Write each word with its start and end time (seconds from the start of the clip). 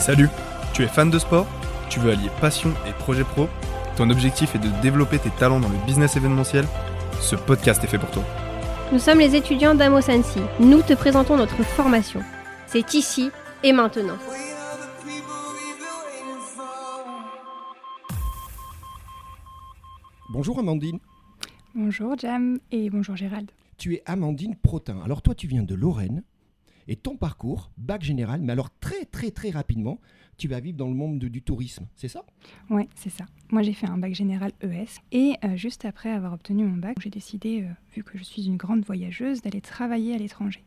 Salut, 0.00 0.28
tu 0.72 0.82
es 0.84 0.86
fan 0.86 1.10
de 1.10 1.18
sport 1.18 1.46
Tu 1.90 1.98
veux 1.98 2.12
allier 2.12 2.30
passion 2.40 2.72
et 2.86 2.92
projet 2.92 3.24
pro 3.24 3.48
Ton 3.96 4.10
objectif 4.10 4.54
est 4.54 4.58
de 4.58 4.68
développer 4.80 5.18
tes 5.18 5.30
talents 5.30 5.60
dans 5.60 5.68
le 5.68 5.86
business 5.86 6.16
événementiel 6.16 6.64
Ce 7.20 7.36
podcast 7.36 7.82
est 7.84 7.88
fait 7.88 7.98
pour 7.98 8.10
toi. 8.10 8.22
Nous 8.92 8.98
sommes 8.98 9.18
les 9.18 9.34
étudiants 9.34 9.74
d'Amo 9.74 10.00
Sensi. 10.00 10.40
Nous 10.60 10.82
te 10.82 10.94
présentons 10.94 11.36
notre 11.36 11.62
formation. 11.62 12.20
C'est 12.66 12.94
ici 12.94 13.30
et 13.62 13.72
maintenant. 13.72 14.16
Bonjour 20.30 20.58
Amandine. 20.58 21.00
Bonjour 21.74 22.16
Jam 22.16 22.58
et 22.70 22.88
bonjour 22.88 23.16
Gérald. 23.16 23.50
Tu 23.76 23.94
es 23.94 24.02
Amandine 24.06 24.56
Protin. 24.56 25.00
Alors 25.04 25.22
toi 25.22 25.34
tu 25.34 25.46
viens 25.46 25.62
de 25.64 25.74
Lorraine 25.74 26.22
et 26.88 26.96
ton 26.96 27.16
parcours, 27.16 27.70
bac 27.76 28.02
général, 28.02 28.40
mais 28.40 28.52
alors 28.52 28.70
très 28.80 29.04
très 29.04 29.30
très 29.30 29.50
rapidement, 29.50 30.00
tu 30.38 30.48
vas 30.48 30.60
vivre 30.60 30.78
dans 30.78 30.88
le 30.88 30.94
monde 30.94 31.18
de- 31.18 31.28
du 31.28 31.42
tourisme, 31.42 31.86
c'est 31.96 32.08
ça? 32.08 32.24
Ouais, 32.70 32.88
c'est 32.94 33.10
ça. 33.10 33.26
Moi 33.50 33.62
j'ai 33.62 33.72
fait 33.74 33.86
un 33.88 33.98
bac 33.98 34.14
général 34.14 34.52
ES 34.62 34.86
et 35.12 35.34
euh, 35.44 35.56
juste 35.56 35.84
après 35.84 36.10
avoir 36.10 36.32
obtenu 36.32 36.64
mon 36.64 36.76
bac, 36.76 36.96
j'ai 37.00 37.10
décidé, 37.10 37.62
euh, 37.62 37.72
vu 37.94 38.02
que 38.02 38.16
je 38.18 38.24
suis 38.24 38.46
une 38.46 38.56
grande 38.56 38.84
voyageuse, 38.84 39.42
d'aller 39.42 39.60
travailler 39.60 40.14
à 40.14 40.18
l'étranger. 40.18 40.64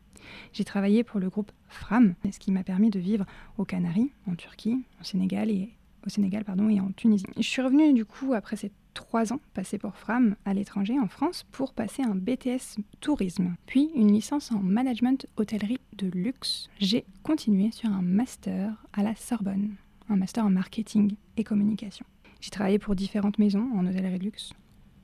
J'ai 0.52 0.64
travaillé 0.64 1.02
pour 1.04 1.18
le 1.18 1.28
groupe 1.28 1.50
Fram, 1.68 2.14
ce 2.30 2.38
qui 2.38 2.52
m'a 2.52 2.62
permis 2.62 2.90
de 2.90 3.00
vivre 3.00 3.24
aux 3.58 3.64
Canaries, 3.64 4.12
en 4.28 4.34
Turquie, 4.36 4.84
au 5.00 5.04
Sénégal 5.04 5.50
et 5.50 5.70
au 6.06 6.10
Sénégal 6.10 6.44
pardon 6.44 6.68
et 6.68 6.78
en 6.80 6.92
Tunisie. 6.92 7.26
Je 7.36 7.42
suis 7.42 7.62
revenue 7.62 7.92
du 7.92 8.04
coup 8.04 8.32
après 8.34 8.56
ces 8.56 8.70
trois 8.94 9.32
ans 9.32 9.40
passés 9.54 9.78
pour 9.78 9.96
Fram 9.96 10.36
à 10.44 10.54
l'étranger 10.54 10.98
en 10.98 11.08
France 11.08 11.44
pour 11.52 11.72
passer 11.72 12.02
un 12.02 12.14
BTS 12.14 12.80
tourisme, 13.00 13.54
puis 13.66 13.90
une 13.94 14.12
licence 14.12 14.52
en 14.52 14.60
management 14.60 15.26
hôtellerie 15.36 15.80
de 15.96 16.08
luxe. 16.08 16.68
J'ai 16.78 17.04
continué 17.22 17.70
sur 17.70 17.88
un 17.88 18.02
master 18.02 18.74
à 18.92 19.02
la 19.02 19.14
Sorbonne, 19.14 19.74
un 20.08 20.16
master 20.16 20.44
en 20.44 20.50
marketing 20.50 21.16
et 21.36 21.44
communication. 21.44 22.06
J'ai 22.40 22.50
travaillé 22.50 22.78
pour 22.78 22.94
différentes 22.94 23.38
maisons 23.38 23.68
en 23.74 23.86
hôtellerie 23.86 24.18
de 24.18 24.24
luxe. 24.24 24.52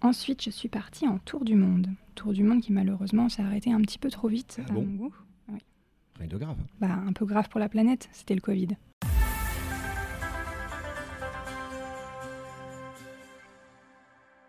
Ensuite, 0.00 0.42
je 0.42 0.50
suis 0.50 0.68
partie 0.68 1.08
en 1.08 1.18
tour 1.18 1.44
du 1.44 1.54
monde. 1.54 1.88
Tour 2.14 2.32
du 2.32 2.42
monde 2.42 2.60
qui 2.60 2.72
malheureusement 2.72 3.28
s'est 3.28 3.42
arrêté 3.42 3.72
un 3.72 3.80
petit 3.80 3.98
peu 3.98 4.10
trop 4.10 4.28
vite 4.28 4.60
Ah 4.60 4.70
à 4.70 4.72
bon 4.72 4.82
mon 4.82 4.96
goût. 4.96 5.14
Rien 6.18 6.28
de 6.28 6.36
grave. 6.36 6.56
Bah, 6.80 6.98
un 7.06 7.12
peu 7.12 7.24
grave 7.24 7.48
pour 7.48 7.60
la 7.60 7.68
planète, 7.68 8.08
c'était 8.12 8.34
le 8.34 8.40
Covid. 8.40 8.68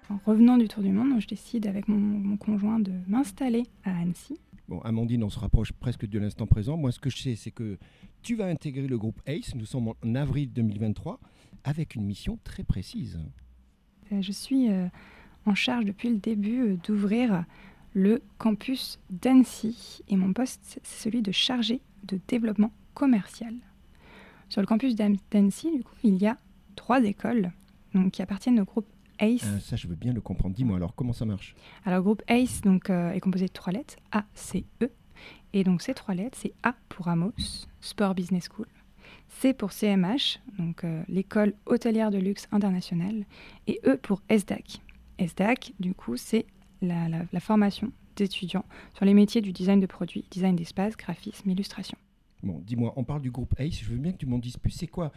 En 0.09 0.19
revenant 0.25 0.57
du 0.57 0.67
tour 0.67 0.81
du 0.81 0.89
monde, 0.91 1.19
je 1.19 1.27
décide 1.27 1.67
avec 1.67 1.87
mon, 1.87 1.97
mon 1.97 2.35
conjoint 2.37 2.79
de 2.79 2.91
m'installer 3.07 3.63
à 3.83 3.95
Annecy. 3.99 4.39
Bon, 4.67 4.79
Amandine, 4.81 5.23
on 5.23 5.29
se 5.29 5.39
rapproche 5.39 5.71
presque 5.71 6.05
de 6.07 6.17
l'instant 6.19 6.47
présent. 6.47 6.77
Moi, 6.77 6.91
ce 6.91 6.99
que 6.99 7.09
je 7.09 7.17
sais, 7.17 7.35
c'est 7.35 7.51
que 7.51 7.77
tu 8.21 8.35
vas 8.35 8.45
intégrer 8.47 8.87
le 8.87 8.97
groupe 8.97 9.21
ACE. 9.27 9.53
Nous 9.55 9.65
sommes 9.65 9.89
en 9.89 10.15
avril 10.15 10.51
2023 10.51 11.19
avec 11.63 11.95
une 11.95 12.03
mission 12.05 12.39
très 12.43 12.63
précise. 12.63 13.19
Euh, 14.11 14.21
Je 14.21 14.31
suis 14.31 14.69
euh, 14.71 14.87
en 15.45 15.53
charge 15.55 15.85
depuis 15.85 16.09
le 16.09 16.17
début 16.17 16.61
euh, 16.61 16.77
d'ouvrir 16.87 17.45
le 17.93 18.21
campus 18.37 18.99
d'Annecy 19.09 20.01
et 20.07 20.15
mon 20.15 20.33
poste, 20.33 20.59
c'est 20.63 20.85
celui 20.85 21.21
de 21.21 21.31
chargé 21.31 21.81
de 22.03 22.19
développement 22.27 22.71
commercial. 22.93 23.53
Sur 24.49 24.61
le 24.61 24.67
campus 24.67 24.95
d'An- 24.95 25.15
d'Annecy, 25.31 25.71
du 25.77 25.83
coup, 25.83 25.95
il 26.03 26.15
y 26.17 26.27
a 26.27 26.37
trois 26.75 27.03
écoles 27.03 27.51
donc, 27.93 28.11
qui 28.11 28.21
appartiennent 28.21 28.59
au 28.59 28.65
groupe 28.65 28.85
ACE. 29.19 29.43
Euh, 29.45 29.59
ça, 29.59 29.75
je 29.75 29.87
veux 29.87 29.95
bien 29.95 30.13
le 30.13 30.21
comprendre. 30.21 30.55
Dis-moi 30.55 30.77
alors, 30.77 30.95
comment 30.95 31.13
ça 31.13 31.25
marche? 31.25 31.55
Alors, 31.85 31.99
le 31.99 32.03
groupe 32.03 32.23
ACE 32.27 32.61
donc, 32.61 32.89
euh, 32.89 33.11
est 33.11 33.19
composé 33.19 33.45
de 33.45 33.51
trois 33.53 33.71
lettres, 33.73 33.95
A, 34.11 34.25
C, 34.33 34.65
E. 34.81 34.89
Et 35.53 35.63
donc, 35.63 35.81
ces 35.81 35.93
trois 35.93 36.13
lettres, 36.15 36.37
c'est 36.41 36.53
A 36.63 36.75
pour 36.89 37.07
Amos, 37.07 37.33
Sport 37.81 38.15
Business 38.15 38.47
School. 38.51 38.67
C 39.27 39.53
pour 39.53 39.71
CMH, 39.71 40.39
donc 40.57 40.83
euh, 40.83 41.03
l'école 41.07 41.53
hôtelière 41.65 42.09
de 42.11 42.17
luxe 42.17 42.47
internationale. 42.51 43.25
Et 43.67 43.79
E 43.85 43.97
pour 43.97 44.21
SDAC. 44.29 44.81
SDAC, 45.19 45.73
du 45.79 45.93
coup, 45.93 46.17
c'est 46.17 46.45
la, 46.81 47.09
la- 47.09 47.25
la 47.31 47.39
formation 47.39 47.91
d'étudiants 48.15 48.65
sur 48.95 49.05
les 49.05 49.13
métiers 49.13 49.41
du 49.41 49.51
design 49.53 49.79
de 49.79 49.85
produits, 49.85 50.25
design 50.31 50.55
d'espace, 50.55 50.95
graphisme, 50.97 51.49
illustration. 51.49 51.97
Bon, 52.43 52.61
dis-moi, 52.65 52.93
on 52.95 53.03
parle 53.03 53.21
du 53.21 53.31
groupe 53.31 53.53
ACE. 53.59 53.79
Je 53.83 53.89
veux 53.89 53.97
bien 53.97 54.11
que 54.13 54.17
tu 54.17 54.25
m'en 54.25 54.37
dises 54.39 54.57
plus. 54.57 54.71
C'est 54.71 54.87
quoi 54.87 55.11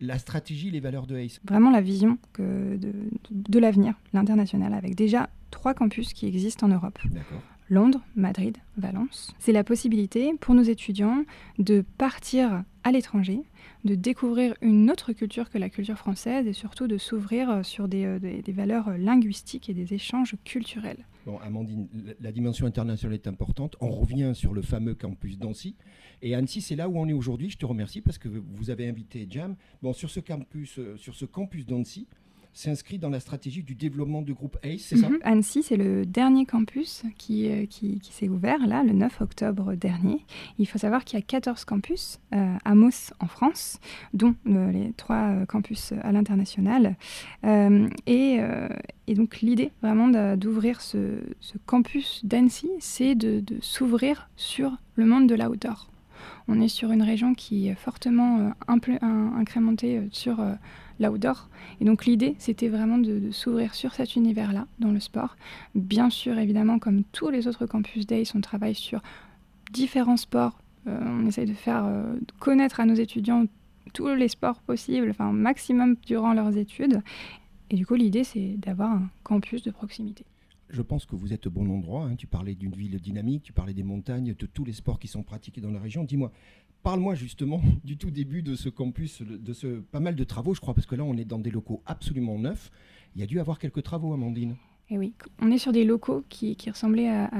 la 0.00 0.18
stratégie, 0.18 0.70
les 0.70 0.80
valeurs 0.80 1.06
de 1.06 1.16
ACE 1.16 1.40
Vraiment 1.44 1.70
la 1.70 1.80
vision 1.80 2.18
que 2.32 2.76
de, 2.76 2.88
de- 2.88 2.92
de 3.30 3.58
l'avenir, 3.58 3.94
l'international, 4.12 4.74
avec 4.74 4.94
déjà 4.94 5.30
trois 5.50 5.74
campus 5.74 6.12
qui 6.12 6.26
existent 6.26 6.66
en 6.66 6.70
Europe. 6.70 6.98
D'accord. 7.06 7.40
Londres, 7.70 8.02
Madrid, 8.14 8.58
Valence. 8.76 9.34
C'est 9.38 9.52
la 9.52 9.64
possibilité 9.64 10.34
pour 10.38 10.54
nos 10.54 10.62
étudiants 10.62 11.24
de 11.58 11.82
partir 11.96 12.62
à 12.82 12.92
l'étranger, 12.92 13.40
de 13.84 13.94
découvrir 13.94 14.54
une 14.60 14.90
autre 14.90 15.12
culture 15.14 15.48
que 15.48 15.56
la 15.56 15.70
culture 15.70 15.96
française 15.96 16.46
et 16.46 16.52
surtout 16.52 16.86
de 16.86 16.98
s'ouvrir 16.98 17.64
sur 17.64 17.88
des, 17.88 18.04
euh, 18.04 18.18
des- 18.18 18.42
des 18.42 18.52
valeurs 18.52 18.90
linguistiques 18.98 19.70
et 19.70 19.74
des 19.74 19.94
échanges 19.94 20.34
culturels. 20.44 21.06
Bon, 21.26 21.38
Amandine, 21.38 21.88
la- 22.20 22.32
dimension 22.32 22.66
internationale 22.66 23.14
est 23.14 23.26
importante. 23.26 23.76
On 23.80 23.90
revient 23.90 24.32
sur 24.34 24.52
le 24.52 24.60
fameux 24.60 24.94
campus 24.94 25.38
d'Annecy. 25.38 25.74
Et 26.20 26.34
Annecy, 26.34 26.60
c'est 26.60 26.76
là 26.76 26.88
où 26.88 26.98
on 26.98 27.08
est 27.08 27.14
aujourd'hui. 27.14 27.48
Je 27.48 27.56
te 27.56 27.64
remercie 27.64 28.02
parce 28.02 28.18
que 28.18 28.28
vous 28.28 28.68
avez 28.70 28.86
invité 28.88 29.26
Jam. 29.30 29.56
Bon, 29.82 29.92
sur 29.94 30.10
ce 30.10 30.20
campus, 30.20 30.78
euh, 30.78 30.96
sur 30.98 31.14
ce 31.14 31.24
campus 31.24 31.64
d'Annecy, 31.64 32.06
s'inscrit 32.54 32.98
dans 32.98 33.10
la 33.10 33.20
stratégie 33.20 33.62
du 33.62 33.74
développement 33.74 34.22
du 34.22 34.32
groupe 34.32 34.56
ACE, 34.62 34.82
c'est 34.82 34.96
ça? 34.96 35.08
Mhm. 35.08 35.18
Annecy, 35.24 35.62
c'est 35.62 35.76
le 35.76 36.06
dernier 36.06 36.46
campus 36.46 37.02
qui, 37.18 37.50
euh, 37.50 37.66
qui, 37.66 38.00
s'est 38.10 38.28
ouvert 38.28 38.66
là, 38.66 38.82
le 38.84 38.92
9 38.92 39.20
octobre 39.20 39.74
dernier. 39.74 40.24
Il 40.58 40.66
faut 40.66 40.78
savoir 40.78 41.04
qu'il 41.04 41.18
y 41.18 41.22
a 41.22 41.24
14 41.24 41.64
campus 41.64 42.20
euh, 42.32 42.54
à 42.64 42.74
Mos 42.74 43.12
en 43.18 43.26
France, 43.26 43.80
dont 44.12 44.34
euh, 44.46 44.70
les 44.70 44.92
trois 44.92 45.30
euh, 45.30 45.46
campus 45.46 45.92
à 46.02 46.12
l'international. 46.12 46.96
Euh, 47.44 47.88
et, 48.06 48.36
euh, 48.38 48.68
donc 49.08 49.40
l'idée 49.40 49.70
vraiment 49.82 50.36
d'ouvrir 50.36 50.80
ce, 50.80 51.18
ce 51.40 51.58
campus 51.66 52.24
d'Annecy, 52.24 52.70
c'est 52.78 53.14
de, 53.14 53.40
de 53.40 53.56
s'ouvrir 53.60 54.28
sur 54.36 54.72
le 54.96 55.06
monde 55.06 55.28
de 55.28 55.34
l'outdoor. 55.34 55.88
On 56.48 56.60
est 56.60 56.68
sur 56.68 56.92
une 56.92 57.02
région 57.02 57.34
qui 57.34 57.68
est 57.68 57.74
fortement 57.74 58.52
euh, 58.68 59.30
incrémentée 59.36 59.98
euh, 59.98 60.06
sur 60.10 60.40
euh, 60.40 60.54
l'outdoor. 61.00 61.48
Et 61.80 61.84
donc 61.84 62.06
l'idée, 62.06 62.34
c'était 62.38 62.68
vraiment 62.68 62.98
de, 62.98 63.30
s'ouvrir 63.30 63.74
sur 63.74 63.94
cet 63.94 64.16
univers-là, 64.16 64.66
dans 64.78 64.90
le 64.90 65.00
sport. 65.00 65.36
Bien 65.74 66.10
sûr, 66.10 66.38
évidemment, 66.38 66.78
comme 66.78 67.04
tous 67.04 67.30
les 67.30 67.48
autres 67.48 67.66
campus 67.66 68.06
Days, 68.06 68.30
on 68.34 68.40
travaille 68.40 68.74
sur 68.74 69.00
différents 69.72 70.16
sports. 70.16 70.58
On 70.86 71.26
essaye 71.26 71.46
de 71.46 71.54
faire 71.54 71.86
connaître 72.40 72.78
à 72.78 72.84
nos 72.84 72.94
étudiants 72.94 73.46
tous 73.94 74.08
les 74.08 74.28
sports 74.28 74.60
possibles, 74.60 75.08
enfin 75.08 75.32
maximum 75.32 75.96
durant 76.06 76.34
leurs 76.34 76.58
études. 76.58 77.00
Et 77.70 77.76
du 77.76 77.86
coup, 77.86 77.94
l'idée, 77.94 78.22
c'est 78.22 78.56
d'avoir 78.58 78.90
un 78.90 79.08
campus 79.22 79.62
de 79.62 79.70
proximité. 79.70 80.26
Je 80.74 80.82
pense 80.82 81.06
que 81.06 81.14
vous 81.14 81.32
êtes 81.32 81.46
au 81.46 81.50
bon 81.50 81.70
endroit. 81.70 82.06
hein. 82.06 82.16
Tu 82.16 82.26
parlais 82.26 82.56
d'une 82.56 82.74
ville 82.74 82.98
dynamique, 82.98 83.44
tu 83.44 83.52
parlais 83.52 83.74
des 83.74 83.84
montagnes, 83.84 84.34
de 84.34 84.46
tous 84.46 84.64
les 84.64 84.72
sports 84.72 84.98
qui 84.98 85.06
sont 85.06 85.22
pratiqués 85.22 85.60
dans 85.60 85.70
la 85.70 85.78
région. 85.78 86.02
Dis-moi, 86.02 86.32
parle-moi 86.82 87.14
justement 87.14 87.62
du 87.84 87.96
tout 87.96 88.10
début 88.10 88.42
de 88.42 88.56
ce 88.56 88.68
campus, 88.68 89.22
de 89.22 89.52
ce 89.52 89.78
pas 89.78 90.00
mal 90.00 90.16
de 90.16 90.24
travaux, 90.24 90.52
je 90.52 90.60
crois, 90.60 90.74
parce 90.74 90.88
que 90.88 90.96
là, 90.96 91.04
on 91.04 91.16
est 91.16 91.24
dans 91.24 91.38
des 91.38 91.52
locaux 91.52 91.80
absolument 91.86 92.40
neufs. 92.40 92.72
Il 93.14 93.20
y 93.20 93.22
a 93.22 93.26
dû 93.26 93.38
avoir 93.38 93.60
quelques 93.60 93.84
travaux, 93.84 94.12
Amandine. 94.14 94.56
Et 94.90 94.98
oui, 94.98 95.14
on 95.40 95.52
est 95.52 95.58
sur 95.58 95.70
des 95.70 95.84
locaux 95.84 96.24
qui, 96.28 96.56
ressemblaient 96.66 97.08
à, 97.08 97.30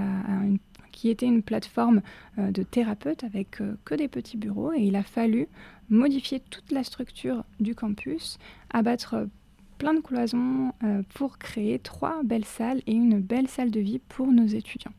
une 0.44 0.58
qui 0.92 1.08
était 1.08 1.26
une 1.26 1.42
plateforme 1.42 2.02
euh, 2.38 2.52
de 2.52 2.62
thérapeutes 2.62 3.24
avec 3.24 3.60
euh, 3.60 3.74
que 3.84 3.96
des 3.96 4.06
petits 4.06 4.36
bureaux 4.36 4.72
et 4.72 4.80
il 4.80 4.94
a 4.94 5.02
fallu 5.02 5.48
modifier 5.88 6.38
toute 6.38 6.70
la 6.70 6.84
structure 6.84 7.42
du 7.58 7.74
campus, 7.74 8.38
abattre 8.70 9.26
plein 9.84 9.92
de 9.92 10.00
cloisons 10.00 10.72
euh, 10.82 11.02
pour 11.14 11.36
créer 11.36 11.78
trois 11.78 12.22
belles 12.22 12.46
salles 12.46 12.80
et 12.86 12.92
une 12.94 13.20
belle 13.20 13.48
salle 13.48 13.70
de 13.70 13.80
vie 13.80 13.98
pour 13.98 14.32
nos 14.32 14.46
étudiants. 14.46 14.94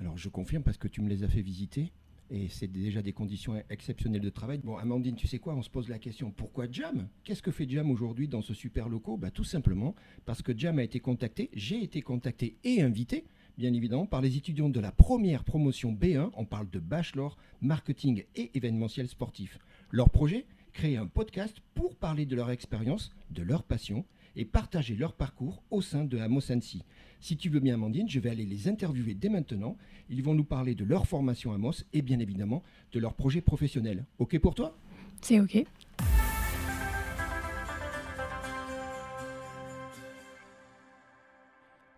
Alors, 0.00 0.18
je 0.18 0.28
confirme 0.28 0.64
parce 0.64 0.78
que 0.78 0.88
tu 0.88 1.00
me 1.00 1.08
les 1.08 1.22
as 1.22 1.28
fait 1.28 1.42
visiter. 1.42 1.92
Et 2.28 2.48
c'est 2.48 2.66
déjà 2.66 3.02
des 3.02 3.12
conditions 3.12 3.62
exceptionnelles 3.70 4.20
de 4.20 4.28
travail. 4.28 4.58
Bon, 4.64 4.76
Amandine, 4.76 5.14
tu 5.14 5.28
sais 5.28 5.38
quoi 5.38 5.54
On 5.54 5.62
se 5.62 5.70
pose 5.70 5.88
la 5.88 6.00
question 6.00 6.32
pourquoi 6.32 6.66
Jam? 6.68 7.06
Qu'est-ce 7.22 7.40
que 7.40 7.52
fait 7.52 7.70
Jam 7.70 7.88
aujourd'hui 7.88 8.26
dans 8.26 8.42
ce 8.42 8.52
super 8.52 8.88
locaux? 8.88 9.16
Bah, 9.16 9.30
Tout 9.30 9.44
simplement 9.44 9.94
parce 10.26 10.42
que 10.42 10.58
Jam 10.58 10.80
a 10.80 10.82
été 10.82 10.98
contacté, 10.98 11.48
j'ai 11.54 11.80
été 11.80 12.02
contacté 12.02 12.56
et 12.64 12.82
invité, 12.82 13.26
bien 13.58 13.72
évidemment, 13.72 14.06
par 14.06 14.22
les 14.22 14.36
étudiants 14.36 14.70
de 14.70 14.80
la 14.80 14.90
première 14.90 15.44
promotion 15.44 15.92
B1. 15.92 16.30
On 16.34 16.46
parle 16.46 16.68
de 16.68 16.80
Bachelor, 16.80 17.36
Marketing 17.60 18.24
et 18.34 18.50
événementiel 18.54 19.06
sportif. 19.06 19.60
Leur 19.92 20.10
projet 20.10 20.46
Créer 20.72 20.96
un 20.96 21.06
podcast 21.06 21.56
pour 21.74 21.96
parler 21.96 22.26
de 22.26 22.36
leur 22.36 22.50
expérience, 22.50 23.12
de 23.30 23.42
leur 23.42 23.64
passion 23.64 24.04
et 24.36 24.44
partager 24.44 24.94
leur 24.94 25.14
parcours 25.14 25.62
au 25.70 25.82
sein 25.82 26.04
de 26.04 26.18
Amos 26.18 26.52
Annecy. 26.52 26.84
Si 27.20 27.36
tu 27.36 27.48
veux 27.48 27.60
bien, 27.60 27.74
Amandine, 27.74 28.08
je 28.08 28.20
vais 28.20 28.30
aller 28.30 28.46
les 28.46 28.68
interviewer 28.68 29.14
dès 29.14 29.28
maintenant. 29.28 29.76
Ils 30.08 30.22
vont 30.22 30.34
nous 30.34 30.44
parler 30.44 30.74
de 30.74 30.84
leur 30.84 31.06
formation 31.06 31.52
Amos 31.52 31.84
et 31.92 32.02
bien 32.02 32.20
évidemment 32.20 32.62
de 32.92 33.00
leur 33.00 33.14
projet 33.14 33.40
professionnel. 33.40 34.04
Ok 34.18 34.38
pour 34.38 34.54
toi? 34.54 34.76
C'est 35.20 35.40
OK. 35.40 35.64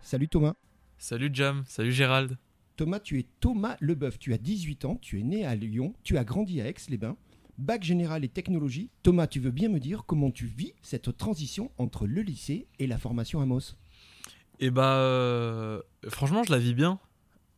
Salut 0.01 0.29
Thomas. 0.29 0.55
Salut 0.99 1.31
Jam, 1.33 1.65
salut 1.67 1.93
Gérald. 1.93 2.39
Thomas, 2.77 3.01
tu 3.01 3.19
es 3.19 3.27
Thomas 3.41 3.77
Leboeuf, 3.81 4.19
tu 4.19 4.33
as 4.33 4.39
18 4.39 4.85
ans, 4.87 4.97
tu 4.97 5.21
es 5.21 5.23
né 5.23 5.45
à 5.45 5.55
Lyon, 5.55 5.95
tu 6.03 6.17
as 6.17 6.25
grandi 6.25 6.61
à 6.61 6.69
Aix-les-Bains. 6.69 7.17
Bac 7.59 7.83
général 7.83 8.25
et 8.25 8.29
technologie. 8.29 8.91
Thomas, 9.03 9.27
tu 9.27 9.41
veux 9.41 9.51
bien 9.51 9.69
me 9.69 9.81
dire 9.81 10.05
comment 10.07 10.31
tu 10.31 10.47
vis 10.47 10.75
cette 10.83 11.17
transition 11.17 11.71
entre 11.79 12.07
le 12.07 12.23
lycée 12.23 12.67
et 12.79 12.87
la 12.87 12.99
formation 12.99 13.41
Amos 13.41 13.75
Et 14.61 14.71
bah, 14.71 14.97
euh, 14.97 15.81
franchement, 16.09 16.43
je 16.45 16.53
la 16.53 16.59
vis 16.59 16.75
bien. 16.75 16.99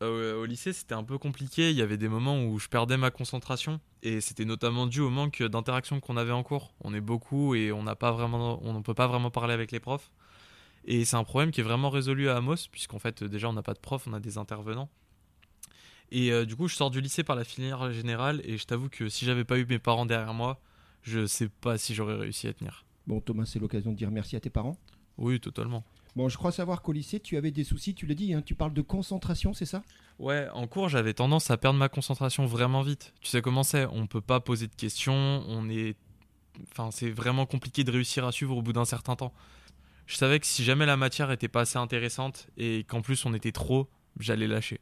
Euh, 0.02 0.41
au 0.41 0.44
lycée, 0.44 0.73
c'était 0.73 0.94
un 0.94 1.05
peu 1.05 1.19
compliqué. 1.19 1.70
Il 1.70 1.76
y 1.76 1.82
avait 1.82 1.96
des 1.96 2.08
moments 2.08 2.44
où 2.44 2.58
je 2.58 2.69
perdais 2.69 2.96
ma 2.96 3.11
concentration. 3.11 3.81
Et 4.02 4.20
c'était 4.20 4.44
notamment 4.44 4.87
dû 4.87 5.00
au 5.00 5.11
manque 5.11 5.43
d'interaction 5.43 6.00
qu'on 6.00 6.17
avait 6.17 6.32
en 6.32 6.43
cours. 6.43 6.75
On 6.81 6.93
est 6.93 7.00
beaucoup 7.00 7.55
et 7.55 7.73
on 7.73 7.85
on 7.87 8.73
ne 8.75 8.82
peut 8.82 8.94
pas 8.94 9.06
vraiment 9.06 9.31
parler 9.31 9.55
avec 9.55 9.73
les 9.73 9.81
profs. 9.81 10.11
Et 10.87 11.05
c'est 11.05 11.17
un 11.17 11.25
problème 11.25 11.50
qui 11.50 11.61
est 11.61 11.64
vraiment 11.64 11.88
résolu 11.88 12.29
à 12.29 12.37
Amos, 12.37 12.69
puisqu'en 12.70 12.99
fait, 12.99 13.25
déjà, 13.25 13.49
on 13.49 13.55
n'a 13.55 13.62
pas 13.62 13.73
de 13.73 13.79
profs, 13.79 14.06
on 14.06 14.12
a 14.12 14.20
des 14.20 14.37
intervenants. 14.37 14.91
Et 16.15 16.31
euh, 16.31 16.47
du 16.47 16.55
coup, 16.55 16.69
je 16.69 16.77
sors 16.77 16.93
du 16.93 17.01
lycée 17.01 17.25
par 17.25 17.35
la 17.35 17.43
filière 17.43 17.93
générale. 17.93 18.41
Et 18.45 18.57
je 18.57 18.65
t'avoue 18.65 18.89
que 18.89 19.09
si 19.09 19.25
j'avais 19.25 19.45
pas 19.45 19.59
eu 19.59 19.67
mes 19.67 19.81
parents 19.81 20.07
derrière 20.07 20.33
moi, 20.33 20.61
je 21.03 21.27
sais 21.27 21.49
pas 21.49 21.77
si 21.77 21.93
j'aurais 21.93 22.15
réussi 22.15 22.47
à 22.47 22.53
tenir. 22.53 22.85
Bon, 23.09 23.21
Thomas, 23.21 23.47
c'est 23.47 23.59
l'occasion 23.59 23.91
de 23.91 23.97
dire 23.97 24.13
merci 24.13 24.37
à 24.37 24.41
tes 24.41 24.49
parents. 24.49 24.79
Oui, 25.19 25.41
totalement. 25.41 25.85
Bon, 26.15 26.29
je 26.29 26.39
crois 26.39 26.53
savoir 26.53 26.83
qu'au 26.83 26.93
lycée, 26.93 27.19
tu 27.19 27.37
avais 27.37 27.51
des 27.51 27.65
soucis, 27.65 27.97
tu 27.97 28.07
l'as 28.07 28.15
dit, 28.15 28.33
hein, 28.33 28.43
tu 28.43 28.55
parles 28.55 28.73
de 28.73 28.81
concentration, 28.81 29.53
c'est 29.55 29.67
ça? 29.67 29.83
Ouais, 30.21 30.49
en 30.55 30.69
cours, 30.69 30.89
j'avais 30.89 31.15
tendance 31.15 31.51
à 31.51 31.57
perdre 31.57 31.81
ma 31.81 31.89
concentration 31.89 32.47
vraiment 32.47 32.83
vite. 32.83 33.13
Tu 33.21 33.29
sais 33.29 33.43
comment 33.43 33.65
c'est, 33.65 33.87
on 33.87 34.07
peut 34.07 34.21
pas 34.21 34.39
poser 34.39 34.69
de 34.69 34.75
questions, 34.75 35.45
on 35.49 35.69
est 35.69 35.97
enfin, 36.71 36.93
c'est 36.93 37.11
vraiment 37.11 37.47
compliqué 37.47 37.83
de 37.83 37.91
réussir 37.91 38.25
à 38.25 38.31
suivre 38.31 38.57
au 38.57 38.63
bout 38.63 38.73
d'un 38.73 38.85
certain 38.85 39.17
temps. 39.17 39.33
Je 40.07 40.15
savais 40.15 40.39
que 40.39 40.47
si 40.47 40.63
jamais 40.63 40.87
la 40.87 40.97
matière 40.97 41.33
était 41.33 41.49
pas 41.49 41.63
assez 41.63 41.79
intéressante 41.79 42.47
et 42.57 42.85
qu'en 42.85 43.03
plus 43.03 43.27
on 43.27 43.35
était 43.35 43.51
trop, 43.51 43.89
j'allais 44.21 44.47
lâcher. 44.47 44.81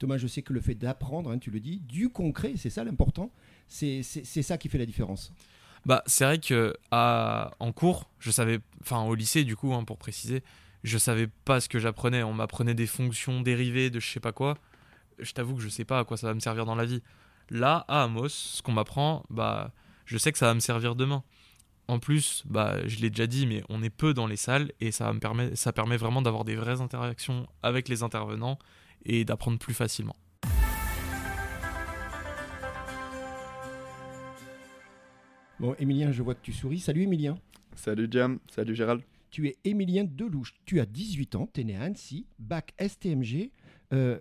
Thomas, 0.00 0.16
je 0.16 0.26
sais 0.26 0.40
que 0.40 0.54
le 0.54 0.60
fait 0.60 0.74
d'apprendre, 0.74 1.30
hein, 1.30 1.38
tu 1.38 1.50
le 1.50 1.60
dis, 1.60 1.78
du 1.80 2.08
concret, 2.08 2.54
c'est 2.56 2.70
ça 2.70 2.82
l'important, 2.84 3.30
c'est 3.68 4.02
ça 4.02 4.58
qui 4.58 4.68
fait 4.68 4.78
la 4.78 4.86
différence. 4.86 5.32
Bah, 5.84 6.02
c'est 6.06 6.24
vrai 6.24 6.38
que 6.38 6.74
en 6.90 7.72
cours, 7.72 8.10
je 8.18 8.30
savais, 8.30 8.60
enfin 8.80 9.02
au 9.02 9.14
lycée 9.14 9.44
du 9.44 9.56
coup, 9.56 9.74
hein, 9.74 9.84
pour 9.84 9.98
préciser, 9.98 10.42
je 10.84 10.96
savais 10.96 11.28
pas 11.44 11.60
ce 11.60 11.68
que 11.68 11.78
j'apprenais. 11.78 12.22
On 12.22 12.32
m'apprenait 12.32 12.74
des 12.74 12.86
fonctions 12.86 13.42
dérivées 13.42 13.90
de 13.90 14.00
je 14.00 14.10
sais 14.10 14.20
pas 14.20 14.32
quoi. 14.32 14.56
Je 15.18 15.32
t'avoue 15.32 15.54
que 15.54 15.60
je 15.60 15.68
sais 15.68 15.84
pas 15.84 15.98
à 15.98 16.04
quoi 16.04 16.16
ça 16.16 16.26
va 16.28 16.34
me 16.34 16.40
servir 16.40 16.64
dans 16.64 16.74
la 16.74 16.86
vie. 16.86 17.02
Là, 17.50 17.84
à 17.86 18.04
Amos, 18.04 18.28
ce 18.30 18.62
qu'on 18.62 18.72
m'apprend, 18.72 19.24
bah, 19.28 19.70
je 20.06 20.16
sais 20.16 20.32
que 20.32 20.38
ça 20.38 20.46
va 20.46 20.54
me 20.54 20.60
servir 20.60 20.94
demain. 20.94 21.22
En 21.88 21.98
plus, 21.98 22.42
bah, 22.46 22.76
je 22.86 23.00
l'ai 23.00 23.10
déjà 23.10 23.26
dit, 23.26 23.46
mais 23.46 23.62
on 23.68 23.82
est 23.82 23.90
peu 23.90 24.14
dans 24.14 24.26
les 24.26 24.36
salles 24.36 24.72
et 24.80 24.92
ça, 24.92 25.12
me 25.12 25.18
permet, 25.18 25.54
ça 25.56 25.74
permet 25.74 25.98
vraiment 25.98 26.22
d'avoir 26.22 26.44
des 26.44 26.56
vraies 26.56 26.80
interactions 26.80 27.46
avec 27.62 27.88
les 27.88 28.02
intervenants 28.02 28.58
et 29.04 29.24
d'apprendre 29.24 29.58
plus 29.58 29.74
facilement. 29.74 30.16
Bon, 35.60 35.74
Emilien, 35.78 36.10
je 36.10 36.22
vois 36.22 36.34
que 36.34 36.40
tu 36.42 36.52
souris. 36.52 36.78
Salut 36.78 37.02
Emilien. 37.02 37.36
Salut 37.76 38.08
Jam, 38.10 38.38
salut 38.50 38.74
Gérald. 38.74 39.02
Tu 39.30 39.46
es 39.46 39.58
Émilien 39.64 40.04
Delouche. 40.04 40.54
Tu 40.64 40.80
as 40.80 40.86
18 40.86 41.34
ans, 41.34 41.48
tu 41.52 41.60
es 41.60 41.64
né 41.64 41.76
à 41.76 41.82
Annecy, 41.82 42.26
bac 42.38 42.74
STMG. 42.80 43.50
Euh, 43.92 44.18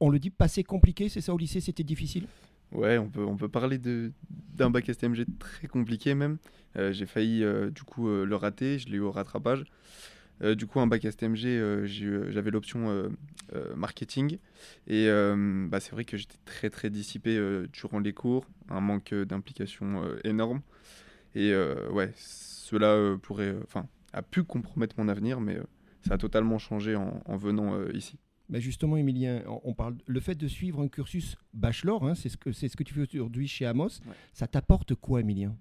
on 0.00 0.10
le 0.10 0.18
dit, 0.18 0.30
passé 0.30 0.64
compliqué, 0.64 1.08
c'est 1.08 1.20
ça 1.20 1.32
au 1.32 1.38
lycée, 1.38 1.60
c'était 1.60 1.84
difficile? 1.84 2.26
Ouais, 2.72 2.98
on 2.98 3.08
peut, 3.08 3.24
on 3.24 3.36
peut 3.36 3.48
parler 3.48 3.78
d'un 3.78 4.70
bac 4.70 4.92
STMG 4.92 5.26
très 5.38 5.68
compliqué 5.68 6.14
même. 6.14 6.38
Euh, 6.76 6.92
j'ai 6.92 7.06
failli 7.06 7.44
euh, 7.44 7.70
du 7.70 7.84
coup 7.84 8.08
le 8.08 8.36
rater, 8.36 8.80
je 8.80 8.88
l'ai 8.88 8.96
eu 8.96 9.00
au 9.00 9.12
rattrapage. 9.12 9.64
Du 10.56 10.66
coup, 10.66 10.80
un 10.80 10.86
bac 10.86 11.04
STMG, 11.04 11.84
j'avais 11.86 12.50
l'option 12.50 13.10
marketing. 13.76 14.38
Et 14.86 15.08
bah, 15.68 15.80
c'est 15.80 15.92
vrai 15.92 16.04
que 16.04 16.16
j'étais 16.16 16.38
très 16.44 16.70
très 16.70 16.90
dissipé 16.90 17.38
durant 17.72 17.98
les 17.98 18.12
cours, 18.12 18.46
un 18.68 18.80
manque 18.80 19.14
d'implication 19.14 20.02
énorme. 20.24 20.62
Et 21.34 21.54
ouais, 21.90 22.12
cela 22.16 23.16
pourrait, 23.22 23.56
enfin, 23.62 23.88
a 24.12 24.22
pu 24.22 24.42
compromettre 24.42 24.96
mon 24.98 25.08
avenir, 25.08 25.40
mais 25.40 25.56
euh, 25.56 25.64
ça 26.06 26.14
a 26.14 26.18
totalement 26.18 26.58
changé 26.58 26.96
en, 26.96 27.36
venant 27.36 27.74
euh, 27.74 27.90
ici. 27.94 28.18
Mais 28.48 28.60
justement, 28.60 28.96
Emilien, 28.96 29.42
on 29.46 29.74
parle 29.74 29.96
le 30.06 30.20
fait 30.20 30.34
de 30.34 30.48
suivre 30.48 30.80
un 30.80 30.88
cursus 30.88 31.36
bachelor, 31.52 32.06
hein, 32.06 32.14
c'est 32.14 32.30
ce 32.30 32.38
que 32.38 32.50
c'est 32.50 32.68
ce 32.68 32.76
que 32.76 32.82
tu 32.82 32.94
fais 32.94 33.02
aujourd'hui 33.02 33.46
chez 33.46 33.66
Amos. 33.66 34.00
Ça 34.32 34.46
t'apporte 34.46 34.94
quoi, 34.94 35.20
Emilien 35.20 35.54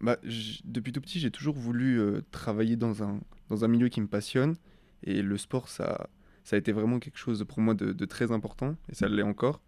bah, 0.00 0.18
depuis 0.64 0.92
tout 0.92 1.00
petit, 1.00 1.20
j'ai 1.20 1.30
toujours 1.30 1.54
voulu 1.54 2.00
euh, 2.00 2.22
travailler 2.30 2.76
dans 2.76 3.02
un 3.02 3.20
dans 3.48 3.64
un 3.64 3.68
milieu 3.68 3.88
qui 3.88 4.00
me 4.00 4.06
passionne 4.06 4.56
et 5.02 5.22
le 5.22 5.36
sport, 5.36 5.68
ça 5.68 6.08
ça 6.44 6.56
a 6.56 6.58
été 6.58 6.72
vraiment 6.72 6.98
quelque 6.98 7.18
chose 7.18 7.44
pour 7.46 7.60
moi 7.60 7.74
de, 7.74 8.04
très 8.06 8.32
important 8.32 8.76
et 8.88 8.94
ça 8.94 9.08
l'est 9.08 9.22
encore. 9.22 9.60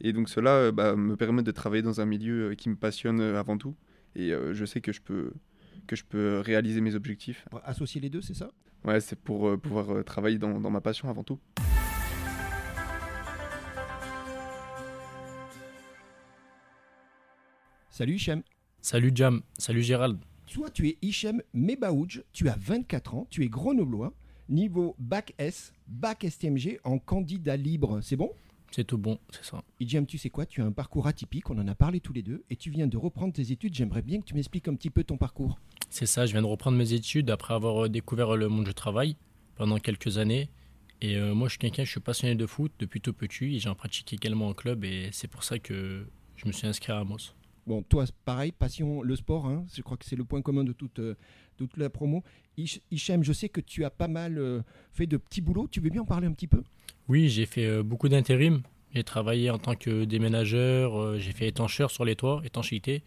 Et 0.00 0.12
donc 0.12 0.28
cela 0.28 0.72
bah, 0.72 0.96
me 0.96 1.16
permet 1.16 1.42
de 1.42 1.50
travailler 1.50 1.82
dans 1.82 2.00
un 2.00 2.06
milieu 2.06 2.54
qui 2.54 2.68
me 2.68 2.76
passionne 2.76 3.20
avant 3.20 3.58
tout 3.58 3.74
et 4.14 4.32
je 4.52 4.64
sais 4.64 4.80
que 4.80 4.92
je 4.92 5.00
peux 5.00 5.32
que 5.86 5.96
je 5.96 6.04
peux 6.04 6.40
réaliser 6.40 6.80
mes 6.80 6.94
objectifs. 6.94 7.46
Associer 7.64 8.00
les 8.00 8.10
deux, 8.10 8.22
c'est 8.22 8.34
ça? 8.34 8.50
Ouais, 8.84 9.00
c'est 9.00 9.18
pour 9.18 9.48
euh, 9.48 9.56
pouvoir 9.56 9.90
euh, 9.90 10.02
travailler 10.02 10.38
dans, 10.38 10.60
dans 10.60 10.70
ma 10.70 10.80
passion 10.80 11.08
avant 11.08 11.24
tout. 11.24 11.40
Salut 17.90 18.14
Hichem. 18.14 18.42
Salut 18.84 19.12
Jam, 19.14 19.40
salut 19.56 19.82
Gérald. 19.82 20.18
Toi, 20.52 20.68
tu 20.68 20.88
es 20.88 20.98
Hichem 21.00 21.40
Mebaouj, 21.54 22.22
tu 22.34 22.50
as 22.50 22.56
24 22.58 23.14
ans, 23.14 23.26
tu 23.30 23.42
es 23.42 23.48
grenoblois, 23.48 24.12
niveau 24.50 24.94
bac 24.98 25.32
S, 25.38 25.72
bac 25.86 26.26
STMG 26.28 26.80
en 26.84 26.98
candidat 26.98 27.56
libre, 27.56 28.02
c'est 28.02 28.16
bon? 28.16 28.30
C'est 28.70 28.84
tout 28.84 28.98
bon, 28.98 29.18
c'est 29.30 29.42
ça. 29.42 29.64
Hichem, 29.80 30.04
tu 30.04 30.18
sais 30.18 30.28
quoi, 30.28 30.44
tu 30.44 30.60
as 30.60 30.66
un 30.66 30.70
parcours 30.70 31.06
atypique, 31.06 31.48
on 31.48 31.56
en 31.56 31.66
a 31.66 31.74
parlé 31.74 32.00
tous 32.00 32.12
les 32.12 32.20
deux, 32.20 32.44
et 32.50 32.56
tu 32.56 32.68
viens 32.68 32.86
de 32.86 32.98
reprendre 32.98 33.32
tes 33.32 33.52
études, 33.52 33.74
j'aimerais 33.74 34.02
bien 34.02 34.20
que 34.20 34.26
tu 34.26 34.34
m'expliques 34.34 34.68
un 34.68 34.74
petit 34.74 34.90
peu 34.90 35.02
ton 35.02 35.16
parcours. 35.16 35.58
C'est 35.88 36.04
ça, 36.04 36.26
je 36.26 36.32
viens 36.32 36.42
de 36.42 36.46
reprendre 36.46 36.76
mes 36.76 36.92
études 36.92 37.30
après 37.30 37.54
avoir 37.54 37.86
euh, 37.86 37.88
découvert 37.88 38.36
le 38.36 38.50
monde 38.50 38.66
du 38.66 38.74
travail 38.74 39.16
pendant 39.54 39.78
quelques 39.78 40.18
années. 40.18 40.50
Et 41.00 41.16
euh, 41.16 41.32
moi, 41.32 41.48
je 41.48 41.52
suis 41.52 41.58
quelqu'un, 41.58 41.84
je 41.84 41.90
suis 41.90 42.00
passionné 42.00 42.34
de 42.34 42.44
foot 42.44 42.70
depuis 42.78 43.00
tout 43.00 43.14
petit 43.14 43.56
et 43.56 43.58
j'en 43.60 43.74
pratique 43.74 44.12
également 44.12 44.48
en 44.48 44.52
club 44.52 44.84
et 44.84 45.08
c'est 45.10 45.28
pour 45.28 45.42
ça 45.42 45.58
que 45.58 46.06
je 46.36 46.46
me 46.46 46.52
suis 46.52 46.66
inscrit 46.66 46.92
à 46.92 46.98
Amos. 46.98 47.32
Bon, 47.66 47.82
toi, 47.82 48.04
pareil, 48.24 48.52
passion 48.52 49.02
le 49.02 49.16
sport, 49.16 49.46
hein, 49.46 49.64
je 49.74 49.82
crois 49.82 49.96
que 49.96 50.04
c'est 50.04 50.16
le 50.16 50.24
point 50.24 50.42
commun 50.42 50.64
de 50.64 50.72
toute, 50.72 50.98
euh, 50.98 51.14
toute 51.56 51.76
la 51.76 51.88
promo. 51.90 52.22
Hichem, 52.56 53.24
je 53.24 53.32
sais 53.32 53.48
que 53.48 53.60
tu 53.60 53.84
as 53.84 53.90
pas 53.90 54.08
mal 54.08 54.62
fait 54.92 55.06
de 55.06 55.16
petits 55.16 55.40
boulots, 55.40 55.68
tu 55.68 55.80
veux 55.80 55.90
bien 55.90 56.02
en 56.02 56.06
parler 56.06 56.26
un 56.26 56.32
petit 56.32 56.46
peu? 56.46 56.62
Oui, 57.08 57.28
j'ai 57.28 57.46
fait 57.46 57.82
beaucoup 57.82 58.08
d'intérim. 58.08 58.62
J'ai 58.94 59.02
travaillé 59.02 59.50
en 59.50 59.58
tant 59.58 59.74
que 59.74 60.04
déménageur, 60.04 61.18
j'ai 61.18 61.32
fait 61.32 61.48
étancheur 61.48 61.90
sur 61.90 62.04
les 62.04 62.14
toits, 62.14 62.42
étanchéité. 62.44 63.02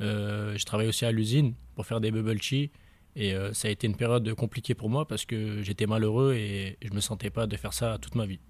Euh, 0.00 0.56
je 0.56 0.64
travaille 0.64 0.88
aussi 0.88 1.04
à 1.04 1.12
l'usine 1.12 1.54
pour 1.74 1.86
faire 1.86 2.00
des 2.00 2.10
bubble 2.10 2.40
tea. 2.40 2.70
Et 3.16 3.34
euh, 3.34 3.52
ça 3.54 3.68
a 3.68 3.70
été 3.70 3.86
une 3.86 3.96
période 3.96 4.32
compliquée 4.34 4.74
pour 4.74 4.90
moi 4.90 5.06
parce 5.06 5.24
que 5.24 5.62
j'étais 5.62 5.86
malheureux 5.86 6.34
et 6.34 6.76
je 6.82 6.92
me 6.92 7.00
sentais 7.00 7.30
pas 7.30 7.46
de 7.46 7.56
faire 7.56 7.72
ça 7.72 7.98
toute 7.98 8.14
ma 8.14 8.26
vie. 8.26 8.40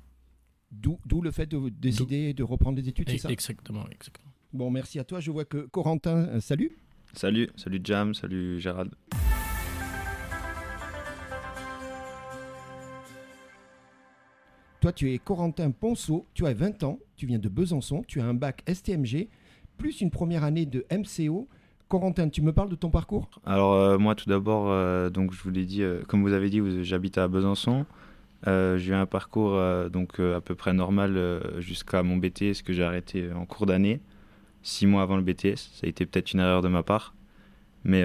D'où 0.72 0.98
le 1.22 1.30
fait 1.30 1.46
de 1.46 1.68
décider 1.68 2.34
de 2.34 2.42
reprendre 2.42 2.76
des 2.80 2.88
études, 2.88 3.08
c'est 3.08 3.18
ça? 3.18 3.30
Exactement, 3.30 3.86
exactement. 3.90 4.25
Bon, 4.56 4.70
merci 4.70 4.98
à 4.98 5.04
toi. 5.04 5.20
Je 5.20 5.30
vois 5.30 5.44
que 5.44 5.66
Corentin, 5.66 6.28
euh, 6.28 6.40
salut. 6.40 6.72
Salut, 7.12 7.50
salut 7.56 7.78
Jam, 7.84 8.14
salut 8.14 8.58
Gérald. 8.58 8.90
Toi, 14.80 14.92
tu 14.92 15.12
es 15.12 15.18
Corentin 15.18 15.72
Ponceau, 15.72 16.24
tu 16.32 16.46
as 16.46 16.54
20 16.54 16.84
ans, 16.84 16.98
tu 17.16 17.26
viens 17.26 17.38
de 17.38 17.50
Besançon, 17.50 18.02
tu 18.08 18.22
as 18.22 18.24
un 18.24 18.32
bac 18.32 18.62
STMG, 18.66 19.28
plus 19.76 20.00
une 20.00 20.10
première 20.10 20.42
année 20.42 20.64
de 20.64 20.86
MCO. 20.90 21.48
Corentin, 21.88 22.30
tu 22.30 22.40
me 22.40 22.54
parles 22.54 22.70
de 22.70 22.76
ton 22.76 22.88
parcours? 22.88 23.28
Alors 23.44 23.74
euh, 23.74 23.98
moi 23.98 24.14
tout 24.14 24.30
d'abord, 24.30 24.70
euh, 24.70 25.10
donc 25.10 25.34
je 25.34 25.42
vous 25.42 25.50
l'ai 25.50 25.66
dit, 25.66 25.82
euh, 25.82 26.00
comme 26.08 26.22
vous 26.22 26.32
avez 26.32 26.48
dit, 26.48 26.62
j'habite 26.82 27.18
à 27.18 27.28
Besançon. 27.28 27.84
j'ai 28.46 28.86
eu 28.86 28.94
un 28.94 29.04
parcours 29.06 29.60
donc 29.90 30.18
à 30.18 30.40
peu 30.40 30.54
près 30.54 30.72
normal 30.72 31.42
jusqu'à 31.58 32.02
mon 32.02 32.16
BTS 32.16 32.62
que 32.64 32.72
j'ai 32.72 32.84
arrêté 32.84 33.30
en 33.34 33.44
cours 33.44 33.66
d'année, 33.66 34.00
six 34.66 34.86
mois 34.86 35.02
avant 35.02 35.16
le 35.16 35.22
BTS. 35.22 35.56
Ça 35.56 35.84
a 35.84 35.88
été 35.88 36.06
peut-être 36.06 36.32
une 36.32 36.40
erreur 36.40 36.62
de 36.62 36.68
ma 36.68 36.82
part, 36.82 37.14
mais 37.84 38.02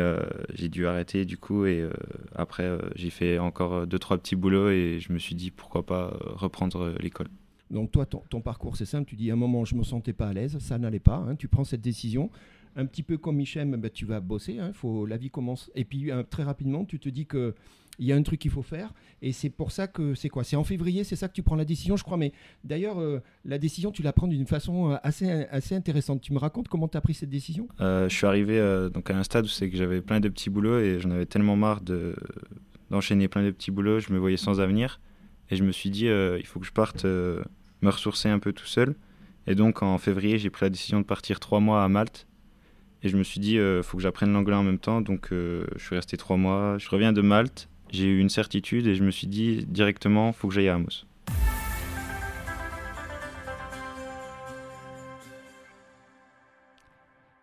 j'ai 0.53 0.69
dû 0.69 0.87
arrêter 0.87 1.25
du 1.25 1.37
coup 1.37 1.65
et 1.65 1.87
après 2.35 2.77
j'ai 2.95 3.09
fait 3.09 3.39
encore 3.39 3.87
deux 3.87 3.99
trois 3.99 4.17
petits 4.17 4.35
boulots 4.35 4.69
et 4.69 4.99
je 4.99 5.11
me 5.11 5.17
suis 5.17 5.35
dit 5.35 5.51
pourquoi 5.51 5.85
pas 5.85 6.15
reprendre 6.35 6.95
l'école. 6.99 7.27
Donc 7.71 7.91
toi, 7.91 8.05
ton, 8.05 8.41
parcours, 8.41 8.75
c'est 8.75 8.85
simple. 8.85 9.07
Tu 9.07 9.15
dis 9.15 9.31
à 9.31 9.33
un 9.33 9.37
moment, 9.37 9.63
je 9.63 9.75
me 9.75 9.83
sentais 9.83 10.13
pas 10.13 10.27
à 10.27 10.33
l'aise, 10.33 10.59
ça 10.59 10.77
n'allait 10.77 10.99
pas. 10.99 11.15
Hein. 11.15 11.35
tu 11.35 11.47
prends 11.47 11.63
cette 11.63 11.81
décision. 11.81 12.29
Un 12.75 12.85
petit 12.85 13.03
peu 13.03 13.17
comme 13.17 13.37
Michem, 13.37 13.75
ben, 13.77 13.89
tu 13.89 14.05
vas 14.05 14.19
bosser. 14.19 14.59
Hein, 14.59 14.71
faut, 14.73 15.05
la 15.05 15.17
vie 15.17 15.29
commence. 15.29 15.71
Et 15.73 15.85
puis 15.85 16.11
euh, 16.11 16.23
très 16.23 16.43
rapidement, 16.43 16.85
tu 16.85 16.99
te 16.99 17.09
dis 17.09 17.25
que 17.25 17.55
il 18.01 18.07
y 18.07 18.11
a 18.11 18.15
un 18.15 18.23
truc 18.23 18.39
qu'il 18.39 18.49
faut 18.49 18.63
faire. 18.63 18.93
Et 19.21 19.31
c'est 19.31 19.51
pour 19.51 19.71
ça 19.71 19.87
que 19.87 20.15
c'est 20.15 20.27
quoi? 20.27 20.43
C'est 20.43 20.55
en 20.55 20.63
février, 20.63 21.03
c'est 21.03 21.15
ça 21.15 21.27
que 21.27 21.33
tu 21.33 21.43
prends 21.43 21.55
la 21.55 21.65
décision, 21.65 21.95
je 21.95 22.03
crois. 22.03 22.17
Mais 22.17 22.33
d'ailleurs, 22.63 22.99
euh, 22.99 23.21
la 23.45 23.59
décision, 23.59 23.91
tu 23.91 24.01
la 24.01 24.11
prends 24.11 24.27
d'une 24.27 24.47
façon 24.47 24.91
euh, 24.91 24.97
assez, 25.03 25.29
assez 25.29 25.75
intéressante. 25.75 26.19
Tu 26.19 26.33
me 26.33 26.39
racontes 26.39 26.67
comment 26.67 26.87
tu 26.87 26.97
as 26.97 27.01
pris 27.01 27.13
cette 27.13 27.29
décision? 27.29 27.67
Je 27.79 28.07
suis 28.09 28.25
arrivé 28.25 28.59
donc 28.91 29.09
à 29.11 29.17
un 29.17 29.23
stade 29.23 29.45
où 29.45 29.47
c'est 29.47 29.69
que 29.69 29.77
j'avais 29.77 30.01
plein 30.01 30.19
de 30.19 30.29
petits 30.29 30.49
boulots 30.49 30.79
et 30.79 30.99
j'en 30.99 31.11
avais 31.11 31.27
tellement 31.27 31.55
marre 31.55 31.81
de, 31.81 32.15
d'enchaîner 32.89 33.27
plein 33.27 33.43
de 33.43 33.51
petits 33.51 33.71
boulots. 33.71 33.99
Je 33.99 34.11
me 34.11 34.17
voyais 34.17 34.37
sans 34.37 34.59
avenir. 34.59 34.99
Et 35.51 35.55
je 35.55 35.63
me 35.63 35.71
suis 35.71 35.91
dit, 35.91 36.07
il 36.07 36.45
faut 36.45 36.59
que 36.59 36.65
je 36.65 36.71
parte 36.71 37.05
me 37.05 37.43
ressourcer 37.83 38.29
un 38.29 38.39
peu 38.39 38.51
tout 38.51 38.65
seul. 38.65 38.95
Et 39.45 39.53
donc 39.53 39.83
en 39.83 39.99
février, 39.99 40.39
j'ai 40.39 40.49
pris 40.49 40.65
la 40.65 40.69
décision 40.71 40.99
de 40.99 41.05
partir 41.05 41.39
trois 41.39 41.59
mois 41.59 41.83
à 41.83 41.87
Malte. 41.87 42.27
Et 43.03 43.09
je 43.09 43.17
me 43.17 43.23
suis 43.23 43.39
dit, 43.39 43.55
il 43.55 43.83
faut 43.83 43.97
que 43.97 44.03
j'apprenne 44.03 44.33
l'anglais 44.33 44.55
en 44.55 44.63
même 44.63 44.79
temps. 44.79 45.01
Donc, 45.01 45.29
je 45.31 45.65
suis 45.77 45.95
resté 45.95 46.17
trois 46.17 46.37
mois. 46.37 46.77
Je 46.79 46.89
reviens 46.89 47.13
de 47.13 47.21
Malte. 47.21 47.67
J'ai 47.91 48.05
eu 48.05 48.19
une 48.19 48.29
certitude 48.29 48.87
et 48.87 48.95
je 48.95 49.03
me 49.03 49.11
suis 49.11 49.27
dit 49.27 49.65
directement, 49.65 50.27
il 50.27 50.33
faut 50.33 50.47
que 50.47 50.53
j'aille 50.53 50.69
à 50.69 50.75
Amos. 50.75 51.03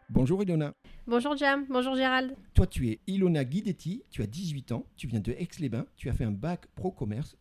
Bonjour 0.08 0.42
Ilona. 0.42 0.72
Bonjour 1.06 1.36
Jam, 1.36 1.66
bonjour 1.68 1.94
Gérald. 1.94 2.34
Toi 2.54 2.66
tu 2.66 2.88
es 2.88 2.98
Ilona 3.06 3.44
Guidetti, 3.44 4.02
tu 4.10 4.22
as 4.22 4.26
18 4.26 4.72
ans, 4.72 4.86
tu 4.96 5.06
viens 5.06 5.20
de 5.20 5.32
Aix-les-Bains, 5.32 5.84
tu 5.96 6.08
as 6.08 6.14
fait 6.14 6.24
un 6.24 6.32
bac 6.32 6.66
pro 6.74 6.90
commerce. 6.90 7.36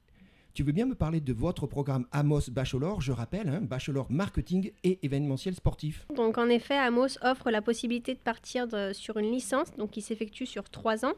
Tu 0.54 0.64
veux 0.64 0.72
bien 0.72 0.88
me 0.88 0.96
parler 0.96 1.22
de 1.22 1.34
votre 1.34 1.68
programme 1.68 2.08
Amos 2.12 2.50
Bachelor, 2.50 3.00
je 3.00 3.12
rappelle, 3.12 3.48
hein, 3.48 3.60
Bachelor 3.62 4.08
Marketing 4.10 4.72
et 4.84 4.98
événementiel 5.04 5.54
sportif. 5.54 6.08
Donc 6.16 6.40
en 6.40 6.50
effet, 6.50 6.76
Amos 6.76 7.20
offre 7.22 7.52
la 7.52 7.62
possibilité 7.62 8.16
de 8.16 8.20
partir 8.20 8.66
sur 8.94 9.18
une 9.18 9.32
licence 9.32 9.72
donc 9.78 9.92
qui 9.92 10.02
s'effectue 10.02 10.48
sur 10.48 10.68
3 10.70 11.06
ans 11.06 11.14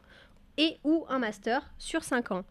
et 0.57 0.77
ou 0.83 1.05
un 1.09 1.19
master 1.19 1.73
sur 1.77 2.03
5 2.03 2.31
ans. 2.31 2.45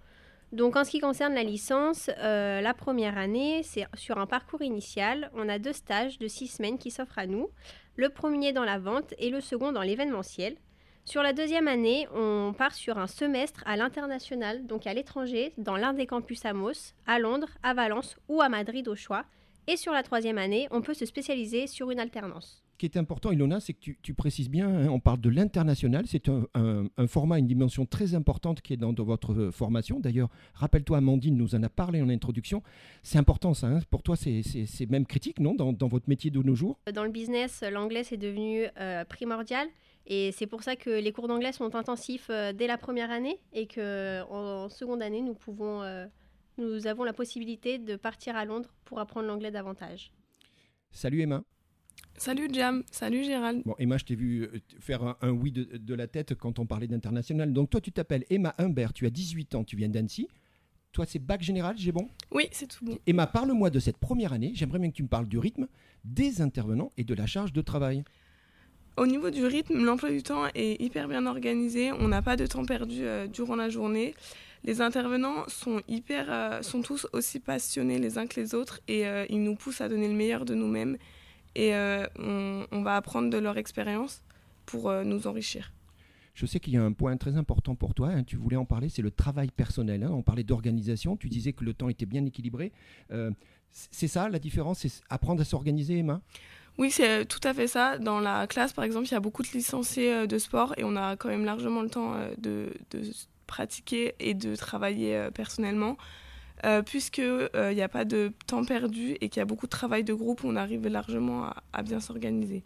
Donc 0.52 0.76
en 0.76 0.84
ce 0.84 0.90
qui 0.90 1.00
concerne 1.00 1.34
la 1.34 1.42
licence, 1.42 2.10
euh, 2.18 2.60
la 2.62 2.72
première 2.72 3.18
année, 3.18 3.62
c'est 3.62 3.86
sur 3.94 4.18
un 4.18 4.26
parcours 4.26 4.62
initial. 4.62 5.30
On 5.34 5.48
a 5.48 5.58
deux 5.58 5.74
stages 5.74 6.18
de 6.18 6.26
6 6.26 6.48
semaines 6.48 6.78
qui 6.78 6.90
s'offrent 6.90 7.18
à 7.18 7.26
nous 7.26 7.50
le 7.96 8.08
premier 8.08 8.52
dans 8.52 8.64
la 8.64 8.78
vente 8.78 9.12
et 9.18 9.28
le 9.28 9.40
second 9.40 9.72
dans 9.72 9.82
l'événementiel. 9.82 10.56
Sur 11.04 11.22
la 11.22 11.32
deuxième 11.32 11.68
année, 11.68 12.06
on 12.14 12.54
part 12.56 12.74
sur 12.74 12.98
un 12.98 13.06
semestre 13.06 13.62
à 13.66 13.76
l'international, 13.76 14.66
donc 14.66 14.86
à 14.86 14.94
l'étranger, 14.94 15.52
dans 15.58 15.76
l'un 15.76 15.94
des 15.94 16.06
campus 16.06 16.44
Amos, 16.44 16.94
à 17.06 17.18
Londres, 17.18 17.48
à 17.62 17.74
Valence 17.74 18.16
ou 18.28 18.40
à 18.40 18.48
Madrid 18.48 18.86
au 18.88 18.94
choix. 18.94 19.24
Et 19.66 19.76
sur 19.76 19.92
la 19.92 20.02
troisième 20.02 20.38
année, 20.38 20.68
on 20.70 20.80
peut 20.80 20.94
se 20.94 21.06
spécialiser 21.06 21.66
sur 21.66 21.90
une 21.90 21.98
alternance 21.98 22.62
qui 22.78 22.86
est 22.86 22.96
important, 22.96 23.32
Ilona, 23.32 23.60
c'est 23.60 23.74
que 23.74 23.90
tu, 24.02 24.14
précises 24.14 24.48
bien, 24.48 24.68
hein, 24.68 24.88
on 24.88 25.00
parle 25.00 25.20
de 25.20 25.28
l'international, 25.28 26.06
c'est 26.06 26.28
un, 26.28 26.88
format, 27.06 27.38
une 27.38 27.46
dimension 27.46 27.84
très 27.84 28.14
importante 28.14 28.62
qui 28.62 28.72
est 28.72 28.76
dans, 28.76 28.92
votre 28.92 29.32
euh, 29.34 29.50
formation. 29.50 30.00
D'ailleurs, 30.00 30.30
rappelle-toi, 30.54 30.98
Amandine 30.98 31.36
nous 31.36 31.54
en 31.54 31.62
a 31.62 31.68
parlé 31.68 32.00
en 32.00 32.08
introduction. 32.08 32.62
C'est 33.02 33.18
important 33.18 33.52
ça, 33.52 33.66
hein. 33.66 33.80
pour 33.90 34.02
toi 34.02 34.16
c'est 34.16 34.86
même 34.88 35.06
critique, 35.06 35.40
non, 35.40 35.54
dans, 35.54 35.88
votre 35.88 36.08
métier 36.08 36.30
de 36.30 36.40
nos 36.40 36.54
jours? 36.54 36.78
Dans 36.92 37.04
le 37.04 37.10
business, 37.10 37.62
l'anglais 37.70 38.04
c'est 38.04 38.16
devenu 38.16 38.66
euh, 38.80 39.04
primordial. 39.04 39.68
Et 40.06 40.32
c'est 40.32 40.46
pour 40.46 40.62
ça 40.62 40.74
que 40.74 40.88
les 40.88 41.12
cours 41.12 41.28
d'anglais 41.28 41.52
sont 41.52 41.74
intensifs 41.74 42.28
euh, 42.30 42.54
dès 42.54 42.66
la 42.66 42.78
première 42.78 43.10
année 43.10 43.40
et 43.52 43.66
qu'en 43.66 44.68
seconde 44.70 45.02
année, 45.02 45.20
nous, 45.20 45.34
pouvons, 45.34 45.82
nous 46.56 46.86
avons 46.86 47.04
la 47.04 47.12
possibilité 47.12 47.78
de 47.78 47.96
partir 47.96 48.36
à 48.36 48.44
Londres 48.44 48.72
pour 48.84 49.00
apprendre 49.00 49.26
l'anglais 49.26 49.50
davantage. 49.50 50.12
Salut 50.92 51.20
Emma. 51.20 51.42
Salut 52.18 52.48
Jam, 52.52 52.82
salut 52.90 53.22
Gérald. 53.22 53.62
Bon, 53.64 53.76
Emma, 53.78 53.96
je 53.96 54.04
t'ai 54.04 54.16
vu 54.16 54.42
euh, 54.42 54.60
faire 54.80 55.16
un, 55.22 55.30
oui 55.30 55.52
de, 55.52 55.94
la 55.94 56.08
tête 56.08 56.34
quand 56.34 56.58
on 56.58 56.66
parlait 56.66 56.88
d'international. 56.88 57.52
Donc 57.52 57.70
toi, 57.70 57.80
tu 57.80 57.92
t'appelles 57.92 58.24
Emma 58.28 58.56
Humbert, 58.58 58.92
tu 58.92 59.06
as 59.06 59.10
18 59.10 59.54
ans, 59.54 59.62
tu 59.62 59.76
viens 59.76 59.88
d'Annecy. 59.88 60.28
Toi, 60.90 61.06
c'est 61.06 61.20
bac 61.20 61.42
général, 61.42 61.76
j'ai 61.78 61.92
bon? 61.92 62.08
Oui, 62.32 62.48
c'est 62.50 62.66
tout 62.66 62.84
bon. 62.84 62.98
Emma, 63.06 63.28
parle-moi 63.28 63.70
de 63.70 63.78
cette 63.78 63.98
première 63.98 64.32
année. 64.32 64.50
J'aimerais 64.54 64.80
bien 64.80 64.90
que 64.90 64.96
tu 64.96 65.04
me 65.04 65.08
parles 65.08 65.28
du 65.28 65.38
rythme, 65.38 65.68
des 66.04 66.40
intervenants 66.40 66.92
et 66.96 67.04
de 67.04 67.14
la 67.14 67.26
charge 67.26 67.52
de 67.52 67.60
travail. 67.60 68.02
Au 68.96 69.06
niveau 69.06 69.30
du 69.30 69.46
rythme, 69.46 69.84
l'emploi 69.84 70.10
du 70.10 70.24
temps 70.24 70.46
est 70.56 70.82
hyper 70.82 71.06
bien 71.06 71.24
organisé. 71.24 71.92
On 71.92 72.08
n'a 72.08 72.20
pas 72.20 72.34
de 72.34 72.46
temps 72.46 72.64
perdu 72.64 73.04
euh, 73.04 73.28
durant 73.28 73.54
la 73.54 73.68
journée. 73.68 74.16
Les 74.64 74.80
intervenants 74.80 75.44
sont 75.46 75.82
hyper, 75.86 76.26
euh, 76.30 76.62
sont 76.62 76.82
tous 76.82 77.06
aussi 77.12 77.38
passionnés 77.38 78.00
les 78.00 78.18
uns 78.18 78.26
que 78.26 78.40
les 78.40 78.56
autres 78.56 78.80
et 78.88 79.04
ils 79.28 79.40
nous 79.40 79.54
poussent 79.54 79.80
à 79.80 79.88
donner 79.88 80.08
le 80.08 80.14
meilleur 80.14 80.44
de 80.44 80.54
nous-mêmes 80.54 80.96
et 81.58 81.74
euh, 81.74 82.06
on, 82.70 82.82
va 82.82 82.94
apprendre 82.94 83.30
de 83.30 83.36
leur 83.36 83.58
expérience 83.58 84.22
pour 84.64 84.88
euh, 84.88 85.02
nous 85.02 85.26
enrichir. 85.26 85.72
Je 86.34 86.46
sais 86.46 86.60
qu'il 86.60 86.72
y 86.72 86.76
a 86.76 86.84
un 86.84 86.92
point 86.92 87.16
très 87.16 87.36
important 87.36 87.74
pour 87.74 87.94
toi, 87.94 88.10
hein, 88.10 88.22
tu 88.22 88.36
voulais 88.36 88.56
en 88.56 88.64
parler, 88.64 88.88
c'est 88.88 89.02
le 89.02 89.10
travail 89.10 89.50
personnel. 89.50 90.04
Hein. 90.04 90.10
On 90.12 90.22
parlait 90.22 90.44
d'organisation, 90.44 91.16
tu 91.16 91.28
disais 91.28 91.52
que 91.52 91.64
le 91.64 91.74
temps 91.74 91.88
était 91.88 92.06
bien 92.06 92.24
équilibré. 92.24 92.70
Euh, 93.10 93.32
c'est 93.72 94.06
ça 94.06 94.28
la 94.28 94.38
différence, 94.38 94.78
c'est 94.78 95.02
apprendre 95.10 95.40
à 95.40 95.44
s'organiser, 95.44 95.98
Emma? 95.98 96.20
Oui, 96.78 96.92
c'est 96.92 97.26
tout 97.26 97.40
à 97.42 97.52
fait 97.52 97.66
ça. 97.66 97.98
Dans 97.98 98.20
la 98.20 98.46
classe, 98.46 98.72
par 98.72 98.84
exemple, 98.84 99.08
il 99.08 99.10
y 99.10 99.16
a 99.16 99.20
beaucoup 99.20 99.42
de 99.42 99.48
licenciés 99.48 100.28
de 100.28 100.38
sport 100.38 100.74
et 100.78 100.84
on 100.84 100.94
a 100.94 101.16
quand 101.16 101.28
même 101.28 101.44
largement 101.44 101.82
le 101.82 101.90
temps 101.90 102.14
de, 102.38 102.72
de 102.92 103.02
pratiquer 103.48 104.14
et 104.20 104.34
de 104.34 104.54
travailler 104.54 105.28
personnellement. 105.34 105.96
Euh, 106.64 106.82
puisqu'il 106.82 107.22
n'y 107.24 107.48
euh, 107.54 107.84
a 107.84 107.88
pas 107.88 108.04
de 108.04 108.32
temps 108.46 108.64
perdu 108.64 109.16
et 109.20 109.28
qu'il 109.28 109.40
y 109.40 109.42
a 109.42 109.44
beaucoup 109.44 109.66
de 109.66 109.70
travail 109.70 110.04
de 110.04 110.14
groupe, 110.14 110.44
on 110.44 110.56
arrive 110.56 110.86
largement 110.88 111.50
à, 111.72 111.82
bien 111.82 112.00
s'organiser. 112.00 112.62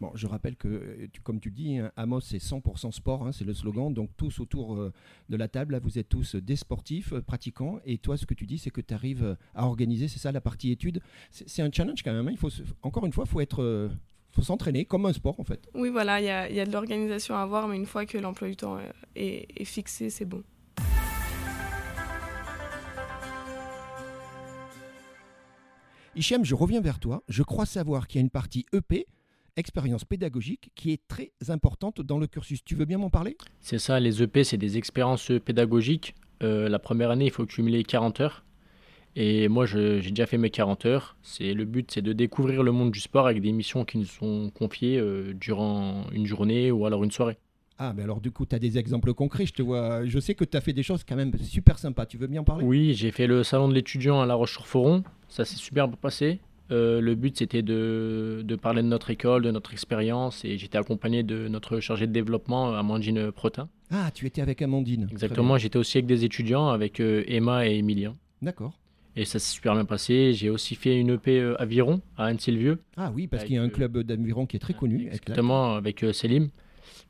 Bon, 0.00 0.10
je 0.14 0.26
rappelle 0.26 0.56
que, 0.56 0.68
euh, 0.68 1.06
comme 1.22 1.40
tu 1.40 1.50
dis, 1.50 1.78
hein, 1.78 1.90
Amos, 1.96 2.20
c'est 2.20 2.38
100% 2.38 2.92
sport, 2.92 3.26
hein, 3.26 3.32
c'est 3.32 3.44
le 3.44 3.54
slogan. 3.54 3.92
Donc, 3.92 4.10
tous 4.16 4.40
autour 4.40 4.76
de 5.28 5.36
la 5.36 5.48
table, 5.48 5.78
vous 5.82 5.98
êtes 5.98 6.08
tous 6.08 6.36
des 6.36 6.56
sportifs, 6.56 7.14
pratiquants. 7.20 7.80
Et 7.84 7.98
toi, 7.98 8.16
ce 8.16 8.26
que 8.26 8.34
tu 8.34 8.46
dis, 8.46 8.58
c'est 8.58 8.70
que 8.70 8.80
tu 8.80 8.92
arrives 8.94 9.36
à 9.54 9.66
organiser, 9.66 10.08
c'est 10.08 10.18
ça, 10.18 10.32
la 10.32 10.40
partie 10.40 10.70
études. 10.70 11.00
C'est 11.30 11.62
un 11.62 11.70
challenge 11.72 12.02
quand 12.02 12.12
même. 12.12 12.28
Hein. 12.28 12.32
il 12.32 12.38
faut, 12.38 12.50
encore 12.82 13.06
une 13.06 13.12
fois, 13.12 13.24
il 13.26 13.30
faut 13.30 13.40
être. 13.40 13.90
faut 14.30 14.42
s'entraîner 14.42 14.84
comme 14.84 15.06
un 15.06 15.14
sport 15.14 15.40
en 15.40 15.44
fait. 15.44 15.66
Oui, 15.74 15.88
voilà, 15.88 16.20
il 16.20 16.54
y 16.54 16.60
a, 16.60 16.66
de 16.66 16.72
l'organisation 16.72 17.34
à 17.34 17.40
avoir, 17.40 17.66
mais 17.68 17.76
une 17.76 17.86
fois 17.86 18.04
que 18.04 18.18
l'emploi 18.18 18.48
du 18.48 18.56
temps 18.56 18.78
est 19.14 19.64
fixé, 19.64 20.10
c'est 20.10 20.26
bon. 20.26 20.42
Hichem, 26.16 26.46
je 26.46 26.54
reviens 26.54 26.80
vers 26.80 26.98
toi. 26.98 27.22
Je 27.28 27.42
crois 27.42 27.66
savoir 27.66 28.08
qu'il 28.08 28.18
y 28.18 28.20
a 28.20 28.22
une 28.22 28.30
partie 28.30 28.64
EP, 28.72 29.06
expérience 29.56 30.06
pédagogique, 30.06 30.70
qui 30.74 30.90
est 30.92 31.06
très 31.08 31.30
importante 31.48 32.00
dans 32.00 32.18
le 32.18 32.26
cursus. 32.26 32.64
Tu 32.64 32.74
veux 32.74 32.86
bien 32.86 32.96
m'en 32.96 33.10
parler? 33.10 33.36
C'est 33.60 33.78
ça, 33.78 34.00
les 34.00 34.22
EP, 34.22 34.42
c'est 34.42 34.56
des 34.56 34.78
expériences 34.78 35.30
pédagogiques. 35.44 36.14
Euh, 36.42 36.70
la 36.70 36.78
première 36.78 37.10
année, 37.10 37.26
il 37.26 37.30
faut 37.30 37.44
cumuler 37.44 37.84
40 37.84 38.20
heures. 38.20 38.46
Et 39.14 39.48
moi, 39.48 39.66
j'ai 39.66 40.00
déjà 40.00 40.24
fait 40.24 40.38
mes 40.38 40.48
40 40.48 40.86
heures. 40.86 41.18
C'est 41.20 41.52
Le 41.52 41.66
but, 41.66 41.90
c'est 41.90 42.02
de 42.02 42.14
découvrir 42.14 42.62
le 42.62 42.72
monde 42.72 42.92
du 42.92 43.00
sport 43.00 43.26
avec 43.26 43.42
des 43.42 43.52
missions 43.52 43.84
qui 43.84 43.98
nous 43.98 44.06
sont 44.06 44.50
confiées 44.54 44.98
euh, 44.98 45.34
durant 45.34 46.06
une 46.12 46.24
journée 46.24 46.70
ou 46.70 46.86
alors 46.86 47.04
une 47.04 47.10
soirée. 47.10 47.36
Ah, 47.78 47.92
mais 47.94 48.02
alors 48.02 48.20
du 48.20 48.30
coup, 48.30 48.46
tu 48.46 48.54
as 48.54 48.58
des 48.58 48.78
exemples 48.78 49.12
concrets. 49.12 49.46
Je 49.46 49.52
te 49.52 49.62
vois. 49.62 50.06
Je 50.06 50.18
sais 50.18 50.34
que 50.34 50.44
tu 50.44 50.56
as 50.56 50.60
fait 50.60 50.72
des 50.72 50.82
choses 50.82 51.04
quand 51.04 51.16
même 51.16 51.32
super 51.38 51.78
sympas. 51.78 52.06
Tu 52.06 52.16
veux 52.16 52.26
bien 52.26 52.40
en 52.40 52.44
parler? 52.44 52.64
Oui, 52.64 52.94
j'ai 52.94 53.10
fait 53.10 53.26
le 53.26 53.42
salon 53.42 53.68
de 53.68 53.74
l'étudiant 53.74 54.20
à 54.20 54.26
La 54.26 54.34
Roche-sur-Foron. 54.34 55.04
Ça 55.28 55.44
s'est 55.44 55.56
super 55.56 55.88
passé. 55.90 56.40
Euh, 56.72 57.00
le 57.00 57.14
but, 57.14 57.36
c'était 57.38 57.62
de, 57.62 58.42
de, 58.44 58.56
parler 58.56 58.82
de 58.82 58.88
notre 58.88 59.10
école, 59.10 59.42
de 59.42 59.50
notre 59.50 59.72
expérience. 59.72 60.44
Et 60.44 60.58
j'étais 60.58 60.78
accompagné 60.78 61.22
de 61.22 61.48
notre 61.48 61.80
chargée 61.80 62.06
de 62.06 62.12
développement, 62.12 62.74
Amandine 62.74 63.30
Protin. 63.30 63.68
Ah, 63.90 64.10
tu 64.12 64.26
étais 64.26 64.42
avec 64.42 64.62
Amandine. 64.62 65.06
Exactement. 65.10 65.58
J'étais 65.58 65.78
aussi 65.78 65.98
avec 65.98 66.06
des 66.06 66.24
étudiants, 66.24 66.68
avec 66.68 67.00
euh, 67.00 67.24
Emma 67.28 67.68
et 67.68 67.76
Emilien. 67.76 68.16
D'accord. 68.42 68.78
Et 69.14 69.24
ça 69.24 69.38
s'est 69.38 69.54
super 69.54 69.74
bien 69.74 69.84
passé. 69.84 70.32
J'ai 70.34 70.50
aussi 70.50 70.74
fait 70.74 70.98
une 70.98 71.10
EP 71.10 71.38
euh, 71.38 71.60
aviron 71.60 72.00
à 72.16 72.24
Anne-Sylvieux. 72.26 72.80
Ah 72.96 73.12
oui, 73.14 73.26
parce 73.26 73.44
qu'il 73.44 73.54
y 73.54 73.58
a 73.58 73.62
un 73.62 73.68
club 73.68 73.98
d'aviron 73.98 74.46
qui 74.46 74.56
est 74.56 74.60
très 74.60 74.74
connu. 74.74 75.06
Exactement, 75.06 75.74
avec 75.74 76.04
Selim. 76.12 76.48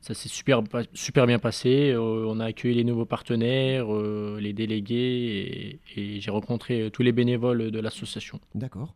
Ça 0.01 0.13
s'est 0.13 0.29
super, 0.29 0.61
super 0.93 1.27
bien 1.27 1.39
passé. 1.39 1.91
Euh, 1.91 2.25
on 2.27 2.39
a 2.39 2.45
accueilli 2.45 2.75
les 2.75 2.83
nouveaux 2.83 3.05
partenaires, 3.05 3.93
euh, 3.93 4.39
les 4.39 4.53
délégués, 4.53 5.79
et, 5.95 6.19
j'ai 6.19 6.31
rencontré 6.31 6.81
euh, 6.81 6.89
tous 6.89 7.03
les 7.03 7.11
bénévoles 7.11 7.71
de 7.71 7.79
l'association. 7.79 8.39
D'accord. 8.55 8.95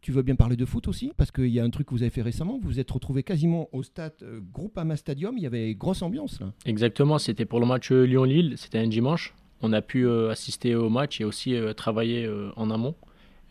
Tu 0.00 0.12
veux 0.12 0.22
bien 0.22 0.36
parler 0.36 0.56
de 0.56 0.64
foot 0.64 0.86
aussi? 0.86 1.12
Parce 1.16 1.32
qu'il 1.32 1.48
y 1.48 1.58
a 1.58 1.64
un 1.64 1.70
truc 1.70 1.88
que 1.88 1.94
vous 1.94 2.02
avez 2.02 2.10
fait 2.10 2.22
récemment. 2.22 2.58
Vous 2.58 2.68
vous 2.68 2.80
êtes 2.80 2.90
retrouvé 2.90 3.22
quasiment 3.22 3.68
au 3.72 3.82
stade 3.82 4.14
Groupama 4.52 4.96
Stadium. 4.96 5.36
Il 5.36 5.42
y 5.42 5.46
avait 5.46 5.74
grosse 5.74 6.02
ambiance 6.02 6.40
là. 6.40 6.52
Exactement. 6.66 7.18
C'était 7.18 7.44
pour 7.44 7.58
le 7.58 7.66
match 7.66 7.90
Lyon-Lille. 7.90 8.54
C'était 8.56 8.78
un 8.78 8.86
dimanche. 8.86 9.34
On 9.60 9.72
a 9.72 9.82
pu 9.82 10.08
assister 10.08 10.76
au 10.76 10.88
match 10.88 11.20
et 11.20 11.24
aussi 11.24 11.56
travailler 11.76 12.30
en 12.54 12.70
amont. 12.70 12.94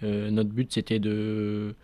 notre 0.02 0.50
but, 0.50 0.72
c'était 0.72 1.00
de 1.00 1.76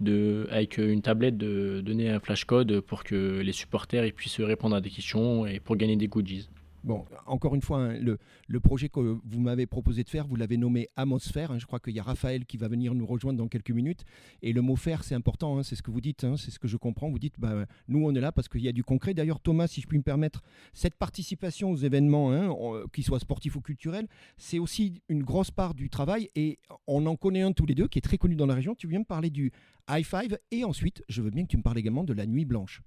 de, 0.00 0.46
avec 0.50 0.78
une 0.78 1.02
tablette, 1.02 1.36
de 1.36 1.80
donner 1.80 2.10
un 2.10 2.20
flashcode 2.20 2.80
pour 2.80 3.04
que 3.04 3.40
les 3.40 3.52
supporters 3.52 4.10
puissent 4.12 4.40
répondre 4.40 4.76
à 4.76 4.80
des 4.80 4.90
questions 4.90 5.46
et 5.46 5.60
pour 5.60 5.76
gagner 5.76 5.96
des 5.96 6.08
goodies. 6.08 6.48
Bon, 6.82 7.04
encore 7.26 7.54
une 7.54 7.60
fois, 7.60 7.78
hein, 7.78 7.98
le, 7.98 8.60
projet 8.60 8.88
que 8.88 9.00
vous 9.00 9.40
m'avez 9.40 9.66
proposé 9.66 10.02
de 10.02 10.08
faire, 10.08 10.26
vous 10.26 10.36
l'avez 10.36 10.56
nommé 10.56 10.88
Amosphère. 10.96 11.52
Hein. 11.52 11.58
je 11.58 11.66
crois 11.66 11.78
qu'il 11.80 11.94
y 11.94 12.00
a 12.00 12.02
Raphaël 12.02 12.46
qui 12.46 12.56
va 12.56 12.68
venir 12.68 12.94
nous 12.94 13.06
rejoindre 13.06 13.38
dans 13.38 13.48
quelques 13.48 13.70
minutes. 13.70 14.04
Et 14.42 14.52
le 14.52 14.62
mot 14.62 14.76
faire, 14.76 15.04
c'est 15.04 15.14
important, 15.14 15.58
hein, 15.58 15.62
c'est 15.62 15.76
ce 15.76 15.82
que 15.82 15.90
vous 15.90 16.00
dites, 16.00 16.26
c'est 16.36 16.50
ce 16.50 16.58
que 16.58 16.68
je 16.68 16.76
comprends. 16.76 17.10
Vous 17.10 17.18
dites, 17.18 17.38
bah, 17.38 17.66
nous, 17.88 18.04
on 18.04 18.14
est 18.14 18.20
là 18.20 18.32
parce 18.32 18.48
qu'il 18.48 18.62
y 18.62 18.68
a 18.68 18.72
du 18.72 18.84
concret. 18.84 19.14
D'ailleurs, 19.14 19.40
Thomas, 19.40 19.66
si 19.66 19.80
je 19.80 19.86
puis 19.86 19.98
me 19.98 20.02
permettre, 20.02 20.42
cette 20.72 20.94
participation 20.94 21.70
aux 21.70 21.76
événements, 21.76 22.54
qu'ils 22.92 23.04
soient 23.04 23.20
sportifs 23.20 23.56
ou 23.56 23.60
culturels, 23.60 24.08
c'est 24.36 24.58
aussi 24.58 25.02
une 25.08 25.22
grosse 25.22 25.50
part 25.50 25.74
du 25.74 25.90
travail. 25.90 26.30
Et 26.34 26.58
on 26.86 27.04
en 27.06 27.16
connaît 27.16 27.42
un 27.42 27.52
tous 27.52 27.66
les 27.66 27.74
deux 27.74 27.88
qui 27.88 27.98
est 27.98 28.02
très 28.02 28.18
connu 28.18 28.36
dans 28.36 28.46
la 28.46 28.54
région. 28.54 28.74
Tu 28.74 28.88
viens 28.88 29.00
me 29.00 29.04
parler 29.04 29.30
du 29.30 29.52
High 29.88 30.04
Five. 30.04 30.38
Et 30.50 30.64
ensuite, 30.64 31.04
je 31.08 31.22
veux 31.22 31.30
bien 31.30 31.42
que 31.42 31.48
tu 31.48 31.56
me 31.56 31.62
parles 31.62 31.78
également 31.78 32.04
de 32.04 32.12
la 32.12 32.26
Nuit 32.26 32.44
Blanche. 32.44 32.82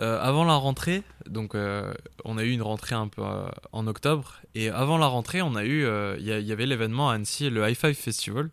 Euh, 0.00 0.20
avant 0.20 0.44
la 0.44 0.54
rentrée, 0.54 1.02
donc 1.28 1.56
euh, 1.56 1.92
on 2.24 2.38
a 2.38 2.44
eu 2.44 2.50
une 2.50 2.62
rentrée 2.62 2.94
un 2.94 3.08
peu 3.08 3.22
euh, 3.24 3.48
en 3.72 3.88
octobre, 3.88 4.36
et 4.54 4.68
avant 4.68 4.96
la 4.96 5.06
rentrée, 5.06 5.42
on 5.42 5.56
a 5.56 5.64
eu, 5.64 5.84
il 6.18 6.24
y, 6.24 6.52
avait 6.52 6.66
l'événement 6.66 7.10
à 7.10 7.14
Annecy, 7.14 7.50
le 7.50 7.68
High 7.68 7.76
Five 7.76 7.94
Festival, 7.94 8.50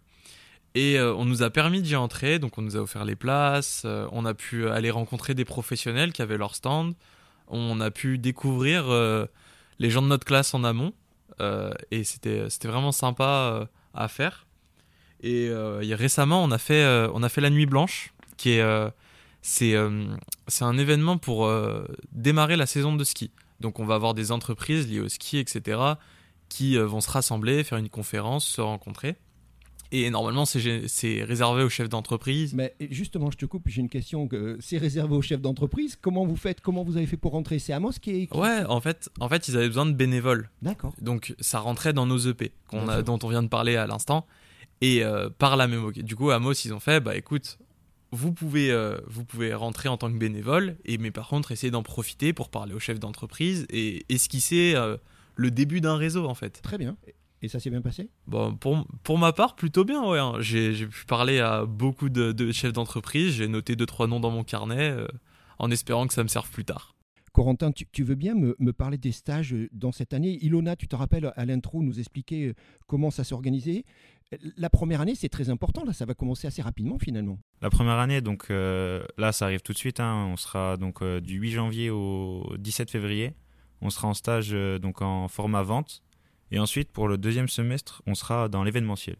Et 0.73 0.99
on 0.99 1.23
nous 1.23 1.43
a 1.43 1.51
permis 1.51 1.81
d'y 1.81 1.95
entrer, 1.95 2.39
donc 2.39 2.57
on 2.57 2.63
nous 2.63 2.75
a 2.77 2.79
offert 2.79 3.05
les 3.05 3.15
places, 3.15 3.85
on 4.11 4.25
a 4.25 4.33
pu 4.33 4.67
aller 4.67 4.89
rencontrer 4.89 5.35
des 5.35 5.45
professionnels 5.45 6.13
qui 6.13 6.21
avaient 6.23 6.37
leur 6.37 6.55
stand, 6.55 6.95
on 7.47 7.79
a 7.79 7.91
pu 7.91 8.17
découvrir 8.17 8.85
les 9.79 9.89
gens 9.89 10.01
de 10.01 10.07
notre 10.07 10.25
classe 10.25 10.53
en 10.53 10.63
amont, 10.63 10.93
et 11.91 12.03
c'était 12.03 12.47
vraiment 12.63 12.91
sympa 12.91 13.69
à 13.93 14.07
faire. 14.07 14.47
Et 15.21 15.49
récemment, 15.93 16.43
on 16.43 16.51
a, 16.51 16.57
fait, 16.57 16.85
on 17.13 17.21
a 17.21 17.29
fait 17.29 17.41
la 17.41 17.51
Nuit 17.51 17.67
Blanche, 17.67 18.13
qui 18.37 18.51
est, 18.51 18.91
c'est, 19.47 19.75
euh, 19.75 20.07
c'est 20.47 20.65
un 20.65 20.75
événement 20.75 21.19
pour 21.19 21.45
euh, 21.45 21.85
démarrer 22.11 22.55
la 22.55 22.65
saison 22.65 22.95
de 22.95 23.03
ski. 23.03 23.29
Donc 23.59 23.79
on 23.79 23.85
va 23.85 23.93
avoir 23.93 24.15
des 24.15 24.31
entreprises 24.31 24.87
liées 24.87 25.01
au 25.01 25.07
ski, 25.07 25.37
etc., 25.37 25.79
qui 26.49 26.79
euh, 26.79 26.87
vont 26.87 26.99
se 26.99 27.11
rassembler, 27.11 27.63
faire 27.63 27.77
une 27.77 27.89
conférence, 27.89 28.43
se 28.43 28.59
rencontrer. 28.59 29.17
Et 29.91 30.09
normalement, 30.09 30.45
c'est 30.45 31.23
réservé 31.23 31.61
aux 31.61 31.69
chefs 31.69 31.89
d'entreprise. 31.89 32.55
Mais 32.55 32.75
justement, 32.89 33.29
je 33.29 33.37
te 33.37 33.45
coupe, 33.45 33.67
j'ai 33.67 33.81
une 33.81 33.87
question. 33.87 34.27
que 34.27 34.57
C'est 34.59 34.79
réservé 34.79 35.15
aux 35.15 35.21
chefs 35.21 35.41
d'entreprise? 35.41 35.95
Comment 35.95 36.25
vous 36.25 36.35
faites 36.35 36.59
Comment 36.59 36.83
vous 36.83 36.97
avez 36.97 37.05
fait 37.05 37.15
pour 37.15 37.33
rentrer? 37.33 37.59
C'est 37.59 37.71
Amos 37.71 37.91
qui 38.01 38.23
est. 38.23 38.35
Ouais, 38.35 38.65
en 38.67 38.81
fait, 38.81 39.09
en 39.19 39.29
fait, 39.29 39.47
ils 39.47 39.55
avaient 39.55 39.67
besoin 39.67 39.85
de 39.85 39.93
bénévoles. 39.93 40.49
D'accord. 40.63 40.91
Donc 40.99 41.35
ça 41.39 41.59
rentrait 41.59 41.93
dans 41.93 42.07
nos 42.07 42.17
EP 42.17 42.51
a, 42.73 43.03
dont 43.03 43.19
on 43.21 43.29
vient 43.29 43.43
de 43.43 43.47
parler 43.47 43.75
à 43.75 43.85
l'instant. 43.85 44.25
Et 44.81 45.03
euh, 45.03 45.29
par 45.29 45.55
la 45.55 45.67
même 45.67 45.91
du 45.91 46.15
coup, 46.15 46.31
Amos, 46.31 46.53
ils 46.53 46.73
ont 46.73 46.79
fait, 46.79 46.99
bah 46.99 47.15
écoute, 47.15 47.59
vous 48.15 48.33
pouvez, 48.33 48.71
euh, 48.71 48.97
vous 49.07 49.25
pouvez 49.25 49.53
rentrer 49.53 49.89
en 49.89 49.97
tant 49.97 50.11
que 50.11 50.17
bénévole, 50.17 50.77
et 50.85 50.97
mais 50.97 51.11
par 51.11 51.27
contre, 51.27 51.51
essayer 51.51 51.71
d'en 51.71 51.83
profiter 51.83 52.33
pour 52.33 52.49
parler 52.49 52.73
aux 52.73 52.79
chefs 52.79 52.99
d'entreprise 52.99 53.65
et 53.69 54.05
esquisser 54.09 54.73
euh, 54.75 54.97
le 55.35 55.51
début 55.51 55.81
d'un 55.81 55.97
réseau, 55.97 56.25
en 56.25 56.33
fait. 56.33 56.61
Très 56.61 56.77
bien. 56.77 56.97
Et 57.41 57.47
ça 57.47 57.59
s'est 57.59 57.69
bien 57.69 57.81
passé? 57.81 58.09
Bon, 58.25 58.55
pour, 58.55 58.87
pour 59.03 59.19
ma 59.19 59.31
part, 59.31 59.55
plutôt 59.55 59.85
bien, 59.85 60.03
ouais. 60.09 60.17
hein. 60.17 60.33
J'ai 60.39 60.87
pu 60.87 61.05
parler 61.05 61.39
à 61.39 61.65
beaucoup 61.65 62.09
de, 62.09 62.31
de 62.31 62.51
chefs 62.51 62.73
d'entreprise, 62.73 63.33
j'ai 63.33 63.47
noté 63.47 63.75
deux, 63.75 63.85
trois 63.85 64.07
noms 64.07 64.19
dans 64.19 64.31
mon 64.31 64.43
carnet, 64.43 64.89
euh, 64.89 65.07
en 65.59 65.69
espérant 65.69 66.07
que 66.07 66.13
ça 66.13 66.23
me 66.23 66.29
serve 66.29 66.49
plus 66.49 66.65
tard. 66.65 66.95
Corentin, 67.33 67.73
tu, 67.73 67.85
tu 67.91 68.03
veux 68.03 68.15
bien 68.15 68.33
me, 68.33 68.55
me 68.59 68.71
parler 68.71 68.97
des 68.97 69.11
stages 69.11 69.53
dans 69.73 69.91
cette 69.91 70.13
année? 70.13 70.39
Ilona, 70.41 70.77
tu 70.77 70.87
te 70.87 70.95
rappelles 70.95 71.33
à 71.35 71.45
l'intro 71.45 71.83
nous 71.83 71.99
expliquer 71.99 72.53
comment 72.87 73.11
ça 73.11 73.25
s'organisait. 73.25 73.83
La 74.57 74.69
première 74.69 75.01
année, 75.01 75.15
c'est 75.15 75.29
très 75.29 75.49
important. 75.49 75.83
Là, 75.85 75.93
ça 75.93 76.05
va 76.05 76.13
commencer 76.13 76.47
assez 76.47 76.61
rapidement 76.61 76.97
finalement. 76.99 77.39
La 77.61 77.69
première 77.69 77.99
année, 77.99 78.21
donc 78.21 78.47
euh, 78.49 79.05
là, 79.17 79.31
ça 79.31 79.45
arrive 79.45 79.61
tout 79.61 79.71
de 79.71 79.77
suite. 79.77 79.99
hein. 79.99 80.27
On 80.31 80.35
sera 80.35 80.77
donc 80.77 81.01
euh, 81.01 81.21
du 81.21 81.35
8 81.37 81.51
janvier 81.51 81.89
au 81.89 82.55
17 82.57 82.89
février. 82.89 83.33
On 83.81 83.89
sera 83.89 84.07
en 84.07 84.13
stage 84.13 84.49
euh, 84.53 84.79
donc 84.79 85.01
en 85.01 85.27
format 85.27 85.61
vente. 85.63 86.01
Et 86.51 86.59
ensuite, 86.59 86.91
pour 86.91 87.07
le 87.07 87.17
deuxième 87.17 87.47
semestre, 87.47 88.01
on 88.07 88.15
sera 88.15 88.49
dans 88.49 88.63
l'événementiel. 88.63 89.15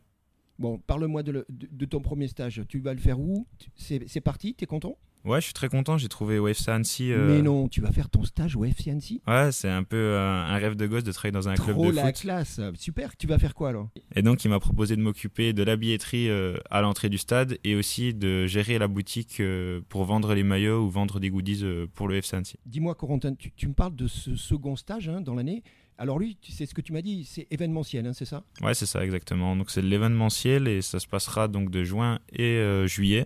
Bon, 0.58 0.80
parle-moi 0.80 1.22
de, 1.24 1.32
le- 1.32 1.46
de- 1.50 1.68
de 1.72 1.86
ton 1.86 2.00
premier 2.02 2.28
stage. 2.28 2.62
Tu 2.68 2.80
vas 2.80 2.94
le 2.94 3.00
faire 3.00 3.20
où? 3.20 3.46
C'est 3.76 4.22
parti? 4.22 4.54
T'es 4.56 4.66
content? 4.66 4.98
Ouais, 5.26 5.42
je 5.42 5.46
suis 5.46 5.54
très 5.54 5.70
content. 5.70 5.98
J'ai 5.98 6.08
trouvé 6.08 6.38
au 6.38 6.48
FC 6.48 6.70
Annecy. 6.70 7.12
euh, 7.12 7.36
Mais 7.36 7.42
non, 7.42 7.68
tu 7.68 7.82
vas 7.82 7.92
faire 7.92 8.10
ton 8.10 8.24
stage 8.24 8.56
au 8.56 8.64
FC 8.64 8.92
Annecy 8.92 9.22
Ouais, 9.28 9.52
c'est 9.52 9.70
un 9.70 9.84
peu 9.84 9.96
euh, 9.98 10.20
un 10.20 10.56
rêve 10.58 10.76
de 10.76 10.86
gosse 10.86 11.04
de 11.04 11.12
travailler 11.12 11.32
dans 11.34 11.50
un 11.50 11.56
club 11.56 11.76
Trop 11.76 11.92
de 11.92 11.96
la 11.96 12.06
foot. 12.08 12.22
classe. 12.22 12.62
Super. 12.76 13.18
Tu 13.18 13.26
vas 13.26 13.40
faire 13.40 13.56
quoi 13.56 13.70
alors? 13.70 13.90
Et 14.16 14.22
donc, 14.22 14.46
il 14.46 14.50
m'a 14.50 14.60
proposé 14.60 14.96
de 14.96 15.02
m'occuper 15.02 15.52
de 15.54 15.64
la 15.64 15.76
billetterie 15.76 16.30
euh, 16.30 16.58
à 16.70 16.82
l'entrée 16.82 17.10
du 17.10 17.18
stade 17.18 17.58
et 17.64 17.76
aussi 17.76 18.14
de 18.14 18.46
gérer 18.46 18.78
la 18.78 18.88
boutique 18.88 19.42
pour 19.90 20.06
vendre 20.06 20.34
les 20.36 20.44
maillots 20.44 20.86
ou 20.86 20.90
vendre 20.90 21.20
des 21.20 21.30
goodies 21.32 21.64
pour 21.96 22.08
le 22.08 22.18
FC 22.18 22.36
Annecy. 22.36 22.58
Dis-moi, 22.66 22.94
Corentin, 22.96 23.34
tu, 23.34 23.52
tu 23.52 23.68
me 23.68 23.74
parles 23.74 23.96
de 23.96 24.08
ce 24.08 24.36
second 24.36 24.76
stage 24.76 25.10
hein, 25.10 25.22
dans 25.22 25.34
l'année. 25.34 25.64
Alors 25.98 26.20
lui, 26.20 26.38
sais 26.48 26.66
ce 26.66 26.74
que 26.74 26.82
tu 26.82 26.92
m'as 26.92 27.02
dit, 27.02 27.24
c'est 27.24 27.48
événementiel, 27.52 28.06
hein, 28.06 28.12
c'est 28.14 28.26
ça? 28.26 28.44
Ouais, 28.62 28.74
c'est 28.74 28.86
ça 28.86 29.04
exactement. 29.04 29.56
Donc 29.56 29.72
c'est 29.72 29.82
de 29.82 29.88
l'événementiel 29.88 30.68
et 30.68 30.82
ça 30.82 31.00
se 31.00 31.08
passera 31.08 31.48
donc 31.48 31.72
de 31.72 31.84
juin 31.84 32.20
et 32.34 32.62
juillet. 32.86 33.26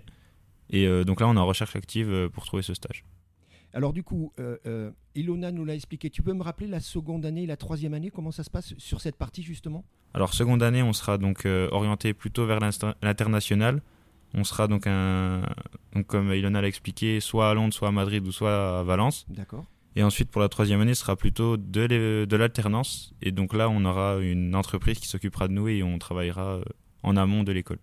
Et 0.70 0.86
euh, 0.86 1.04
donc 1.04 1.22
là, 1.22 1.28
on 1.28 1.36
est 1.36 1.40
en 1.40 1.46
recherche 1.46 1.76
active 1.76 2.12
euh, 2.12 2.30
pour 2.30 2.46
trouver 2.46 2.64
ce 2.64 2.74
stage. 2.74 3.04
Alors 3.72 3.94
du 3.94 4.02
coup, 4.02 4.34
euh, 4.40 4.58
euh, 4.66 4.92
Ilona 5.14 5.52
nous 5.52 5.64
l'a 5.64 5.76
expliqué. 5.76 6.10
Tu 6.10 6.24
peux 6.24 6.34
me 6.34 6.42
rappeler 6.42 6.68
la 6.68 6.80
seconde 6.80 7.24
année, 7.26 7.46
la 7.46 7.56
troisième 7.56 7.94
année, 7.94 8.10
comment 8.10 8.32
ça 8.32 8.44
se 8.44 8.50
passe 8.50 8.74
sur 8.78 9.00
cette 9.00 9.16
partie 9.16 9.44
justement? 9.44 9.86
Alors 10.16 10.34
seconde 10.34 10.64
année, 10.64 10.82
on 10.82 10.92
sera 10.92 11.20
donc 11.20 11.46
euh, 11.46 11.70
orienté 11.72 12.16
plutôt 12.16 12.48
vers 12.48 12.60
l'international. 12.60 13.84
On 14.34 14.44
sera 14.44 14.68
donc 14.68 14.88
un, 14.88 15.44
donc 15.94 16.08
comme 16.08 16.34
Ilona 16.34 16.62
l'a 16.62 16.68
expliqué, 16.68 17.20
soit 17.20 17.50
à 17.50 17.54
Londres, 17.54 17.74
soit 17.74 17.90
à 17.90 17.92
Madrid 17.92 18.26
ou 18.26 18.32
soit 18.32 18.80
à 18.80 18.84
Valence. 18.84 19.26
D'accord. 19.30 19.66
Et 19.96 20.04
ensuite, 20.04 20.30
pour 20.32 20.42
la 20.42 20.50
troisième 20.50 20.82
année, 20.82 20.94
ce 20.94 21.02
sera 21.02 21.16
plutôt 21.16 21.58
de 21.58 22.36
l'alternance. 22.36 23.14
Et 23.22 23.32
donc 23.32 23.54
là, 23.54 23.70
on 23.70 23.86
aura 23.86 24.18
une 24.18 24.56
entreprise 24.56 25.00
qui 25.00 25.08
s'occupera 25.08 25.48
de 25.48 25.54
nous 25.54 25.68
et 25.68 25.84
on 25.84 25.98
travaillera 25.98 26.62
en 27.04 27.18
amont 27.18 27.44
de 27.44 27.52
l'école. 27.52 27.80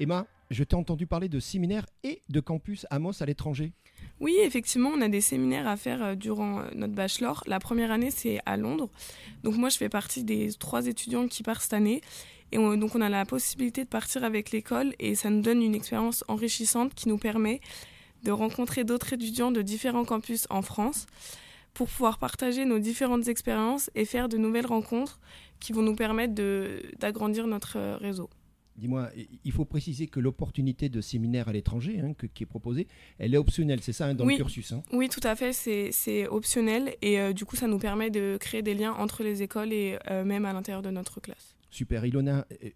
Emma, 0.00 0.26
je 0.50 0.64
t'ai 0.64 0.76
entendu 0.76 1.06
parler 1.06 1.28
de 1.28 1.40
séminaires 1.40 1.86
et 2.02 2.20
de 2.28 2.40
campus 2.40 2.86
Amos 2.90 3.22
à 3.22 3.26
l'étranger. 3.26 3.72
Oui, 4.20 4.34
effectivement, 4.42 4.90
on 4.90 5.00
a 5.00 5.08
des 5.08 5.20
séminaires 5.20 5.66
à 5.66 5.76
faire 5.76 6.02
euh, 6.02 6.14
durant 6.14 6.60
euh, 6.60 6.64
notre 6.74 6.94
bachelor. 6.94 7.42
La 7.46 7.58
première 7.60 7.90
année, 7.90 8.10
c'est 8.10 8.40
à 8.44 8.56
Londres. 8.56 8.90
Donc 9.42 9.56
moi, 9.56 9.68
je 9.68 9.76
fais 9.76 9.88
partie 9.88 10.24
des 10.24 10.52
trois 10.54 10.86
étudiants 10.86 11.26
qui 11.28 11.42
partent 11.42 11.62
cette 11.62 11.72
année. 11.74 12.00
Et 12.52 12.58
on- 12.58 12.76
donc 12.76 12.94
on 12.94 13.00
a 13.00 13.08
la 13.08 13.24
possibilité 13.24 13.84
de 13.84 13.88
partir 13.88 14.22
avec 14.24 14.50
l'école 14.50 14.94
et 14.98 15.14
ça 15.14 15.30
nous 15.30 15.40
donne 15.42 15.62
une 15.62 15.74
expérience 15.74 16.22
enrichissante 16.28 16.94
qui 16.94 17.08
nous 17.08 17.18
permet 17.18 17.60
de 18.22 18.30
rencontrer 18.30 18.84
d'autres 18.84 19.12
étudiants 19.12 19.50
de 19.52 19.62
différents 19.62 20.04
campus 20.04 20.46
en 20.50 20.62
France 20.62 21.06
pour 21.72 21.88
pouvoir 21.88 22.18
partager 22.18 22.64
nos 22.64 22.78
différentes 22.78 23.26
expériences 23.28 23.90
et 23.94 24.04
faire 24.04 24.28
de 24.28 24.36
nouvelles 24.38 24.66
rencontres 24.66 25.18
qui 25.60 25.72
vont 25.72 25.82
nous 25.82 25.96
permettre 25.96 26.34
d'agrandir 26.98 27.46
notre 27.46 27.76
euh, 27.78 27.96
réseau. 27.96 28.28
Dis-moi, 28.76 29.10
il 29.44 29.52
faut 29.52 29.64
préciser 29.64 30.08
que 30.08 30.18
l'opportunité 30.20 30.88
de 30.88 31.00
séminaire 31.00 31.48
à 31.48 31.52
l'étranger 31.52 32.00
hein, 32.00 32.12
qui 32.34 32.42
est 32.42 32.46
proposée, 32.46 32.88
elle 33.18 33.32
est 33.34 33.38
optionnelle, 33.38 33.80
c'est 33.80 33.92
ça, 33.92 34.06
hein, 34.06 34.14
dans 34.14 34.24
Oui. 34.26 34.32
le 34.34 34.38
cursus 34.38 34.72
hein? 34.72 34.82
Oui, 34.92 35.08
tout 35.08 35.20
à 35.22 35.36
fait, 35.36 35.52
c'est 35.52 35.90
c'est 35.92 36.26
optionnel 36.26 36.94
et 37.00 37.20
euh, 37.20 37.32
du 37.32 37.44
coup, 37.44 37.56
ça 37.56 37.66
nous 37.68 37.78
permet 37.78 38.10
de 38.10 38.36
créer 38.40 38.62
des 38.62 38.74
liens 38.74 38.92
entre 38.92 39.22
les 39.22 39.42
écoles 39.42 39.72
et 39.72 39.98
euh, 40.10 40.24
même 40.24 40.44
à 40.44 40.52
l'intérieur 40.52 40.82
de 40.82 40.90
notre 40.90 41.20
classe. 41.20 41.54
Super. 41.70 42.04
Ilona, 42.04 42.46
euh, 42.64 42.70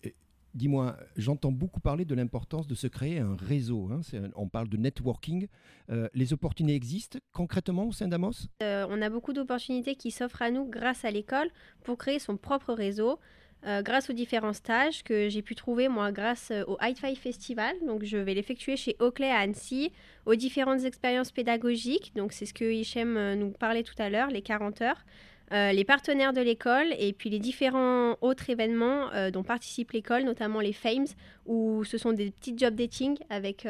dis-moi, 0.55 0.97
j'entends 1.17 1.53
beaucoup 1.53 1.81
parler 1.81 2.05
de 2.05 2.15
l'importance 2.15 2.67
de 2.69 2.75
se 2.75 2.87
créer 2.87 3.19
un 3.19 3.35
réseau. 3.37 3.91
hein, 3.93 4.01
on 4.37 4.49
parle 4.49 4.69
de 4.69 4.77
networking. 4.77 5.47
Euh, 5.91 6.09
les 6.15 6.33
opportunités 6.33 6.77
existent 6.77 7.19
concrètement 7.33 7.87
au 7.89 7.93
sein 7.93 8.09
d'Amos? 8.09 8.47
Euh, 8.63 8.87
on 8.89 9.01
a 9.03 9.11
beaucoup 9.11 9.33
d'opportunités 9.33 9.95
qui 9.97 10.11
s'offrent 10.11 10.43
à 10.43 10.51
nous 10.51 10.65
grâce 10.65 11.05
à 11.05 11.11
l'école 11.11 11.49
pour 11.85 11.97
créer 11.99 12.19
son 12.19 12.37
propre 12.37 12.73
réseau. 12.73 13.19
Euh, 13.67 13.83
grâce 13.83 14.09
aux 14.09 14.13
différents 14.13 14.53
stages 14.53 15.03
que 15.03 15.29
j'ai 15.29 15.43
pu 15.43 15.55
trouver, 15.57 15.89
moi, 15.89 16.13
grâce 16.13 16.53
euh, 16.53 16.63
au 16.69 16.79
High 16.81 16.97
Five 16.97 17.19
Festival. 17.19 17.75
Donc, 17.85 18.05
je 18.05 18.17
vais 18.17 18.35
l'effectuer 18.35 18.77
chez 18.77 18.97
Oakley 19.01 19.31
à 19.31 19.39
Annecy, 19.39 19.91
aux 20.27 20.37
différentes 20.37 20.85
expériences 20.85 21.33
pédagogiques. 21.33 22.13
Donc, 22.15 22.33
c'est 22.33 22.47
ce 22.47 22.55
que 22.55 22.65
Hichem 22.65 23.17
euh, 23.17 23.35
nous 23.35 23.51
parlait 23.51 23.83
tout 23.83 23.97
à 23.99 24.11
l'heure, 24.11 24.29
les 24.29 24.43
40 24.43 24.83
heures. 24.83 25.05
les 25.51 25.85
partenaires 25.85 26.35
de 26.35 26.43
l'école 26.43 26.89
et 26.99 27.13
puis 27.15 27.31
les 27.31 27.39
différents 27.39 28.17
autres 28.21 28.51
événements 28.51 29.09
dont 29.33 29.43
participe 29.43 29.93
l'école, 29.93 30.25
notamment 30.25 30.61
les 30.61 30.75
FAMES, 30.75 31.09
où 31.47 31.85
ce 31.85 31.97
sont 31.97 32.13
des 32.13 32.31
petits 32.31 32.53
job 32.55 32.75
dating 32.75 33.17
avec 33.31 33.67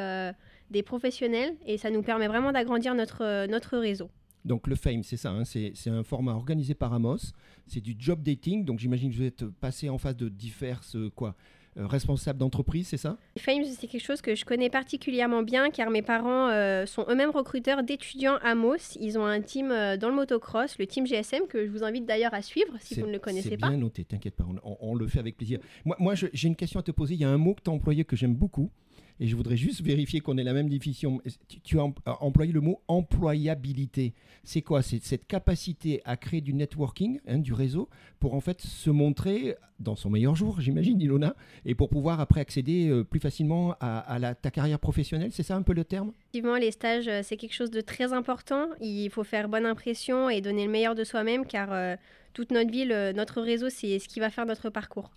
des 0.71 0.83
professionnels 0.83 1.55
et 1.67 1.79
ça 1.79 1.91
nous 1.91 2.03
permet 2.03 2.27
vraiment 2.27 2.51
d'agrandir 2.51 2.97
notre, 2.97 3.47
notre 3.47 3.79
réseau. 3.79 4.11
Donc 4.49 4.67
le 4.67 4.75
FAME, 4.75 5.03
c'est 5.03 5.17
ça, 5.17 5.31
hein, 5.31 5.45
c'est 5.45 5.73
c'est 5.75 5.91
un 5.91 6.03
format 6.03 6.33
organisé 6.33 6.75
par 6.75 6.93
Amos, 6.95 7.33
c'est 7.67 7.81
du 7.81 7.95
job 7.99 8.23
dating, 8.23 8.65
donc 8.65 8.79
j'imagine 8.79 9.11
que 9.11 9.17
vous 9.17 9.23
êtes 9.23 9.45
passé 9.45 9.89
en 9.91 9.99
face 9.99 10.17
de 10.17 10.29
diverses 10.31 10.97
euh, 10.97 11.11
quoi, 11.15 11.35
euh, 11.77 11.87
responsables 11.87 12.39
d'entreprise, 12.39 12.89
c'est 12.89 12.97
ça? 12.97 13.19
Les 13.37 13.43
FAMES, 13.43 13.65
c'est 13.79 13.87
quelque 13.87 14.03
chose 14.05 14.23
que 14.23 14.35
je 14.35 14.45
connais 14.47 14.71
particulièrement 14.71 15.43
bien 15.43 15.71
car 15.71 15.91
mes 15.91 16.01
parents 16.03 16.49
euh, 16.49 16.87
sont 16.87 17.05
eux-mêmes 17.11 17.31
recruteurs 17.31 17.83
d'étudiants 17.83 18.39
à 18.43 18.55
Mos. 18.55 18.97
Ils 18.99 19.19
ont 19.19 19.25
un 19.27 19.41
team 19.43 19.71
euh, 19.71 19.97
dans 19.99 20.09
le 20.09 20.15
motocross, 20.15 20.79
le 20.79 20.87
team 20.87 21.07
GSM, 21.07 21.47
que 21.47 21.67
je 21.67 21.71
vous 21.71 21.85
invite 21.85 22.07
d'ailleurs 22.07 22.33
à 22.35 22.41
suivre 22.43 22.73
si 22.81 22.95
C'est- 22.95 23.01
vous 23.03 23.07
ne 23.07 23.13
le 23.13 23.19
connaissez 23.19 23.51
C'est 23.51 23.57
pas. 23.59 23.69
bien 23.69 23.77
noté, 23.77 24.05
t'inquiète 24.05 24.35
pas, 24.35 24.45
on, 24.49 24.57
on- 24.73 24.77
on 24.81 24.95
le 24.95 25.07
fait 25.09 25.19
avec 25.21 25.37
plaisir. 25.37 25.59
Moi, 25.85 25.95
moi 26.01 26.15
j'ai 26.15 26.49
une 26.49 26.57
question 26.57 26.81
à 26.81 26.83
te 26.83 26.91
poser, 26.91 27.15
il 27.15 27.21
y 27.21 27.25
a 27.25 27.29
un 27.31 27.39
mot 27.39 27.53
que 27.55 27.61
tu 27.63 27.71
as 27.71 27.73
employé 27.75 28.05
que 28.05 28.17
j'aime 28.17 28.35
beaucoup, 28.35 28.71
et 29.21 29.27
je 29.27 29.37
voudrais 29.37 29.57
juste 29.57 29.83
vérifier 29.83 30.21
qu'on 30.21 30.39
ait 30.39 30.45
la 30.45 30.53
même 30.53 30.69
définition. 30.69 31.21
Tu, 31.65 31.79
as 31.79 31.87
as 32.07 32.23
employé 32.23 32.53
le 32.53 32.61
mot 32.61 32.81
employabilité. 32.89 34.15
C'est 34.45 34.63
quoi? 34.63 34.83
C'est 34.83 35.03
cette 35.03 35.27
capacité 35.27 36.01
à 36.05 36.17
créer 36.17 36.41
du 36.41 36.55
networking, 36.55 37.21
hein, 37.27 37.39
du 37.39 37.53
réseau, 37.53 37.89
pour 38.21 38.35
en 38.35 38.41
fait 38.41 38.61
se 38.61 38.91
montrer 38.91 39.57
dans 39.79 39.95
son 39.97 40.11
meilleur 40.11 40.35
jour, 40.35 40.61
j'imagine, 40.61 41.01
Ilona, 41.01 41.37
et 41.65 41.75
pour 41.75 41.89
pouvoir 41.89 42.21
après 42.21 42.41
accéder 42.41 42.89
euh, 42.89 43.05
plus 43.05 43.21
facilement 43.21 43.77
à, 43.81 44.35
ta 44.35 44.51
carrière 44.51 44.81
professionnelle, 44.81 45.31
c'est 45.33 45.45
ça 45.45 45.55
un 45.55 45.63
peu 45.63 45.73
le 45.73 45.85
terme? 45.85 46.13
Effectivement, 46.21 46.57
les 46.57 46.73
stages, 46.73 47.07
euh, 47.09 47.21
c'est 47.23 47.37
quelque 47.37 47.55
chose 47.55 47.71
de 47.71 47.81
très 47.81 48.13
important. 48.13 48.69
Il 48.81 49.09
faut 49.11 49.25
faire 49.25 49.49
bonne 49.49 49.67
impression 49.67 50.29
et 50.31 50.41
donner 50.41 50.65
le 50.65 50.71
meilleur 50.73 50.95
de 50.95 51.05
soi-même 51.05 51.47
car 51.47 51.73
euh, 51.73 51.95
toute 52.33 52.51
notre 52.51 52.71
vie, 52.71 52.85
le- 52.85 53.13
notre 53.13 53.41
réseau, 53.41 53.69
c'est 53.71 53.99
ce 53.99 54.09
qui 54.09 54.19
va 54.19 54.31
faire 54.31 54.47
notre 54.47 54.69
parcours. 54.71 55.11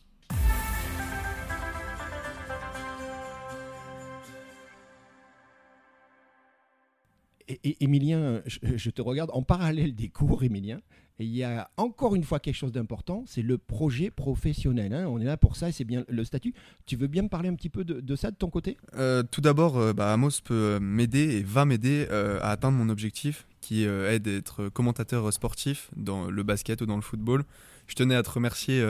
Et, 7.64 7.84
Emilien, 7.84 8.42
je, 8.46 8.90
te 8.90 9.02
regarde 9.02 9.32
en 9.34 9.42
parallèle 9.42 9.96
des 9.96 10.10
cours, 10.10 10.44
Emilien. 10.44 10.80
Et 11.20 11.26
il 11.26 11.36
y 11.36 11.44
a 11.44 11.70
encore 11.78 12.16
une 12.16 12.24
fois 12.24 12.40
quelque 12.40 12.56
chose 12.56 12.72
d'important, 12.72 13.24
c'est 13.28 13.44
le 13.44 13.60
projet 13.60 14.10
professionnel. 14.10 14.92
Hein. 14.92 15.06
On 15.08 15.20
est 15.20 15.26
là 15.26 15.38
pour 15.38 15.56
ça 15.56 15.70
et 15.70 15.72
c'est 15.72 15.84
bien 15.84 16.04
le 16.08 16.24
statut. 16.24 16.54
Tu 16.88 16.96
veux 16.96 17.06
bien 17.06 17.22
me 17.22 17.28
parler 17.28 17.50
un 17.50 17.54
petit 17.54 17.70
peu 17.70 17.84
de, 17.84 18.16
ça 18.16 18.32
de 18.32 18.36
ton 18.36 18.50
côté? 18.50 18.78
Euh, 18.96 19.22
Tout 19.30 19.42
d'abord, 19.42 19.78
euh, 19.78 19.94
bah, 19.94 20.12
Amos 20.12 20.42
peut 20.44 20.80
m'aider 20.82 21.38
et 21.38 21.44
va 21.44 21.66
m'aider 21.66 22.08
à 22.10 22.50
atteindre 22.50 22.78
mon 22.78 22.90
objectif 22.90 23.46
qui 23.60 23.84
est 23.84 24.20
d'être 24.20 24.70
commentateur 24.70 25.32
sportif 25.32 25.92
dans 25.96 26.32
le 26.32 26.44
basket 26.44 26.82
ou 26.82 26.88
dans 26.88 26.96
le 26.96 27.04
football. 27.04 27.44
Je 27.86 27.94
tenais 27.94 28.16
à 28.16 28.24
te 28.24 28.30
remercier 28.32 28.84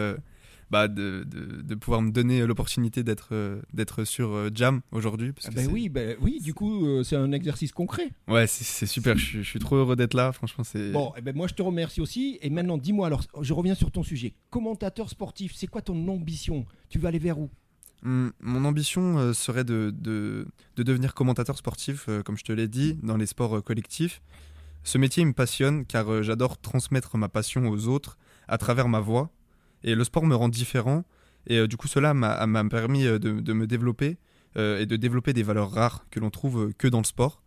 bah, 0.72 0.88
de, 0.88 1.26
de, 1.28 1.76
pouvoir 1.76 2.02
me 2.02 2.12
donner 2.12 2.46
l'opportunité 2.48 3.04
d'être 3.04 3.30
euh, 3.34 3.62
d'être 3.74 4.06
sur 4.06 4.32
euh, 4.32 4.50
Jam 4.54 4.80
aujourd'hui. 4.94 5.34
Ah 5.44 5.50
ben 5.54 5.70
oui, 5.70 5.90
ben 5.90 6.16
oui, 6.22 6.40
du 6.42 6.54
coup, 6.54 6.88
euh, 6.88 7.04
c'est 7.04 7.18
un 7.18 7.34
exercice 7.34 7.74
concret. 7.74 8.10
Ouais, 8.30 8.48
c'est 8.48 8.86
super, 8.86 9.18
je, 9.18 9.42
suis 9.42 9.60
trop 9.60 9.76
heureux 9.76 9.98
d'être 9.98 10.14
là, 10.14 10.32
franchement. 10.32 10.64
c'est 10.64 10.94
Bon, 10.94 11.12
eh 11.18 11.22
ben 11.22 11.36
moi 11.36 11.48
je 11.48 11.56
te 11.56 11.62
remercie 11.62 12.00
aussi. 12.00 12.40
Et 12.42 12.50
maintenant, 12.50 12.78
dis-moi, 12.78 13.08
alors, 13.08 13.22
je 13.42 13.54
reviens 13.54 13.76
sur 13.76 13.92
ton 13.92 14.02
sujet. 14.02 14.34
Commentateur 14.50 15.10
sportif, 15.10 15.54
c'est 15.54 15.68
quoi 15.68 15.82
ton 15.82 16.08
ambition? 16.08 16.66
Tu 16.88 17.00
veux 17.00 17.08
aller 17.08 17.20
vers 17.20 17.38
où? 17.38 17.50
Hum, 18.06 18.32
mon 18.40 18.64
ambition 18.64 19.34
serait 19.34 19.66
de, 19.66 19.94
de, 19.94 20.48
de, 20.78 20.84
devenir 20.84 21.14
commentateur 21.14 21.58
sportif, 21.58 22.08
comme 22.26 22.38
je 22.38 22.46
te 22.46 22.54
l'ai 22.54 22.70
dit, 22.70 22.98
dans 23.04 23.18
les 23.18 23.26
sports 23.26 23.62
collectifs. 23.62 24.22
Ce 24.84 24.98
métier 24.98 25.26
me 25.26 25.34
passionne 25.34 25.86
car 25.86 26.24
j'adore 26.24 26.60
transmettre 26.60 27.18
ma 27.18 27.28
passion 27.28 27.68
aux 27.68 27.88
autres 27.88 28.18
à 28.48 28.58
travers 28.58 28.88
ma 28.88 29.02
voix 29.02 29.32
et 29.84 29.96
le 29.96 30.04
sport 30.04 30.26
me 30.26 30.36
rend 30.36 30.50
différent. 30.50 31.04
Et 31.48 31.58
euh, 31.58 31.68
du 31.68 31.78
coup, 31.78 31.88
cela 31.88 32.14
m'a 32.14 32.64
permis 32.66 33.06
euh, 33.06 33.20
de, 33.20 33.54
me 33.54 33.68
développer 33.68 34.18
euh, 34.58 34.80
et 34.80 34.86
de 34.86 34.96
développer 34.96 35.34
des 35.34 35.44
valeurs 35.44 35.72
rares 35.72 36.06
que 36.12 36.20
l'on 36.20 36.30
trouve 36.30 36.74
que 36.78 36.88
dans 36.88 37.00
le 37.00 37.06
sport. 37.06 37.41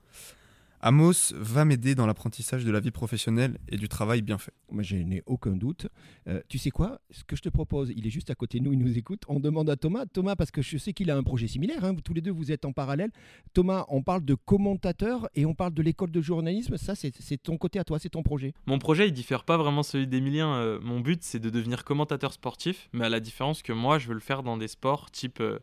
Amos 0.86 1.32
va 1.32 1.64
m'aider 1.64 1.94
dans 1.94 2.04
l'apprentissage 2.04 2.62
de 2.62 2.70
la 2.70 2.78
vie 2.78 2.90
professionnelle 2.90 3.56
et 3.70 3.78
du 3.78 3.88
travail 3.88 4.20
bien 4.20 4.36
fait. 4.36 4.52
Moi, 4.70 4.82
je 4.82 4.96
n'ai 4.96 5.22
aucun 5.24 5.52
doute. 5.52 5.86
Euh, 6.28 6.42
tu 6.46 6.58
sais 6.58 6.68
quoi? 6.68 7.00
Ce 7.10 7.24
que 7.24 7.36
je 7.36 7.40
te 7.40 7.48
propose, 7.48 7.90
il 7.96 8.06
est 8.06 8.10
juste 8.10 8.28
à 8.28 8.34
côté 8.34 8.58
de 8.58 8.64
nous, 8.64 8.74
il 8.74 8.78
nous 8.78 8.98
écoute. 8.98 9.22
On 9.28 9.40
demande 9.40 9.70
à 9.70 9.76
Thomas. 9.76 10.04
Thomas, 10.04 10.36
parce 10.36 10.50
que 10.50 10.60
je 10.60 10.76
sais 10.76 10.92
qu'il 10.92 11.10
a 11.10 11.16
un 11.16 11.22
projet 11.22 11.48
similaire. 11.48 11.82
Hein, 11.86 11.94
tous 12.04 12.12
les 12.12 12.20
deux, 12.20 12.32
vous 12.32 12.52
êtes 12.52 12.66
en 12.66 12.72
parallèle. 12.72 13.10
Thomas, 13.54 13.86
on 13.88 14.02
parle 14.02 14.26
de 14.26 14.34
commentateur 14.34 15.26
et 15.34 15.46
on 15.46 15.54
parle 15.54 15.72
de 15.72 15.80
l'école 15.80 16.10
de 16.10 16.20
journalisme. 16.20 16.76
Ça, 16.76 16.94
c'est 16.94 17.42
ton 17.42 17.56
côté 17.56 17.78
à 17.78 17.84
toi, 17.84 17.98
c'est 17.98 18.10
ton 18.10 18.22
projet. 18.22 18.52
Mon 18.66 18.78
projet, 18.78 19.08
il 19.08 19.12
diffère 19.14 19.44
pas 19.44 19.56
vraiment 19.56 19.84
celui 19.84 20.06
d'Emilien. 20.06 20.54
Euh, 20.56 20.80
mon 20.82 21.00
but, 21.00 21.22
c'est 21.22 21.40
de 21.40 21.48
devenir 21.48 21.84
commentateur 21.84 22.34
sportif, 22.34 22.90
mais 22.92 23.06
à 23.06 23.08
la 23.08 23.20
différence 23.20 23.62
que 23.62 23.72
moi, 23.72 23.98
je 23.98 24.08
veux 24.08 24.14
le 24.14 24.20
faire 24.20 24.42
dans 24.42 24.58
des 24.58 24.68
sports 24.68 25.10
type 25.10 25.40
euh, 25.40 25.60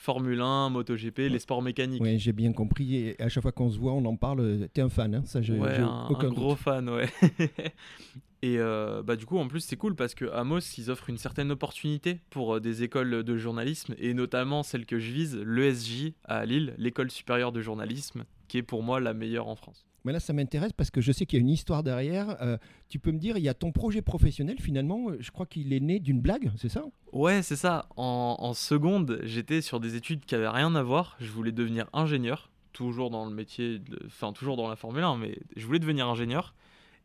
Formule 0.00 0.40
1, 0.40 0.70
MotoGP, 0.70 1.18
les 1.28 1.38
sports 1.38 1.60
mécaniques. 1.60 2.00
Oui, 2.00 2.18
j'ai 2.18 2.32
bien 2.32 2.54
compris. 2.54 2.96
Et 2.96 3.20
à 3.20 3.28
chaque 3.28 3.42
fois 3.42 3.52
qu'on 3.52 3.68
se 3.68 3.78
voit, 3.78 3.92
on 3.92 4.02
en 4.06 4.16
parle. 4.16 4.66
T'es 4.72 4.80
un 4.80 4.88
fan, 4.88 5.14
hein 5.14 5.22
ça, 5.26 5.40
ouais, 5.40 5.76
un, 5.76 6.08
gros 6.30 6.56
fan, 6.56 6.88
ouais. 6.88 7.06
et 8.42 8.56
euh, 8.58 9.02
bah 9.02 9.16
du 9.16 9.26
coup, 9.26 9.36
en 9.36 9.46
plus, 9.46 9.60
c'est 9.60 9.76
cool 9.76 9.94
parce 9.94 10.14
que 10.14 10.24
Amos, 10.32 10.60
ils 10.78 10.90
offrent 10.90 11.10
une 11.10 11.18
certaine 11.18 11.50
opportunité 11.50 12.18
pour 12.30 12.56
euh, 12.56 12.60
des 12.60 12.82
écoles 12.82 13.22
de 13.22 13.36
journalisme 13.36 13.94
et 13.98 14.14
notamment 14.14 14.62
celle 14.62 14.86
que 14.86 14.98
je 14.98 15.12
vise, 15.12 15.36
l'ESJ 15.36 16.14
à 16.24 16.46
Lille, 16.46 16.74
l'école 16.78 17.10
supérieure 17.10 17.52
de 17.52 17.60
journalisme, 17.60 18.24
qui 18.48 18.56
est 18.56 18.62
pour 18.62 18.82
moi 18.82 19.00
la 19.00 19.12
meilleure 19.12 19.48
en 19.48 19.54
France. 19.54 19.86
Mais 20.04 20.12
là, 20.12 20.20
ça 20.20 20.32
m'intéresse 20.32 20.72
parce 20.72 20.90
que 20.90 21.00
je 21.00 21.12
sais 21.12 21.26
qu'il 21.26 21.38
y 21.38 21.40
a 21.40 21.42
une 21.42 21.50
histoire 21.50 21.82
derrière. 21.82 22.36
Euh, 22.42 22.56
tu 22.88 22.98
peux 22.98 23.12
me 23.12 23.18
dire, 23.18 23.36
il 23.36 23.42
y 23.42 23.48
a 23.48 23.54
ton 23.54 23.72
projet 23.72 24.02
professionnel 24.02 24.58
finalement, 24.60 25.08
je 25.18 25.30
crois 25.30 25.46
qu'il 25.46 25.72
est 25.72 25.80
né 25.80 26.00
d'une 26.00 26.20
blague, 26.20 26.50
c'est 26.56 26.68
ça? 26.68 26.84
Ouais, 27.12 27.42
c'est 27.42 27.56
ça. 27.56 27.86
En, 27.96 28.54
seconde, 28.54 29.20
j'étais 29.24 29.60
sur 29.60 29.80
des 29.80 29.96
études 29.96 30.24
qui 30.24 30.34
n'avaient 30.34 30.48
rien 30.48 30.74
à 30.74 30.82
voir. 30.82 31.16
Je 31.20 31.30
voulais 31.30 31.52
devenir 31.52 31.86
ingénieur, 31.92 32.50
toujours 32.72 33.10
dans 33.10 33.26
le 33.26 33.34
métier, 33.34 33.80
enfin 34.06 34.32
toujours 34.32 34.56
dans 34.56 34.68
la 34.68 34.76
Formule 34.76 35.04
1, 35.04 35.16
mais 35.18 35.38
je 35.56 35.66
voulais 35.66 35.78
devenir 35.78 36.08
ingénieur. 36.08 36.54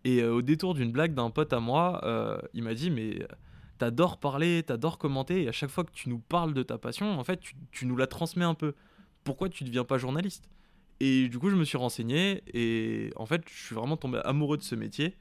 Et 0.04 0.22
euh, 0.22 0.36
au 0.36 0.42
détour 0.42 0.74
d'une 0.74 0.92
blague 0.92 1.14
d'un 1.14 1.32
pote 1.32 1.52
à 1.52 1.60
moi, 1.60 2.02
euh, 2.04 2.38
il 2.54 2.64
m'a 2.64 2.76
dit, 2.76 2.92
mais 2.92 3.28
t'adores 3.78 4.18
parler, 4.18 4.64
t'adores 4.64 4.98
commenter, 4.98 5.44
et 5.44 5.48
à 5.50 5.52
chaque 5.52 5.72
fois 5.72 5.84
que 5.84 5.92
tu 5.92 6.10
nous 6.10 6.20
parles 6.20 6.54
de 6.54 6.64
ta 6.64 6.78
passion, 6.78 7.20
en 7.20 7.24
fait, 7.24 7.40
tu, 7.40 7.56
tu 7.72 7.86
nous 7.86 7.98
la 7.98 8.08
transmets 8.08 8.46
un 8.46 8.54
peu. 8.54 8.74
Pourquoi 9.24 9.50
tu 9.50 9.64
ne 9.64 9.70
deviens 9.70 9.84
pas 9.84 9.98
journaliste? 9.98 10.48
Et 11.00 11.28
du 11.30 11.40
coup, 11.40 11.50
je 11.50 11.56
me 11.56 11.66
suis 11.66 11.78
renseigné 11.78 12.42
et 12.54 13.12
en 13.16 13.26
fait, 13.26 13.42
je 13.48 13.66
suis 13.66 13.76
vraiment 13.76 13.98
tombé 13.98 14.20
amoureux 14.24 14.58
de 14.58 14.64
ce 14.64 14.76
métier. 14.76 15.16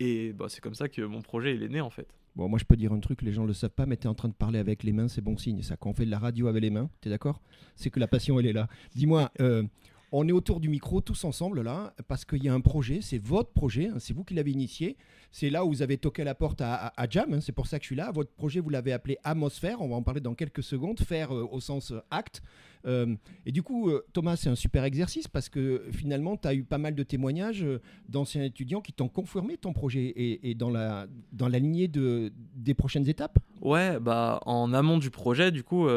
Et 0.00 0.32
bah, 0.32 0.46
c'est 0.48 0.60
comme 0.60 0.74
ça 0.74 0.88
que 0.88 1.02
mon 1.02 1.22
projet 1.22 1.54
il 1.54 1.62
est 1.62 1.68
né 1.68 1.80
en 1.80 1.90
fait. 1.90 2.08
Bon, 2.34 2.48
moi 2.48 2.58
je 2.58 2.64
peux 2.64 2.76
dire 2.76 2.92
un 2.92 3.00
truc, 3.00 3.22
les 3.22 3.32
gens 3.32 3.42
ne 3.42 3.48
le 3.48 3.52
savent 3.52 3.70
pas, 3.70 3.86
mais 3.86 3.96
tu 3.96 4.04
es 4.04 4.06
en 4.08 4.14
train 4.14 4.28
de 4.28 4.34
parler 4.34 4.58
avec 4.58 4.82
les 4.84 4.92
mains, 4.92 5.06
c'est 5.06 5.20
bon 5.20 5.36
signe. 5.36 5.62
Ça, 5.62 5.76
quand 5.76 5.90
on 5.90 5.94
fait 5.94 6.06
de 6.06 6.10
la 6.10 6.18
radio 6.18 6.48
avec 6.48 6.62
les 6.62 6.70
mains, 6.70 6.88
tu 7.00 7.08
es 7.08 7.10
d'accord? 7.10 7.40
C'est 7.76 7.90
que 7.90 8.00
la 8.00 8.08
passion 8.08 8.40
elle 8.40 8.46
est 8.46 8.52
là. 8.52 8.68
Dis-moi, 8.94 9.30
euh, 9.40 9.62
on 10.10 10.26
est 10.26 10.32
autour 10.32 10.60
du 10.60 10.68
micro 10.68 11.00
tous 11.00 11.24
ensemble 11.24 11.62
là, 11.62 11.94
parce 12.08 12.24
qu'il 12.24 12.42
y 12.42 12.48
a 12.48 12.54
un 12.54 12.60
projet, 12.60 13.00
c'est 13.00 13.18
votre 13.18 13.52
projet, 13.52 13.88
hein, 13.88 13.98
c'est 13.98 14.14
vous 14.14 14.24
qui 14.24 14.34
l'avez 14.34 14.50
initié. 14.50 14.96
C'est 15.30 15.50
là 15.50 15.64
où 15.64 15.68
vous 15.68 15.82
avez 15.82 15.96
toqué 15.98 16.24
la 16.24 16.34
porte 16.34 16.60
à, 16.60 16.92
Jam, 17.08 17.32
hein, 17.32 17.40
c'est 17.40 17.52
pour 17.52 17.66
ça 17.66 17.78
que 17.78 17.84
je 17.84 17.88
suis 17.88 17.96
là. 17.96 18.10
Votre 18.12 18.30
projet, 18.30 18.60
vous 18.60 18.70
l'avez 18.70 18.92
appelé 18.92 19.18
Atmosphère, 19.24 19.80
on 19.80 19.88
va 19.88 19.96
en 19.96 20.02
parler 20.02 20.20
dans 20.20 20.34
quelques 20.34 20.62
secondes, 20.62 21.00
faire 21.00 21.34
euh, 21.34 21.48
au 21.50 21.60
sens 21.60 21.92
acte. 22.10 22.42
Euh, 22.86 23.14
et 23.46 23.52
du 23.52 23.62
coup, 23.62 23.90
euh, 23.90 24.04
Thomas, 24.12 24.36
c'est 24.36 24.48
un 24.48 24.54
super 24.54 24.84
exercice 24.84 25.28
parce 25.28 25.48
que 25.48 25.84
finalement, 25.92 26.36
tu 26.36 26.48
as 26.48 26.54
eu 26.54 26.64
pas 26.64 26.78
mal 26.78 26.94
de 26.94 27.02
témoignages 27.02 27.62
euh, 27.62 27.80
d'anciens 28.08 28.42
étudiants 28.42 28.80
qui 28.80 28.92
t'ont 28.92 29.08
confirmé 29.08 29.56
ton 29.56 29.72
projet 29.72 30.12
et, 30.16 30.54
dans, 30.54 30.70
la, 30.70 31.06
dans 31.32 31.48
la 31.48 31.58
lignée 31.58 31.88
de, 31.88 32.32
des 32.54 32.74
prochaines 32.74 33.08
étapes 33.08 33.38
Ouais, 33.60 33.98
bah 34.00 34.40
en 34.44 34.72
amont 34.72 34.98
du 34.98 35.10
projet, 35.10 35.52
du 35.52 35.62
coup, 35.62 35.88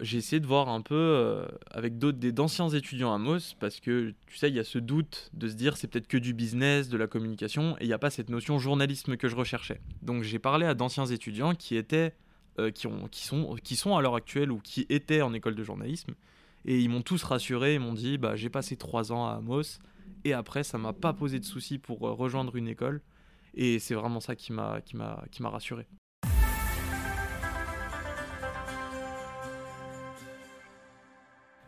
j'ai 0.00 0.18
essayé 0.18 0.40
de 0.40 0.46
voir 0.46 0.68
un 0.68 0.80
peu 0.80 1.44
avec 1.70 1.98
d'autres 1.98 2.18
d'anciens 2.18 2.68
étudiants 2.70 3.12
à 3.12 3.18
Moss 3.18 3.54
parce 3.60 3.80
que 3.80 4.14
tu 4.26 4.38
sais, 4.38 4.48
il 4.48 4.54
y 4.54 4.58
a 4.58 4.64
ce 4.64 4.78
doute 4.78 5.30
de 5.34 5.48
se 5.48 5.54
dire 5.54 5.76
c'est 5.76 5.86
peut-être 5.86 6.08
que 6.08 6.16
du 6.16 6.32
business, 6.32 6.88
de 6.88 6.96
la 6.96 7.06
communication 7.06 7.76
et 7.78 7.84
il 7.84 7.86
n'y 7.86 7.92
a 7.92 7.98
pas 7.98 8.10
cette 8.10 8.30
notion 8.30 8.58
journalisme 8.58 9.16
que 9.16 9.28
je 9.28 9.36
recherchais. 9.36 9.80
Donc 10.02 10.22
j'ai 10.22 10.38
parlé 10.38 10.66
à 10.66 10.74
d'anciens 10.74 11.06
étudiants 11.06 11.54
qui 11.54 11.76
étaient 11.76 12.14
euh, 12.58 12.70
qui, 12.70 12.86
ont, 12.86 13.08
qui, 13.08 13.24
sont, 13.24 13.56
qui 13.62 13.76
sont 13.76 13.96
à 13.96 14.02
l'heure 14.02 14.14
actuelle 14.14 14.52
ou 14.52 14.60
qui 14.60 14.86
étaient 14.88 15.22
en 15.22 15.34
école 15.34 15.54
de 15.54 15.64
journalisme. 15.64 16.14
Et 16.64 16.80
ils 16.80 16.88
m'ont 16.88 17.02
tous 17.02 17.22
rassuré, 17.22 17.74
ils 17.74 17.80
m'ont 17.80 17.94
dit 17.94 18.16
bah, 18.16 18.36
j'ai 18.36 18.48
passé 18.48 18.76
trois 18.76 19.12
ans 19.12 19.26
à 19.26 19.34
Amos 19.34 19.78
et 20.24 20.32
après 20.32 20.64
ça 20.64 20.78
m'a 20.78 20.92
pas 20.92 21.12
posé 21.12 21.38
de 21.38 21.44
soucis 21.44 21.78
pour 21.78 22.06
euh, 22.06 22.12
rejoindre 22.12 22.56
une 22.56 22.68
école. 22.68 23.02
Et 23.54 23.78
c'est 23.78 23.94
vraiment 23.94 24.20
ça 24.20 24.34
qui 24.34 24.52
m'a 24.52 24.82
rassuré. 25.42 25.86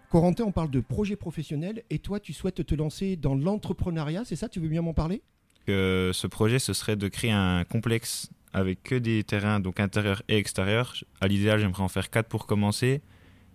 Corentin, 0.08 0.44
on 0.44 0.52
parle 0.52 0.70
de 0.70 0.80
projet 0.80 1.16
professionnel 1.16 1.82
et 1.90 1.98
toi 1.98 2.20
tu 2.20 2.32
souhaites 2.32 2.64
te 2.64 2.74
lancer 2.74 3.16
dans 3.16 3.34
l'entrepreneuriat, 3.34 4.24
c'est 4.24 4.36
ça? 4.36 4.48
Tu 4.48 4.60
veux 4.60 4.68
bien 4.68 4.82
m'en 4.82 4.94
parler? 4.94 5.22
Ce 5.68 6.26
projet, 6.28 6.60
ce 6.60 6.72
serait 6.72 6.94
de 6.94 7.08
créer 7.08 7.32
un 7.32 7.64
complexe 7.64 8.30
avec 8.56 8.82
que 8.82 8.94
des 8.94 9.22
terrains, 9.22 9.60
donc 9.60 9.80
intérieurs 9.80 10.22
et 10.28 10.38
extérieurs. 10.38 10.94
À 11.20 11.28
l'idéal, 11.28 11.58
j'aimerais 11.58 11.82
en 11.82 11.88
faire 11.88 12.08
quatre 12.08 12.26
pour 12.26 12.46
commencer. 12.46 13.02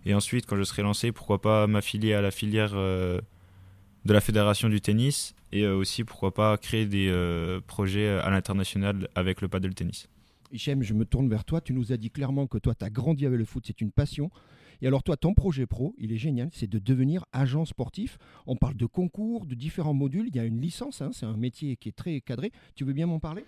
Et 0.06 0.14
ensuite, 0.14 0.46
quand 0.46 0.56
je 0.56 0.62
serai 0.62 0.82
lancé, 0.82 1.10
pourquoi 1.10 1.42
pas 1.42 1.66
m'affilier 1.66 2.14
à 2.14 2.20
la 2.20 2.30
filière 2.30 2.70
euh, 2.74 3.20
de 4.04 4.12
la 4.12 4.20
fédération 4.20 4.68
du 4.68 4.80
tennis 4.80 5.34
et 5.50 5.64
euh, 5.64 5.74
aussi 5.74 6.04
pourquoi 6.04 6.32
pas 6.32 6.56
créer 6.56 6.86
des 6.86 7.08
euh, 7.10 7.60
projets 7.66 8.10
à 8.10 8.30
l'international 8.30 9.08
avec 9.16 9.40
le 9.40 9.48
paddle 9.48 9.74
tennis. 9.74 10.08
Hichem, 10.52 10.84
je 10.84 10.94
me 10.94 11.04
tourne 11.04 11.28
vers 11.28 11.44
toi. 11.44 11.60
Tu 11.60 11.72
nous 11.72 11.90
as 11.90 11.96
dit 11.96 12.10
clairement 12.10 12.46
que 12.46 12.58
toi, 12.58 12.72
tu 12.76 12.84
as 12.84 12.90
grandi 12.90 13.26
avec 13.26 13.40
le 13.40 13.44
foot, 13.44 13.64
c'est 13.66 13.80
une 13.80 13.90
passion. 13.90 14.30
Et 14.82 14.86
alors 14.86 15.02
toi, 15.02 15.16
ton 15.16 15.34
projet 15.34 15.66
pro, 15.66 15.96
il 15.98 16.12
est 16.12 16.16
génial, 16.16 16.48
c'est 16.52 16.70
de 16.70 16.78
devenir 16.78 17.24
agent 17.32 17.64
sportif. 17.64 18.18
On 18.46 18.54
parle 18.54 18.76
de 18.76 18.86
concours, 18.86 19.46
de 19.46 19.56
différents 19.56 19.94
modules. 19.94 20.28
Il 20.28 20.36
y 20.36 20.40
a 20.40 20.44
une 20.44 20.60
licence, 20.60 21.02
hein, 21.02 21.10
c'est 21.12 21.26
un 21.26 21.36
métier 21.36 21.76
qui 21.76 21.88
est 21.88 21.96
très 21.96 22.20
cadré. 22.20 22.52
Tu 22.76 22.84
veux 22.84 22.92
bien 22.92 23.06
m'en 23.06 23.18
parler? 23.18 23.44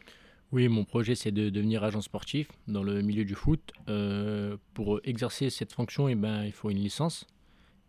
Oui, 0.52 0.68
mon 0.68 0.84
projet, 0.84 1.14
c'est 1.14 1.32
de 1.32 1.50
devenir 1.50 1.82
agent 1.82 2.00
sportif 2.00 2.48
dans 2.68 2.82
le 2.82 3.02
milieu 3.02 3.24
du 3.24 3.34
foot. 3.34 3.72
Euh, 3.88 4.56
pour 4.72 5.00
exercer 5.04 5.50
cette 5.50 5.72
fonction, 5.72 6.08
eh 6.08 6.14
ben, 6.14 6.44
il 6.44 6.52
faut 6.52 6.70
une 6.70 6.78
licence. 6.78 7.26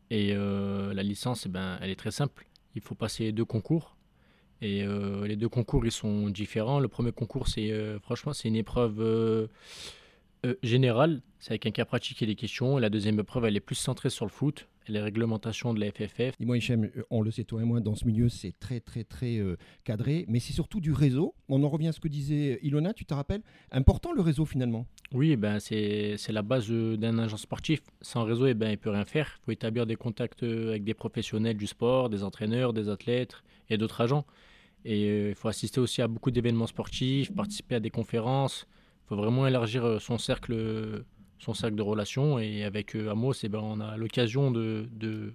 Et 0.10 0.34
euh, 0.34 0.94
la 0.94 1.04
licence, 1.04 1.46
eh 1.46 1.50
ben, 1.50 1.78
elle 1.82 1.90
est 1.92 1.96
très 1.96 2.12
simple. 2.12 2.48
Il 2.76 2.82
faut 2.82 2.96
passer 2.96 3.32
deux 3.32 3.46
concours. 3.46 3.96
Et 4.62 4.84
euh, 4.84 5.28
les 5.28 5.36
deux 5.36 5.50
concours, 5.50 5.86
ils 5.86 5.92
sont 5.92 6.30
différents. 6.30 6.80
Le 6.80 6.88
premier 6.88 7.12
concours, 7.12 7.48
c'est 7.48 7.72
franchement, 8.00 8.34
c'est 8.34 8.48
une 8.48 8.56
épreuve 8.56 9.48
générale. 10.64 11.22
C'est 11.40 11.52
avec 11.52 11.66
un 11.68 11.72
cas 11.72 11.86
pratique 11.86 12.22
et 12.22 12.26
des 12.26 12.36
questions. 12.36 12.78
la 12.78 12.90
deuxième 12.90 13.20
épreuve, 13.20 13.46
elle 13.46 13.58
est 13.58 13.60
plus 13.60 13.76
centrée 13.76 14.10
sur 14.10 14.26
le 14.26 14.32
foot 14.32 14.68
les 14.88 15.00
réglementations 15.00 15.74
de 15.74 15.80
la 15.80 15.92
FFF. 15.92 16.38
Dis-moi, 16.40 16.58
Hichem, 16.58 16.86
euh, 16.86 17.04
on 17.10 17.22
le 17.22 17.32
sait 17.32 17.44
toi 17.44 17.62
et 17.62 17.66
moi, 17.66 17.80
dans 17.80 17.96
ce 17.96 18.06
milieu, 18.06 18.30
c'est 18.30 18.54
très, 18.60 18.80
très, 18.80 19.04
très 19.04 19.38
euh, 19.38 19.58
cadré, 19.84 20.26
mais 20.28 20.40
c'est 20.40 20.54
surtout 20.54 20.80
du 20.80 20.92
réseau. 20.92 21.34
On 21.50 21.64
en 21.64 21.70
revient 21.70 21.90
à 21.90 21.92
ce 21.92 22.00
que 22.00 22.08
disait 22.08 22.60
Ilona, 22.62 22.94
tu 22.94 23.06
te 23.06 23.14
rappelles? 23.14 23.42
Important 23.72 24.14
le 24.14 24.22
réseau 24.22 24.46
finalement 24.46 24.86
Oui, 25.14 25.36
ben, 25.36 25.60
c'est 25.60 26.18
la 26.30 26.42
base 26.42 26.68
euh, 26.70 26.98
d'un 26.98 27.18
agent 27.20 27.38
sportif. 27.38 27.82
Sans 28.02 28.24
réseau, 28.24 28.48
eh 28.48 28.54
ben, 28.54 28.68
il 28.68 28.72
ne 28.72 28.78
peut 28.78 28.90
rien 28.92 29.06
faire. 29.06 29.40
Il 29.42 29.46
faut 29.46 29.52
établir 29.52 29.86
des 29.86 29.96
contacts 29.96 30.44
avec 30.44 30.84
des 30.84 30.94
professionnels 30.94 31.58
du 31.58 31.68
sport, 31.68 32.10
des 32.10 32.24
entraîneurs, 32.24 32.74
des 32.74 32.90
athlètes 32.90 33.36
et 33.70 33.78
d'autres 33.78 34.02
agents. 34.02 34.26
Et 34.84 35.30
il 35.30 35.36
faut 35.36 35.48
assister 35.48 35.80
aussi 35.80 36.04
à 36.04 36.08
beaucoup 36.08 36.30
d'événements 36.30 36.68
sportifs, 36.68 37.34
participer 37.34 37.76
à 37.76 37.80
des 37.80 37.90
conférences. 37.90 38.68
Il 39.06 39.08
faut 39.10 39.16
vraiment 39.16 39.48
élargir 39.48 40.00
son 40.00 40.20
cercle 40.20 41.04
son 41.40 41.54
cercle 41.54 41.76
de 41.76 41.82
relations. 41.82 42.40
Et 42.40 42.64
avec 42.64 42.96
euh, 42.96 43.12
Amos, 43.12 43.34
eh 43.44 43.50
ben, 43.50 43.60
on 43.60 43.80
a 43.80 43.98
l'occasion 43.98 44.52
de, 44.52 44.88
de, 44.92 45.34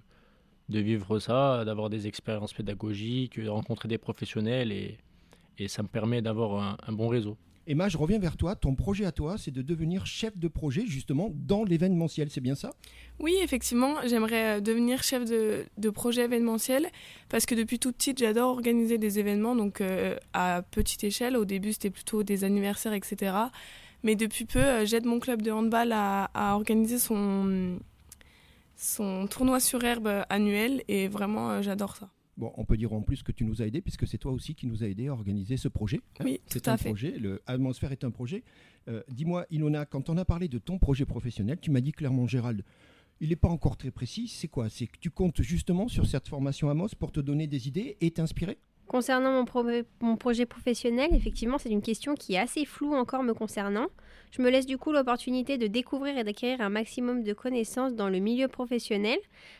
de 0.69 0.79
vivre 0.79 1.19
ça, 1.19 1.63
d'avoir 1.65 1.89
des 1.89 2.07
expériences 2.07 2.53
pédagogiques, 2.53 3.39
de 3.39 3.49
rencontrer 3.49 3.87
des 3.87 3.97
professionnels 3.97 4.71
et, 4.71 4.97
et 5.57 5.67
ça 5.67 5.83
me 5.83 5.87
permet 5.87 6.21
d'avoir 6.21 6.77
un, 6.87 6.91
bon 6.91 7.07
réseau. 7.07 7.37
Emma, 7.67 7.87
je 7.87 7.97
reviens 7.97 8.17
vers 8.17 8.35
toi. 8.35 8.55
Ton 8.55 8.73
projet 8.73 9.05
à 9.05 9.11
toi, 9.11 9.37
c'est 9.37 9.51
de 9.51 9.61
devenir 9.61 10.07
chef 10.07 10.35
de 10.35 10.47
projet 10.47 10.83
justement 10.87 11.31
dans 11.31 11.63
l'événementiel, 11.63 12.29
c'est 12.31 12.41
bien 12.41 12.55
ça? 12.55 12.71
Oui, 13.19 13.35
effectivement, 13.43 13.95
j'aimerais 14.07 14.57
euh, 14.57 14.61
devenir 14.61 15.03
chef 15.03 15.25
de, 15.25 15.65
de, 15.77 15.89
projet 15.91 16.23
événementiel 16.23 16.87
parce 17.29 17.45
que 17.45 17.53
depuis 17.53 17.77
toute 17.77 17.97
petite, 17.97 18.17
j'adore 18.17 18.49
organiser 18.49 18.97
des 18.97 19.19
événements, 19.19 19.55
donc 19.55 19.79
euh, 19.79 20.15
à 20.33 20.63
petite 20.71 21.03
échelle. 21.03 21.37
Au 21.37 21.45
début, 21.45 21.73
c'était 21.73 21.91
plutôt 21.91 22.23
des 22.23 22.43
anniversaires, 22.43 22.93
etc. 22.93 23.33
Mais 24.03 24.15
depuis 24.15 24.45
peu, 24.45 24.59
euh, 24.59 24.85
j'aide 24.85 25.05
mon 25.05 25.19
club 25.19 25.41
de 25.41 25.51
handball 25.51 25.91
à, 25.91 26.25
à 26.33 26.55
organiser 26.55 26.99
son, 26.99 27.79
son 28.75 29.27
tournoi 29.27 29.59
sur 29.59 29.83
herbe 29.83 30.23
annuel 30.29 30.83
et 30.87 31.07
vraiment, 31.07 31.61
j'adore 31.61 31.95
ça. 31.95 32.09
Bon, 32.37 32.51
on 32.55 32.65
peut 32.65 32.77
dire 32.77 32.93
en 32.93 33.01
plus 33.01 33.21
que 33.21 33.31
tu 33.31 33.43
nous 33.43 33.61
as 33.61 33.67
aidé, 33.67 33.81
puisque 33.81 34.07
c'est 34.07 34.17
toi 34.17 34.31
aussi 34.31 34.55
qui 34.55 34.65
nous 34.65 34.83
a 34.83 34.87
aidé 34.87 35.09
à 35.09 35.13
organiser 35.13 35.57
ce 35.57 35.67
projet. 35.67 36.01
Hein. 36.19 36.23
oui, 36.25 36.41
c'est 36.47 36.67
un 36.67 36.77
projet. 36.77 37.11
Le 37.19 37.41
Atmosphère 37.45 37.91
est 37.91 38.03
un 38.03 38.09
projet. 38.09 38.43
Euh, 38.87 39.03
dis-moi, 39.09 39.45
Ilona, 39.51 39.85
quand 39.85 40.09
on 40.09 40.17
a 40.17 40.25
parlé 40.25 40.47
de 40.47 40.57
ton 40.57 40.79
projet 40.79 41.05
professionnel, 41.05 41.59
tu 41.61 41.69
m'as 41.69 41.81
dit 41.81 41.91
clairement, 41.91 42.25
Gérald, 42.25 42.63
il 43.19 43.29
n'est 43.29 43.35
pas 43.35 43.49
encore 43.49 43.77
très 43.77 43.91
précis. 43.91 44.27
C'est 44.27 44.47
quoi? 44.47 44.69
C'est 44.69 44.87
que 44.87 44.97
tu 44.99 45.11
comptes 45.11 45.41
justement 45.43 45.87
sur 45.87 46.07
cette 46.07 46.27
formation 46.27 46.69
Amos 46.69 46.89
pour 46.97 47.11
te 47.11 47.19
donner 47.19 47.45
des 47.45 47.67
idées 47.67 47.97
et 48.01 48.09
t'inspirer? 48.09 48.57
Concernant 48.91 49.45
mon, 50.01 50.17
projet 50.17 50.45
professionnel, 50.45 51.11
effectivement, 51.13 51.57
c'est 51.57 51.69
une 51.69 51.81
question 51.81 52.13
qui 52.13 52.33
est 52.33 52.37
assez 52.37 52.65
floue 52.65 52.93
encore 52.93 53.23
me 53.23 53.33
concernant. 53.33 53.87
Je 54.31 54.41
me 54.41 54.49
laisse 54.49 54.65
du 54.65 54.77
coup 54.77 54.91
l'opportunité 54.91 55.57
de 55.57 55.67
découvrir 55.67 56.17
et 56.17 56.25
d'acquérir 56.25 56.59
un 56.59 56.67
maximum 56.67 57.23
de 57.23 57.31
connaissances 57.31 57.95
dans 57.95 58.09
le 58.09 58.19
milieu 58.19 58.49
professionnel. 58.49 59.17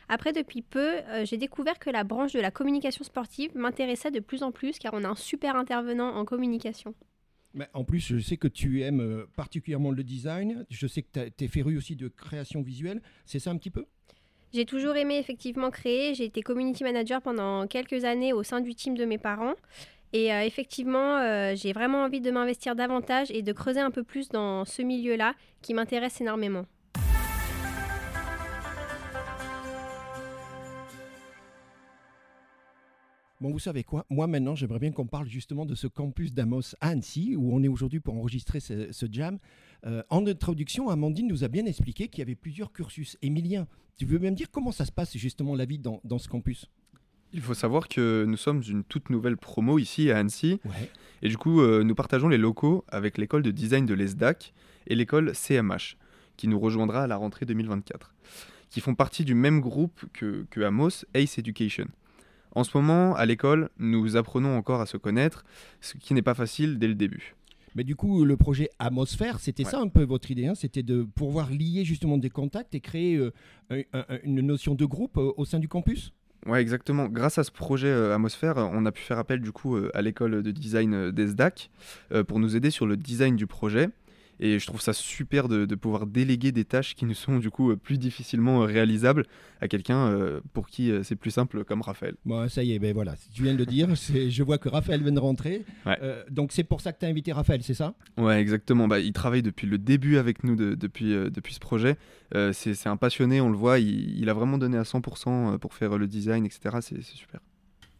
Après, 0.10 0.34
depuis 0.34 0.62
peu, 0.62 0.98
euh, 1.08 1.24
j'ai 1.24 1.38
découvert 1.38 1.80
que 1.80 1.90
la 1.90 2.04
branche 2.04 2.34
de 2.34 2.42
la 2.42 2.52
communication 2.52 3.06
sportive 3.06 3.56
m'intéressait 3.56 4.12
de 4.12 4.20
plus 4.20 4.44
en 4.44 4.52
plus 4.52 4.78
car 4.78 4.94
on 4.94 5.06
a 5.06 5.08
un 5.08 5.16
super 5.16 5.56
intervenant 5.56 6.14
en 6.14 6.26
communication. 6.26 6.94
En 7.74 7.86
plus, 7.86 8.02
je 8.02 8.20
sais 8.20 8.36
que 8.36 8.50
tu 8.50 8.82
aimes 8.82 9.00
euh, 9.00 9.30
particulièrement 9.38 9.92
le 9.92 10.04
design. 10.04 10.66
Je 10.70 10.88
sais 10.88 11.04
que 11.04 11.30
tu 11.30 11.46
es 11.46 11.48
féru 11.48 11.78
aussi 11.78 11.96
de 11.96 12.10
création 12.10 12.62
visuelle. 12.62 13.02
C'est 13.26 13.40
ça 13.40 13.52
un 13.52 13.58
petit 13.58 13.72
peu? 13.72 13.86
J'ai 14.54 14.66
toujours 14.66 14.96
aimé 14.96 15.18
effectivement 15.18 15.70
créer. 15.72 16.14
J'ai 16.14 16.26
été 16.26 16.42
community 16.42 16.84
manager 16.84 17.22
pendant 17.22 17.68
quelques 17.68 18.06
années 18.06 18.34
au 18.34 18.44
sein 18.44 18.62
du 18.62 18.76
team 18.76 18.96
de 18.98 19.06
mes 19.06 19.18
parents. 19.18 19.56
Et 20.14 20.34
euh, 20.34 20.44
effectivement, 20.44 21.18
euh, 21.20 21.54
j'ai 21.56 21.72
vraiment 21.72 22.04
envie 22.04 22.20
de 22.20 22.32
m'investir 22.32 22.76
davantage 22.76 23.32
et 23.32 23.42
de 23.42 23.54
creuser 23.54 23.80
un 23.80 23.92
peu 23.92 24.04
plus 24.04 24.30
dans 24.30 24.66
ce 24.66 24.82
milieu-là 24.82 25.36
qui 25.62 25.74
m'intéresse 25.74 26.20
énormément. 26.20 26.66
Bon, 33.42 33.50
vous 33.50 33.58
savez 33.58 33.84
quoi? 33.84 34.06
Moi, 34.12 34.28
maintenant, 34.28 34.54
j'aimerais 34.54 34.78
bien 34.78 34.92
qu'on 34.92 35.08
parle 35.08 35.28
justement 35.28 35.66
de 35.66 35.74
ce 35.74 35.88
campus 35.88 36.32
d'Amos 36.32 36.76
à 36.80 36.90
Annecy, 36.90 37.36
où 37.36 37.56
on 37.56 37.64
est 37.64 37.68
aujourd'hui 37.68 38.00
pour 38.00 38.14
enregistrer 38.14 38.60
ce, 38.60 39.08
jam. 39.12 39.40
Euh, 39.88 40.04
en 40.12 40.28
introduction, 40.28 40.90
Amandine 40.90 41.28
nous 41.28 41.44
a 41.44 41.48
bien 41.48 41.66
expliqué 41.66 42.08
qu'il 42.08 42.20
y 42.20 42.22
avait 42.22 42.36
plusieurs 42.36 42.72
cursus. 42.72 43.18
Emilien, 43.24 43.68
tu 43.98 44.06
veux 44.06 44.20
même 44.20 44.36
dire 44.36 44.52
comment 44.52 44.72
ça 44.72 44.86
se 44.86 44.92
passe 44.92 45.18
justement 45.18 45.56
la 45.56 45.66
vie 45.66 45.80
dans, 45.80 46.20
ce 46.20 46.28
campus? 46.28 46.70
Il 47.34 47.42
faut 47.42 47.56
savoir 47.56 47.88
que 47.88 48.26
nous 48.28 48.38
sommes 48.38 48.62
une 48.70 48.84
toute 48.84 49.10
nouvelle 49.10 49.38
promo 49.38 49.80
ici 49.80 50.12
à 50.12 50.20
Annecy. 50.20 50.60
Et 51.24 51.28
du 51.28 51.38
coup, 51.40 51.62
euh, 51.62 51.84
nous 51.84 51.96
partageons 51.96 52.28
les 52.28 52.38
locaux 52.38 52.86
avec 52.90 53.18
l'école 53.18 53.42
de 53.42 53.50
design 53.50 53.88
de 53.88 53.96
l'ESDAC 53.96 54.54
et 54.86 54.94
l'école 54.94 55.34
CMH, 55.34 55.98
qui 56.38 56.48
nous 56.48 56.60
rejoindra 56.60 57.06
à 57.06 57.08
la 57.08 57.16
rentrée 57.16 57.48
2024, 57.48 58.14
qui 58.70 58.82
font 58.82 58.94
partie 58.94 59.26
du 59.26 59.34
même 59.34 59.62
groupe 59.62 60.06
que, 60.14 60.46
que 60.52 60.62
Amos, 60.62 61.06
Ace 61.16 61.40
Education. 61.40 61.88
En 62.54 62.64
ce 62.64 62.76
moment, 62.76 63.16
à 63.16 63.26
l'école, 63.26 63.70
nous 63.80 64.18
apprenons 64.18 64.58
encore 64.58 64.82
à 64.82 64.86
se 64.86 64.98
connaître, 64.98 65.46
ce 65.80 65.98
qui 65.98 66.14
n'est 66.14 66.22
pas 66.22 66.34
facile 66.34 66.80
dès 66.80 66.88
le 66.88 66.96
début. 66.96 67.36
Mais 67.76 67.84
du 67.84 67.96
coup, 67.96 68.26
le 68.26 68.36
projet 68.36 68.70
Atmosphère, 68.80 69.40
c'était 69.40 69.64
ça 69.64 69.80
un 69.80 69.88
peu 69.88 70.04
votre 70.04 70.30
idée, 70.30 70.48
hein 70.48 70.56
c'était 70.56 70.84
de 70.84 71.04
pouvoir 71.04 71.50
lier 71.50 71.86
justement 71.86 72.18
des 72.18 72.30
contacts 72.30 72.76
et 72.76 72.82
créer 72.82 73.18
euh, 73.72 73.82
une 74.24 74.42
notion 74.42 74.76
de 74.76 74.86
groupe 74.86 75.18
euh, 75.18 75.32
au 75.38 75.46
sein 75.46 75.60
du 75.60 75.70
campus? 75.70 76.12
Ouais, 76.46 76.62
exactement. 76.62 77.08
Grâce 77.08 77.38
à 77.38 77.44
ce 77.44 77.52
projet 77.52 77.88
euh, 77.88 78.14
Atmosphère, 78.14 78.58
on 78.58 78.86
a 78.86 78.92
pu 78.92 79.02
faire 79.02 79.20
appel 79.20 79.40
du 79.40 79.52
coup 79.52 79.78
à 79.94 80.02
l'école 80.02 80.44
de 80.44 80.52
design 80.52 81.12
d'ESDAC 81.12 81.70
pour 82.28 82.40
nous 82.40 82.56
aider 82.56 82.72
sur 82.72 82.86
le 82.86 82.98
design 82.98 83.36
du 83.36 83.48
projet. 83.48 83.90
Et 84.44 84.58
je 84.58 84.66
trouve 84.66 84.82
ça 84.82 84.92
super 84.92 85.48
de, 85.48 85.76
pouvoir 85.76 86.08
déléguer 86.08 86.52
des 86.52 86.66
tâches 86.66 86.96
qui 86.96 87.06
ne 87.06 87.14
sont 87.14 87.38
du 87.38 87.52
coup 87.52 87.76
plus 87.78 88.00
difficilement 88.00 88.62
réalisables 88.62 89.26
à 89.62 89.68
quelqu'un 89.68 90.08
euh, 90.08 90.42
pour 90.54 90.68
qui 90.68 90.92
euh, 90.92 91.04
c'est 91.04 91.16
plus 91.16 91.30
simple 91.30 91.64
comme 91.64 91.82
Raphaël. 91.82 92.16
Bon, 92.26 92.50
ça 92.50 92.64
y 92.64 92.74
est, 92.74 92.80
ben 92.80 92.92
voilà, 92.92 93.16
tu 93.34 93.44
viens 93.44 93.54
de 93.54 93.60
le 93.60 93.68
dire, 93.68 93.88
je 93.96 94.44
vois 94.44 94.58
que 94.58 94.68
Raphaël 94.68 95.04
vient 95.04 95.12
de 95.12 95.20
rentrer. 95.20 95.64
Euh, 95.86 96.24
donc 96.32 96.54
c'est 96.54 96.64
pour 96.64 96.82
ça 96.82 96.92
que 96.92 97.00
tu 97.00 97.06
as 97.06 97.10
invité 97.10 97.32
Raphaël, 97.32 97.62
c'est 97.62 97.76
ça? 97.76 97.94
Ouais, 98.18 98.42
exactement. 98.42 98.88
Bah, 98.88 99.00
il 99.00 99.14
travaille 99.14 99.44
depuis 99.44 99.68
le 99.68 99.78
début 99.78 100.18
avec 100.18 100.44
nous 100.44 100.56
depuis, 100.56 101.12
depuis 101.12 101.54
ce 101.54 101.60
projet. 101.60 101.98
c'est 102.52 102.88
un 102.88 102.98
passionné, 102.98 103.42
on 103.42 103.50
le 103.50 103.58
voit, 103.58 103.78
il, 103.78 104.20
il, 104.20 104.28
a 104.28 104.34
vraiment 104.34 104.58
donné 104.58 104.78
à 104.78 104.84
100% 104.84 105.60
pour 105.60 105.76
faire 105.76 106.00
le 106.00 106.08
design, 106.08 106.46
etc. 106.46 106.78
C'est 106.82 107.04
super. 107.04 107.42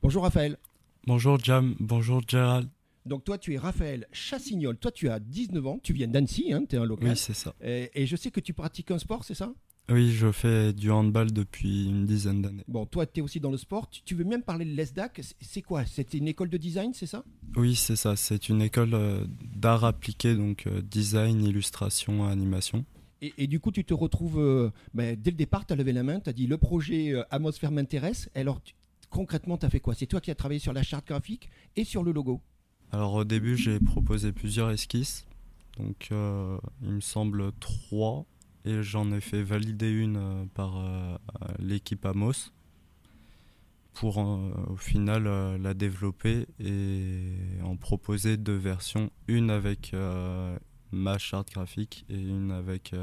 Bonjour 0.02 0.24
Raphaël. 0.24 0.58
Bonjour 1.06 1.38
Jam, 1.38 1.76
bonjour 1.80 2.22
Gérald. 2.28 2.68
Donc 3.06 3.24
toi, 3.24 3.38
tu 3.38 3.54
es 3.54 3.58
Raphaël 3.58 4.08
Chassignol. 4.12 4.78
Toi, 4.78 4.92
tu 4.92 5.10
as 5.10 5.20
19 5.20 5.68
ans. 5.68 5.80
Tu 5.82 5.94
viens 5.94 6.08
d'Annecy, 6.08 6.54
hein, 6.54 6.64
tu 6.68 6.76
es 6.76 6.80
un 6.80 6.86
local. 6.86 7.10
Oui, 7.10 7.18
c'est 7.18 7.34
ça. 7.34 7.56
Et, 7.62 8.06
je 8.06 8.16
sais 8.16 8.32
que 8.32 8.40
tu 8.40 8.54
pratiques 8.54 8.92
un 8.92 9.00
sport, 9.00 9.24
c'est 9.24 9.34
ça? 9.34 9.54
Oui, 9.90 10.12
je 10.12 10.32
fais 10.32 10.72
du 10.72 10.92
handball 10.92 11.34
depuis 11.34 11.86
une 11.86 12.06
dizaine 12.06 12.42
d'années. 12.42 12.64
Bon, 12.68 12.86
toi, 12.86 13.06
tu 13.06 13.20
es 13.20 13.24
aussi 13.24 13.40
dans 13.40 13.52
le 13.52 13.58
sport. 13.58 13.90
Tu, 13.90 14.16
veux 14.16 14.24
même 14.24 14.44
parler 14.44 14.66
de 14.66 14.72
l'ESDAC? 14.72 15.22
C'est 15.42 15.62
quoi? 15.62 15.86
C'est 15.86 16.14
une 16.14 16.28
école 16.28 16.50
de 16.50 16.58
design, 16.58 16.94
c'est 16.94 17.08
ça? 17.08 17.26
Oui, 17.56 17.76
c'est 17.76 17.96
ça. 17.96 18.16
C'est 18.16 18.48
une 18.48 18.62
école 18.62 18.94
euh, 18.94 19.26
d'art 19.56 19.84
appliqué, 19.84 20.36
donc 20.36 20.68
euh, 20.68 20.82
design, 20.82 21.44
illustration, 21.44 22.26
animation. 22.28 22.86
Et, 23.38 23.46
du 23.46 23.60
coup, 23.60 23.72
tu 23.72 23.86
te 23.86 23.94
retrouves, 23.94 24.40
euh, 24.40 24.72
ben, 24.96 25.16
dès 25.20 25.30
le 25.30 25.38
départ, 25.38 25.68
tu 25.68 25.74
as 25.74 25.76
levé 25.76 25.94
la 25.94 26.02
main, 26.02 26.20
tu 26.20 26.30
as 26.30 26.34
dit 26.34 26.48
le 26.48 26.58
projet 26.58 27.14
Atmosphère 27.30 27.72
m'intéresse. 27.72 28.30
Alors, 28.34 28.62
concrètement, 29.12 29.58
tu 29.58 29.66
as 29.66 29.70
fait 29.70 29.80
quoi? 29.80 29.94
C'est 29.94 30.08
toi 30.08 30.22
qui 30.22 30.32
as 30.32 30.36
travaillé 30.36 30.60
sur 30.60 30.74
la 30.74 30.82
charte 30.82 31.08
graphique 31.08 31.50
et 31.76 31.84
sur 31.84 32.04
le 32.04 32.12
logo? 32.14 32.42
Alors 32.92 33.14
au 33.14 33.24
début 33.24 33.58
j'ai 33.58 33.80
proposé 33.80 34.32
plusieurs 34.32 34.70
esquisses, 34.72 35.26
donc 35.78 36.10
euh, 36.12 36.58
il 36.84 36.92
me 36.92 37.00
semble 37.02 37.52
trois, 37.60 38.26
et 38.66 38.84
j'en 38.84 39.12
ai 39.12 39.22
fait 39.22 39.44
valider 39.44 39.90
une 39.90 40.18
euh, 40.18 40.46
par 40.54 40.78
euh, 40.78 41.18
l'équipe 41.60 42.06
Amos 42.06 42.52
pour 43.94 44.20
au 44.20 44.78
final 44.78 45.26
la 45.62 45.74
développer 45.74 46.48
et 46.62 47.34
en 47.62 47.76
proposer 47.76 48.38
deux 48.38 48.56
versions, 48.56 49.12
une 49.28 49.50
avec 49.50 49.94
ma 50.94 51.18
charte 51.18 51.52
graphique 51.52 52.06
et 52.10 52.18
une 52.18 52.52
avec 52.52 52.96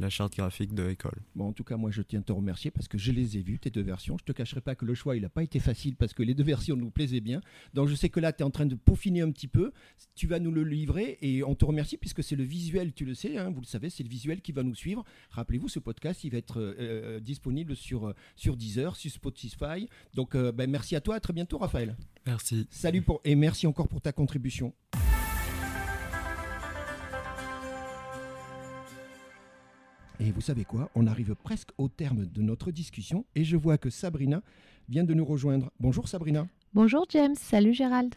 la 0.00 0.10
charte 0.10 0.36
graphique 0.36 0.74
de 0.74 0.82
l'école. 0.82 1.20
Bon, 1.34 1.48
en 1.48 1.52
tout 1.52 1.64
cas, 1.64 1.76
moi, 1.76 1.90
je 1.90 2.02
tiens 2.02 2.20
à 2.20 2.22
te 2.22 2.32
remercier 2.32 2.70
parce 2.70 2.88
que 2.88 2.98
je 2.98 3.12
les 3.12 3.36
ai 3.36 3.42
vues, 3.42 3.58
tes 3.58 3.70
deux 3.70 3.82
versions. 3.82 4.16
Je 4.18 4.24
te 4.24 4.32
cacherai 4.32 4.60
pas 4.60 4.74
que 4.74 4.84
le 4.84 4.94
choix, 4.94 5.16
il 5.16 5.22
n'a 5.22 5.28
pas 5.28 5.42
été 5.42 5.60
facile 5.60 5.96
parce 5.96 6.12
que 6.12 6.22
les 6.22 6.34
deux 6.34 6.44
versions 6.54 6.76
nous 6.76 6.90
plaisaient 6.90 7.20
bien. 7.20 7.40
Donc, 7.74 7.88
je 7.88 7.94
sais 7.94 8.08
que 8.08 8.20
là, 8.20 8.32
tu 8.32 8.40
es 8.40 8.44
en 8.44 8.50
train 8.50 8.66
de 8.66 8.74
peaufiner 8.74 9.20
un 9.20 9.30
petit 9.30 9.48
peu. 9.48 9.72
Tu 10.14 10.26
vas 10.26 10.38
nous 10.38 10.50
le 10.50 10.64
livrer 10.64 11.18
et 11.22 11.42
on 11.44 11.54
te 11.54 11.64
remercie 11.64 11.96
puisque 11.96 12.22
c'est 12.22 12.36
le 12.36 12.44
visuel, 12.44 12.92
tu 12.92 13.04
le 13.04 13.14
sais, 13.14 13.36
hein, 13.36 13.50
vous 13.50 13.60
le 13.60 13.66
savez, 13.66 13.90
c'est 13.90 14.02
le 14.02 14.08
visuel 14.08 14.40
qui 14.40 14.52
va 14.52 14.62
nous 14.62 14.74
suivre. 14.74 15.04
Rappelez-vous, 15.30 15.68
ce 15.68 15.78
podcast, 15.78 16.24
il 16.24 16.30
va 16.30 16.38
être 16.38 16.60
euh, 16.60 16.74
euh, 16.78 17.20
disponible 17.20 17.76
sur, 17.76 18.08
euh, 18.08 18.14
sur 18.36 18.56
Deezer, 18.56 18.96
sur 18.96 19.10
Spotify. 19.10 19.88
Donc, 20.14 20.36
ben, 20.36 20.70
merci 20.70 20.96
à 20.96 21.00
toi. 21.00 21.16
À 21.16 21.20
très 21.20 21.32
bientôt, 21.32 21.58
Raphaël. 21.58 21.96
Merci. 22.26 22.66
Salut 22.70 23.02
pour, 23.02 23.20
et 23.24 23.34
merci 23.34 23.66
encore 23.66 23.88
pour 23.88 24.00
ta 24.00 24.12
contribution. 24.12 24.74
Et 30.20 30.32
vous 30.32 30.40
savez 30.40 30.64
quoi 30.64 30.90
On 30.96 31.06
arrive 31.06 31.36
presque 31.36 31.70
au 31.78 31.88
terme 31.88 32.26
de 32.26 32.42
notre 32.42 32.72
discussion 32.72 33.24
et 33.36 33.44
je 33.44 33.56
vois 33.56 33.78
que 33.78 33.88
Sabrina 33.88 34.42
vient 34.88 35.04
de 35.04 35.14
nous 35.14 35.24
rejoindre. 35.24 35.70
Bonjour 35.78 36.08
Sabrina. 36.08 36.48
Bonjour 36.74 37.06
James, 37.10 37.36
salut 37.36 37.72
Gérald. 37.72 38.16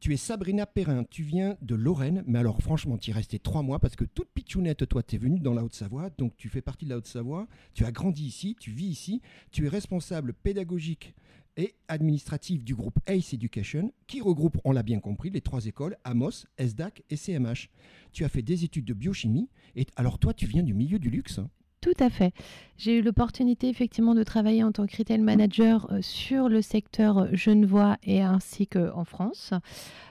Tu 0.00 0.12
es 0.12 0.18
Sabrina 0.18 0.66
Perrin, 0.66 1.04
tu 1.04 1.22
viens 1.22 1.56
de 1.62 1.74
Lorraine, 1.74 2.24
mais 2.26 2.38
alors 2.38 2.60
franchement, 2.60 2.98
tu 2.98 3.10
es 3.10 3.14
resté 3.14 3.38
trois 3.38 3.62
mois 3.62 3.78
parce 3.78 3.96
que 3.96 4.04
toute 4.04 4.30
pitchounette, 4.34 4.88
toi, 4.88 5.02
tu 5.02 5.16
es 5.16 5.18
venue 5.18 5.40
dans 5.40 5.52
la 5.52 5.62
Haute-Savoie, 5.62 6.10
donc 6.16 6.36
tu 6.36 6.48
fais 6.48 6.62
partie 6.62 6.84
de 6.86 6.90
la 6.90 6.96
Haute-Savoie, 6.96 7.46
tu 7.74 7.84
as 7.84 7.92
grandi 7.92 8.24
ici, 8.24 8.56
tu 8.58 8.70
vis 8.70 8.86
ici, 8.86 9.20
tu 9.50 9.66
es 9.66 9.68
responsable 9.68 10.32
pédagogique 10.32 11.14
et 11.60 11.74
administratif 11.88 12.64
du 12.64 12.74
groupe 12.74 12.98
ACE 13.06 13.34
Education, 13.34 13.92
qui 14.06 14.22
regroupe, 14.22 14.56
on 14.64 14.72
l'a 14.72 14.82
bien 14.82 14.98
compris, 14.98 15.28
les 15.28 15.42
trois 15.42 15.66
écoles, 15.66 15.96
Amos, 16.04 16.46
SDAC 16.58 17.02
et 17.10 17.16
CMH. 17.16 17.68
Tu 18.12 18.24
as 18.24 18.30
fait 18.30 18.40
des 18.40 18.64
études 18.64 18.86
de 18.86 18.94
biochimie, 18.94 19.50
et 19.76 19.86
alors 19.96 20.18
toi, 20.18 20.32
tu 20.32 20.46
viens 20.46 20.62
du 20.62 20.72
milieu 20.72 20.98
du 20.98 21.10
luxe. 21.10 21.40
Tout 21.82 21.94
à 21.98 22.10
fait. 22.10 22.32
J'ai 22.76 22.98
eu 22.98 23.02
l'opportunité 23.02 23.68
effectivement 23.68 24.14
de 24.14 24.22
travailler 24.22 24.64
en 24.64 24.72
tant 24.72 24.86
que 24.86 24.96
retail 24.96 25.20
manager 25.20 25.90
euh, 25.90 26.00
sur 26.02 26.48
le 26.48 26.60
secteur 26.60 27.34
genevois 27.34 27.96
et 28.02 28.20
ainsi 28.20 28.66
qu'en 28.66 29.04
France, 29.04 29.52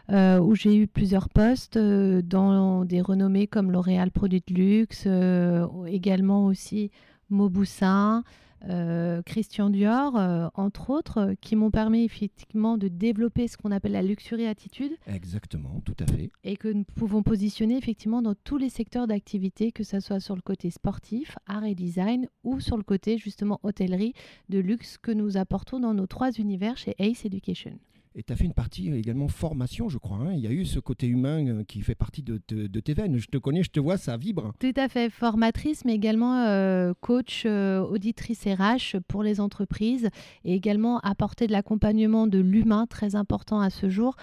euh, 0.10 0.40
où 0.40 0.56
j'ai 0.56 0.76
eu 0.76 0.88
plusieurs 0.88 1.30
postes 1.30 1.78
euh, 1.78 2.24
dans 2.24 2.86
des 2.86 3.02
renommées 3.02 3.46
comme 3.46 3.72
L'Oréal 3.72 4.10
Produits 4.12 4.44
de 4.48 4.54
Luxe, 4.54 5.08
également 5.88 6.46
aussi 6.46 6.90
Mauboussin, 7.30 8.24
euh, 8.67 9.22
Christian 9.22 9.69
Dior, 9.69 10.17
euh, 10.17 10.48
entre 10.54 10.89
autres, 10.89 11.36
qui 11.41 11.56
m'ont 11.56 11.72
permis 11.72 12.04
effectivement 12.04 12.78
de 12.78 12.88
développer 12.88 13.48
ce 13.48 13.58
qu'on 13.58 13.72
appelle 13.72 13.93
la 13.93 14.02
luxury 14.02 14.45
attitude. 14.48 14.91
Exactement, 15.08 15.82
tout 15.86 15.95
à 16.00 16.06
fait. 16.06 16.32
Et 16.43 16.58
que 16.58 16.67
nous 16.67 16.84
pouvons 16.84 17.24
positionner 17.24 17.78
effectivement 17.78 18.22
dans 18.22 18.36
tous 18.36 18.58
les 18.58 18.69
secteurs 18.69 19.08
d'activité, 19.08 19.72
que 19.72 19.84
ce 19.84 20.00
soit 20.00 20.19
sur 20.19 20.36
le 20.36 20.41
côté 20.41 20.69
sportif, 20.69 21.38
art 21.48 21.63
et 21.63 21.76
design, 21.76 22.28
ou 22.43 22.60
sur 22.60 22.78
le 22.78 22.84
côté 22.84 23.17
justement 23.17 23.60
hôtellerie 23.63 24.13
de 24.50 24.60
luxe 24.60 24.98
que 24.98 25.12
nous 25.12 25.38
apportons 25.38 25.80
dans 25.80 25.93
nos 25.93 26.08
trois 26.08 26.32
univers 26.32 26.78
chez 26.78 26.95
Ace 27.00 27.26
Education. 27.26 27.80
Et 28.15 28.24
tu 28.24 28.34
as 28.34 28.36
fait 28.36 28.45
une 28.45 28.54
partie 28.54 28.91
également 28.91 29.28
formation, 29.28 29.88
je 29.88 30.00
crois. 30.00 30.17
Hein. 30.17 30.34
Il 30.34 30.39
y 30.39 30.48
a 30.48 30.52
eu 30.52 30.65
ce 30.65 30.80
côté 30.80 31.06
humain 31.06 31.45
euh, 31.45 31.63
qui 31.63 31.82
fait 31.82 31.93
partie 31.93 32.24
de, 32.24 32.38
tes 32.38 32.93
veines. 32.93 33.17
Je 33.17 33.28
te 33.28 33.38
connais, 33.38 33.62
je 33.62 33.69
te 33.69 33.80
vois, 33.80 33.98
ça 33.98 34.17
vibre. 34.17 34.54
Tout 34.60 34.74
à 34.78 34.88
fait. 34.89 35.12
Formatrice, 35.12 35.86
mais 35.86 35.93
également 35.93 36.43
euh, 36.48 36.93
coach, 37.02 37.43
euh, 37.45 37.82
auditrice 37.82 38.45
RH 38.45 39.00
pour 39.08 39.22
les 39.22 39.39
entreprises 39.39 40.10
et 40.43 40.56
également 40.56 41.00
apporter 41.00 41.45
de 41.45 41.52
l'accompagnement 41.52 42.26
de 42.26 42.39
l'humain, 42.39 42.88
très 42.88 43.15
important 43.15 43.62
à 43.62 43.69
ce 43.69 43.89
jour, 43.89 44.15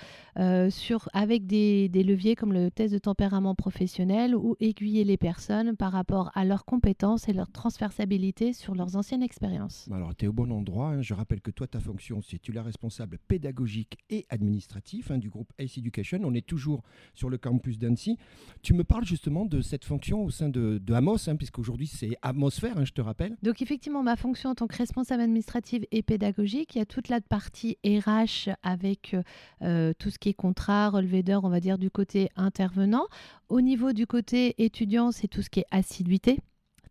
sur, 0.69 1.09
avec 1.15 1.47
des, 1.47 1.89
des, 1.89 2.03
leviers 2.03 2.35
comme 2.35 2.53
le 2.53 2.71
test 2.71 2.93
de 2.93 2.99
tempérament 2.99 3.55
professionnel 3.55 4.37
ou 4.37 4.55
aiguiller 4.61 5.03
les 5.03 5.17
personnes 5.17 5.77
par 5.77 5.93
rapport 5.93 6.31
à 6.35 6.45
leurs 6.45 6.67
compétences 6.67 7.29
et 7.29 7.33
leur 7.33 7.51
transversabilité 7.51 8.53
sur 8.53 8.75
leurs 8.75 8.97
anciennes 8.97 9.23
expériences. 9.23 9.89
Alors, 9.91 10.15
tu 10.15 10.27
es 10.27 10.29
au 10.29 10.35
bon 10.35 10.53
endroit. 10.53 10.89
Hein. 10.89 11.01
Je 11.01 11.15
rappelle 11.15 11.41
que 11.41 11.51
toi, 11.51 11.67
ta 11.67 11.81
fonction, 11.81 12.21
c'est 12.21 12.39
tu 12.39 12.53
la 12.53 12.63
responsable 12.63 13.19
pédagogique 13.29 13.76
et 14.11 14.27
administratif 14.31 15.11
hein, 15.11 15.19
du 15.19 15.29
groupe 15.29 15.53
Ace 15.59 15.77
Education. 15.77 16.21
On 16.23 16.35
est 16.35 16.47
toujours 16.47 16.83
sur 17.15 17.29
le 17.29 17.39
campus 17.39 17.79
d'Annecy. 17.79 18.17
Tu 18.63 18.75
me 18.75 18.85
parles 18.85 19.05
justement 19.05 19.45
de 19.45 19.61
cette 19.61 19.85
fonction 19.85 20.25
au 20.25 20.31
sein 20.31 20.49
de, 20.49 20.81
Amos, 20.93 21.29
hein, 21.29 21.37
puisqu'aujourd'hui 21.37 21.87
c'est 21.87 22.17
Atmosphère, 22.23 22.79
hein, 22.79 22.85
je 22.85 22.93
te 22.93 23.01
rappelle. 23.01 23.37
Donc 23.43 23.61
effectivement, 23.61 24.03
ma 24.03 24.17
fonction 24.17 24.51
en 24.51 24.55
tant 24.55 24.67
que 24.67 24.77
responsable 24.77 25.23
administrative 25.23 25.87
et 25.91 26.03
pédagogique, 26.03 26.75
il 26.75 26.79
y 26.79 26.81
a 26.81 26.87
toute 26.87 27.09
la 27.09 27.21
partie 27.21 27.77
RH 27.85 28.51
avec 28.63 29.17
euh, 29.63 29.93
tout 29.99 30.11
ce 30.11 30.19
qui 30.19 30.31
est 30.31 30.35
contrat, 30.35 30.91
relevé 30.91 31.23
d'heures, 31.23 31.45
on 31.45 31.51
va 31.51 31.61
dire 31.61 31.79
du 31.79 31.91
côté 31.91 32.31
intervenant. 32.37 33.07
Au 33.49 33.61
niveau 33.61 33.93
du 33.93 34.07
côté 34.07 34.55
étudiant, 34.63 35.13
c'est 35.13 35.29
tout 35.29 35.43
ce 35.43 35.51
qui 35.51 35.61
est 35.61 35.67
assiduité 35.71 36.39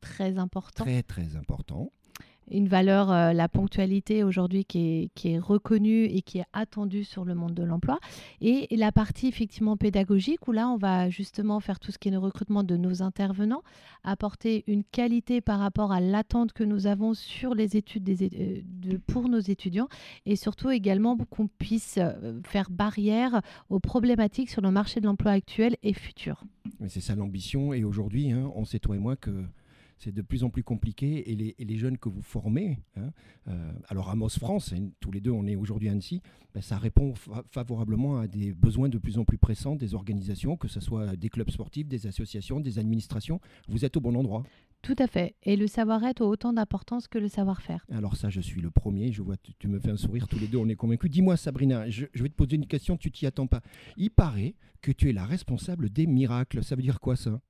très 0.01 0.37
important. 0.37 0.83
Très, 0.83 1.03
très 1.03 1.35
important 1.35 1.91
une 2.51 2.67
valeur, 2.67 3.11
euh, 3.11 3.33
la 3.33 3.49
ponctualité 3.49 4.23
aujourd'hui 4.23 4.65
qui 4.65 4.79
est, 4.79 5.09
qui 5.15 5.29
est, 5.33 5.39
reconnue 5.39 6.05
et 6.05 6.21
qui 6.21 6.39
est 6.39 6.45
attendue 6.53 7.03
sur 7.03 7.25
le 7.25 7.35
monde 7.35 7.53
de 7.53 7.63
l'emploi. 7.63 7.99
Et 8.41 8.67
la 8.75 8.91
partie 8.91 9.27
effectivement 9.27 9.77
pédagogique 9.77 10.47
où 10.47 10.51
là, 10.51 10.69
on 10.69 10.77
va 10.77 11.09
justement 11.09 11.59
faire 11.59 11.79
tout 11.79 11.91
ce 11.91 11.97
qui 11.97 12.09
est 12.09 12.11
le 12.11 12.17
recrutement 12.17 12.63
de 12.63 12.77
nos 12.77 13.01
intervenants, 13.01 13.63
apporter 14.03 14.63
une 14.67 14.83
qualité 14.83 15.41
par 15.41 15.59
rapport 15.59 15.91
à 15.91 15.99
l'attente 15.99 16.53
que 16.53 16.63
nous 16.63 16.87
avons 16.87 17.13
sur 17.13 17.55
les 17.55 17.77
études 17.77 18.03
des, 18.03 18.25
euh, 18.25 18.61
de, 18.63 18.97
pour 18.97 19.27
nos 19.29 19.39
étudiants 19.39 19.87
et 20.25 20.35
surtout 20.35 20.69
également 20.69 21.17
qu'on 21.17 21.47
puisse 21.47 21.97
euh, 21.97 22.39
faire 22.43 22.69
barrière 22.69 23.41
aux 23.69 23.79
problématiques 23.79 24.49
sur 24.49 24.61
le 24.61 24.71
marché 24.71 24.99
de 25.01 25.05
l'emploi 25.05 25.31
actuel 25.31 25.77
et 25.83 25.93
futur. 25.93 26.43
C'est 26.87 27.01
ça 27.01 27.15
l'ambition 27.15 27.73
et 27.73 27.83
aujourd'hui, 27.83 28.31
hein, 28.31 28.51
on 28.55 28.65
sait 28.65 28.79
toi 28.79 28.95
et 28.95 28.99
moi 28.99 29.15
que 29.15 29.45
c'est 29.97 30.13
de 30.13 30.21
plus 30.21 30.43
en 30.43 30.49
plus 30.49 30.63
compliqué 30.63 31.31
et 31.31 31.65
les, 31.65 31.77
jeunes 31.77 31.97
que 31.97 32.09
vous 32.09 32.21
formez, 32.21 32.79
hein, 32.95 33.11
euh, 33.47 33.71
alors 33.89 34.09
Amos 34.09 34.29
France, 34.29 34.73
tous 34.99 35.11
les 35.11 35.21
deux 35.21 35.31
on 35.31 35.45
est 35.47 35.55
aujourd'hui 35.55 35.89
à 35.89 35.91
Annecy, 35.91 36.21
ben, 36.53 36.61
ça 36.61 36.77
répond 36.77 37.13
favorablement 37.51 38.19
à 38.19 38.27
des 38.27 38.53
besoins 38.53 38.89
de 38.89 38.97
plus 38.97 39.17
en 39.17 39.25
plus 39.25 39.37
pressants 39.37 39.75
des 39.75 39.93
organisations, 39.93 40.57
que 40.57 40.67
ce 40.67 40.79
soit 40.79 41.15
des 41.15 41.29
clubs 41.29 41.49
sportifs, 41.49 41.87
des 41.87 42.07
associations, 42.07 42.59
des 42.59 42.79
administrations. 42.79 43.41
Vous 43.67 43.83
êtes 43.83 43.97
au 43.97 44.01
bon 44.01 44.15
endroit. 44.15 44.43
Tout 44.81 44.95
à 44.99 45.07
fait. 45.07 45.35
Et 45.41 45.55
le 45.55 45.65
savoir-être 45.65 46.21
a 46.21 46.25
autant 46.25 46.53
d'importance 46.53 47.07
que 47.07 47.17
le 47.17 47.27
savoir-faire. 47.27 47.83
Alors 47.91 48.15
ça, 48.15 48.29
je 48.29 48.39
suis 48.39 48.61
le 48.61 48.69
premier. 48.69 49.11
Je 49.11 49.23
vois, 49.23 49.35
tu, 49.59 49.67
me 49.67 49.79
fais 49.79 49.89
un 49.89 49.97
sourire. 49.97 50.27
Tous 50.27 50.37
les 50.37 50.47
deux, 50.47 50.59
on 50.59 50.69
est 50.69 50.75
convaincus. 50.75 51.09
Dis-moi, 51.09 51.37
Sabrina, 51.37 51.89
je, 51.89 52.05
je, 52.13 52.21
vais 52.21 52.29
te 52.29 52.35
poser 52.35 52.55
une 52.55 52.67
question. 52.67 52.95
Tu 52.95 53.11
t'y 53.11 53.25
attends 53.25 53.47
pas. 53.47 53.61
Il 53.97 54.11
paraît 54.11 54.53
que 54.81 54.91
tu 54.91 55.09
es 55.09 55.13
la 55.13 55.25
responsable 55.25 55.89
des 55.89 56.05
miracles. 56.05 56.63
Ça 56.63 56.75
veut 56.75 56.83
dire 56.83 56.99
quoi 56.99 57.15
ça? 57.15 57.41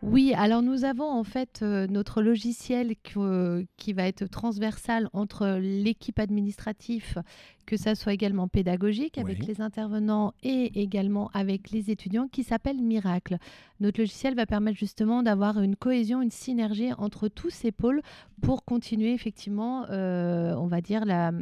Oui, 0.00 0.32
alors 0.32 0.62
nous 0.62 0.84
avons 0.84 1.10
en 1.10 1.24
fait 1.24 1.60
euh, 1.62 1.88
notre 1.88 2.22
logiciel 2.22 2.94
euh, 3.16 3.64
qui 3.76 3.92
va 3.92 4.06
être 4.06 4.26
transversal 4.26 5.10
entre 5.12 5.58
l'équipe 5.60 6.20
administrative, 6.20 7.20
que 7.66 7.76
ça 7.76 7.96
soit 7.96 8.12
également 8.12 8.46
pédagogique 8.46 9.18
avec 9.18 9.44
les 9.44 9.60
intervenants 9.60 10.34
et 10.44 10.80
également 10.80 11.30
avec 11.34 11.70
les 11.70 11.90
étudiants, 11.90 12.28
qui 12.28 12.44
s'appelle 12.44 12.80
Miracle. 12.80 13.38
Notre 13.80 14.00
logiciel 14.00 14.36
va 14.36 14.46
permettre 14.46 14.78
justement 14.78 15.24
d'avoir 15.24 15.60
une 15.60 15.74
cohésion, 15.74 16.22
une 16.22 16.30
synergie 16.30 16.92
entre 16.92 17.26
tous 17.26 17.50
ces 17.50 17.72
pôles 17.72 18.00
pour 18.40 18.64
continuer 18.64 19.12
effectivement, 19.12 19.86
euh, 19.90 20.54
on 20.54 20.68
va 20.68 20.80
dire, 20.80 21.06
la, 21.06 21.32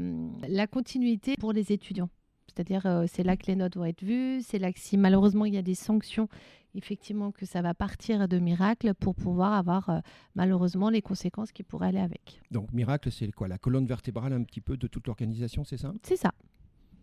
la 0.48 0.66
continuité 0.66 1.34
pour 1.38 1.52
les 1.52 1.72
étudiants. 1.72 2.08
C'est-à-dire, 2.56 3.04
c'est 3.06 3.22
là 3.22 3.36
que 3.36 3.46
les 3.48 3.56
notes 3.56 3.76
vont 3.76 3.84
être 3.84 4.02
vues, 4.02 4.40
c'est 4.40 4.58
là 4.58 4.72
que 4.72 4.80
si 4.80 4.96
malheureusement 4.96 5.44
il 5.44 5.52
y 5.52 5.58
a 5.58 5.62
des 5.62 5.74
sanctions 5.74 6.28
effectivement 6.76 7.32
que 7.32 7.46
ça 7.46 7.62
va 7.62 7.74
partir 7.74 8.28
de 8.28 8.38
Miracle 8.38 8.94
pour 8.94 9.14
pouvoir 9.14 9.54
avoir 9.54 9.88
euh, 9.88 10.00
malheureusement 10.34 10.90
les 10.90 11.02
conséquences 11.02 11.52
qui 11.52 11.62
pourraient 11.62 11.88
aller 11.88 11.98
avec. 11.98 12.40
Donc 12.50 12.72
Miracle, 12.72 13.10
c'est 13.10 13.30
quoi 13.32 13.48
La 13.48 13.58
colonne 13.58 13.86
vertébrale 13.86 14.32
un 14.32 14.42
petit 14.42 14.60
peu 14.60 14.76
de 14.76 14.86
toute 14.86 15.06
l'organisation, 15.06 15.64
c'est 15.64 15.78
ça? 15.78 15.92
C'est 16.02 16.16
ça. 16.16 16.32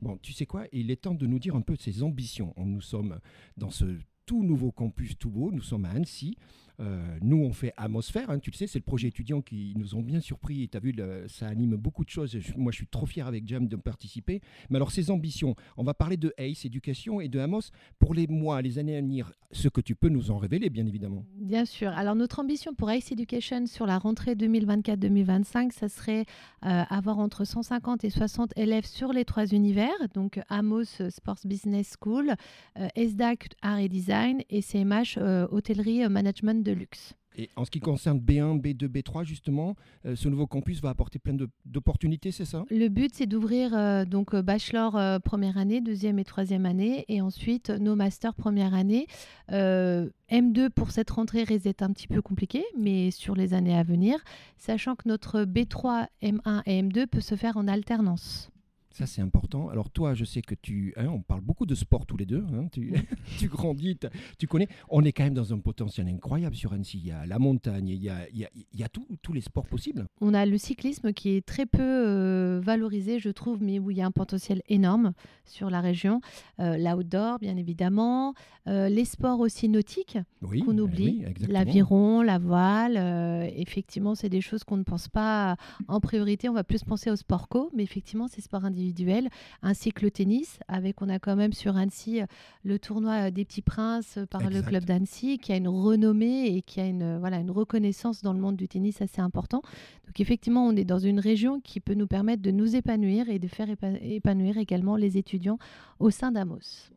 Bon, 0.01 0.17
tu 0.21 0.33
sais 0.33 0.45
quoi 0.45 0.65
Il 0.71 0.91
est 0.91 1.01
temps 1.01 1.15
de 1.15 1.25
nous 1.25 1.39
dire 1.39 1.55
un 1.55 1.61
peu 1.61 1.75
ses 1.75 2.03
ambitions. 2.03 2.53
Nous 2.57 2.81
sommes 2.81 3.19
dans 3.57 3.69
ce 3.69 3.85
tout 4.25 4.43
nouveau 4.43 4.71
campus 4.71 5.17
tout 5.17 5.29
beau, 5.29 5.51
nous 5.51 5.61
sommes 5.61 5.85
à 5.85 5.91
Annecy. 5.91 6.37
Euh, 6.79 7.17
nous, 7.21 7.38
on 7.38 7.53
fait 7.53 7.73
Atmosphère, 7.77 8.29
hein, 8.29 8.39
tu 8.39 8.51
le 8.51 8.55
sais, 8.55 8.67
c'est 8.67 8.79
le 8.79 8.83
projet 8.83 9.07
étudiant 9.07 9.41
qui 9.41 9.73
nous 9.77 9.95
ont 9.95 10.01
bien 10.01 10.19
surpris. 10.19 10.67
Tu 10.69 10.77
as 10.77 10.79
vu, 10.79 10.95
ça 11.27 11.47
anime 11.47 11.75
beaucoup 11.75 12.03
de 12.03 12.09
choses. 12.09 12.38
moi, 12.57 12.71
je 12.71 12.77
suis 12.77 12.88
trop 12.88 13.05
fier 13.05 13.27
avec 13.27 13.47
Jam 13.47 13.67
de 13.67 13.75
participer. 13.75 14.41
Mais 14.69 14.77
alors, 14.77 14.91
ces 14.91 15.12
ambitions, 15.12 15.55
on 15.77 15.83
va 15.83 15.93
parler 15.93 16.17
de 16.17 16.33
ACE, 16.38 16.65
éducation, 16.65 17.21
et 17.21 17.29
de 17.29 17.39
Amos. 17.39 17.71
Pour 17.99 18.13
les 18.13 18.27
mois, 18.27 18.62
les 18.62 18.79
années 18.79 18.97
à 18.97 19.01
venir, 19.01 19.31
ce 19.51 19.67
que 19.67 19.81
tu 19.81 19.95
peux 19.95 20.09
nous 20.09 20.31
en 20.31 20.38
révéler, 20.38 20.69
bien 20.69 20.86
évidemment. 20.86 21.25
Bien 21.36 21.65
sûr. 21.65 21.89
Alors, 21.89 22.15
notre 22.15 22.39
ambition 22.39 22.73
pour 22.73 22.89
ACE 22.89 23.12
Education 23.12 23.65
sur 23.67 23.86
la 23.86 23.97
rentrée 23.97 24.36
2024-2025, 24.36 25.71
ça 25.71 25.89
serait 25.89 26.25
euh, 26.65 26.83
avoir 26.89 27.19
entre 27.19 27.45
150 27.45 28.03
et 28.03 28.09
60 28.09 28.53
élèves 28.57 28.86
sur 28.86 29.13
les 29.13 29.25
trois 29.25 29.45
univers. 29.45 29.93
Donc, 30.13 30.39
Amos 30.49 30.86
Sports 31.09 31.39
Business 31.45 31.95
School, 32.01 32.33
euh, 32.79 32.88
ESDAC 32.95 33.49
Art 33.62 33.79
et 33.79 33.89
Design 33.89 34.41
et 34.49 34.62
CMH 34.62 35.19
Hôtellerie 35.51 36.07
Management 36.09 36.62
de 36.63 36.71
luxe. 36.71 37.15
Et 37.36 37.49
en 37.56 37.65
ce 37.65 37.71
qui 37.71 37.80
concerne 37.80 38.19
B1, 38.19 38.62
B2, 38.62 38.88
B3, 38.88 39.23
justement, 39.23 39.76
euh, 40.06 40.15
ce 40.15 40.30
nouveau 40.30 40.47
campus 40.47 40.82
va 40.82 40.89
apporter 40.89 41.19
plein 41.19 41.36
d'opportunités, 41.65 42.32
c'est 42.32 42.45
ça? 42.45 42.65
Le 42.69 42.88
but, 42.89 43.12
c'est 43.13 43.26
d'ouvrir 43.26 43.76
euh, 43.76 44.06
donc 44.06 44.34
euh, 44.34 44.41
bachelor 44.41 45.19
première 45.21 45.58
année, 45.58 45.82
deuxième 45.82 46.19
et 46.19 46.23
troisième 46.23 46.65
année, 46.65 47.06
et 47.08 47.21
ensuite 47.21 47.69
nos 47.69 47.95
masters 47.95 48.36
première 48.36 48.73
année. 48.73 49.08
M2 49.49 50.69
pour 50.69 50.91
cette 50.91 51.10
rentrée 51.10 51.43
risque 51.43 51.82
un 51.82 51.91
petit 51.91 52.08
peu 52.08 52.21
compliqué, 52.21 52.63
mais 52.78 53.12
sur 53.12 53.36
les 53.36 53.54
années 53.54 53.78
à 53.78 53.84
venir, 53.84 54.17
sachant 54.58 54.95
que 54.95 55.08
notre 55.08 55.43
B3, 55.43 56.08
M1 56.21 56.62
et 56.65 56.82
M2 56.82 57.08
peut 57.08 57.21
se 57.21 57.36
faire 57.36 57.58
en 57.58 57.67
alternance. 57.67 58.52
Ça, 58.93 59.08
c'est 59.08 59.23
important. 59.23 59.69
Alors, 59.69 59.89
toi, 59.89 60.13
je 60.13 60.23
sais 60.23 60.43
que 60.43 60.53
tu. 60.53 60.93
Hein, 60.97 61.08
on 61.08 61.23
parle 61.23 61.41
beaucoup 61.41 61.65
de 61.65 61.73
sport 61.73 62.06
tous 62.06 62.15
les 62.15 62.27
deux. 62.27 62.45
Hein, 62.53 62.67
tu, 62.71 62.93
tu, 63.39 63.47
grandis, 63.47 63.97
tu 64.38 64.45
connais. 64.45 64.67
On 64.88 65.03
est 65.03 65.12
quand 65.12 65.23
même 65.23 65.34
dans 65.34 65.51
un 65.51 65.58
potentiel 65.58 66.08
incroyable 66.08 66.56
sur 66.56 66.73
Annecy. 66.73 66.99
Il 66.99 67.08
y 67.08 67.12
a 67.12 67.25
la 67.25 67.39
montagne, 67.39 67.88
il 67.88 68.03
y 68.03 68.10
a, 68.10 68.29
il 68.29 68.38
y 68.38 68.46
a, 68.46 68.50
il 68.54 68.79
y 68.79 68.83
a 68.83 68.89
tous 68.89 69.33
les 69.33 69.41
sports 69.41 69.65
possibles. 69.65 70.06
On 70.21 70.35
a 70.35 70.46
le 70.46 70.60
cyclisme 70.60 71.12
qui 71.12 71.31
est 71.31 71.44
très 71.44 71.65
peu 71.65 71.81
euh, 71.81 72.62
valorisé, 72.63 73.17
je 73.17 73.29
trouve, 73.29 73.63
mais 73.63 73.79
où 73.79 73.89
il 73.89 73.98
y 73.98 74.02
a 74.02 74.06
un 74.06 74.12
potentiel 74.12 74.62
énorme 74.69 75.13
sur 75.44 75.71
la 75.71 75.81
région. 75.81 76.21
Euh, 76.60 76.77
L'outdoor, 76.77 77.39
bien 77.39 77.58
évidemment. 77.58 78.35
Euh, 78.67 78.89
les 78.89 79.06
sports 79.06 79.39
aussi 79.39 79.69
nautiques 79.69 80.19
oui, 80.44 80.60
qu'on 80.60 80.75
ben 80.75 80.81
oublie. 80.81 81.25
L'aviron, 81.48 82.21
la 82.21 82.37
voile. 82.37 82.98
Effectivement, 83.56 84.13
c'est 84.13 84.29
des 84.29 84.39
choses 84.39 84.63
qu'on 84.63 84.77
ne 84.77 84.83
pense 84.83 85.08
pas 85.08 85.58
en 85.87 86.00
priorité. 86.00 86.48
On 86.48 86.54
va 86.54 86.63
plus 86.63 86.83
penser 86.83 87.10
aux 87.10 87.15
sports 87.15 87.50
co, 87.50 87.71
mais 87.73 87.81
effectivement, 87.81 88.27
ces 88.27 88.41
sports 88.41 88.65
individuels 88.65 88.83
ainsi 89.62 89.92
que 89.92 90.02
le 90.02 90.12
tennis, 90.12 90.60
avec 90.67 91.02
on 91.02 91.10
a 91.10 91.19
quand 91.19 91.36
même 91.36 91.54
sur 91.54 91.77
Annecy 91.77 92.21
euh, 92.21 92.25
le 92.63 92.79
tournoi 92.79 93.27
euh, 93.27 93.31
des 93.31 93.46
Petits 93.46 93.62
Princes 93.62 94.17
euh, 94.17 94.25
par 94.25 94.50
le 94.50 94.62
club 94.62 94.86
d'Annecy, 94.86 95.38
qui 95.38 95.52
a 95.52 95.58
une 95.58 95.67
renommée 95.67 96.48
et 96.48 96.62
qui 96.62 96.79
a 96.79 96.86
une, 96.86 97.17
voilà, 97.19 97.38
une 97.38 97.52
reconnaissance 97.52 98.21
dans 98.21 98.34
le 98.34 98.40
monde 98.40 98.56
du 98.56 98.67
tennis 98.67 99.02
assez 99.02 99.21
important. 99.21 99.62
Donc 100.06 100.19
effectivement, 100.19 100.65
on 100.65 100.75
est 100.75 100.86
dans 100.86 101.00
une 101.00 101.19
région 101.19 101.60
qui 101.62 101.79
peut 101.79 101.94
nous 101.94 102.08
permettre 102.08 102.42
de 102.42 102.52
nous 102.52 102.75
épanouir 102.75 103.29
et 103.29 103.40
de 103.40 103.48
faire 103.48 103.67
épanouir 104.02 104.58
également 104.58 104.96
les 104.96 105.17
étudiants 105.17 105.58
au 106.00 106.10
sein 106.10 106.31
d'Amos. 106.31 106.92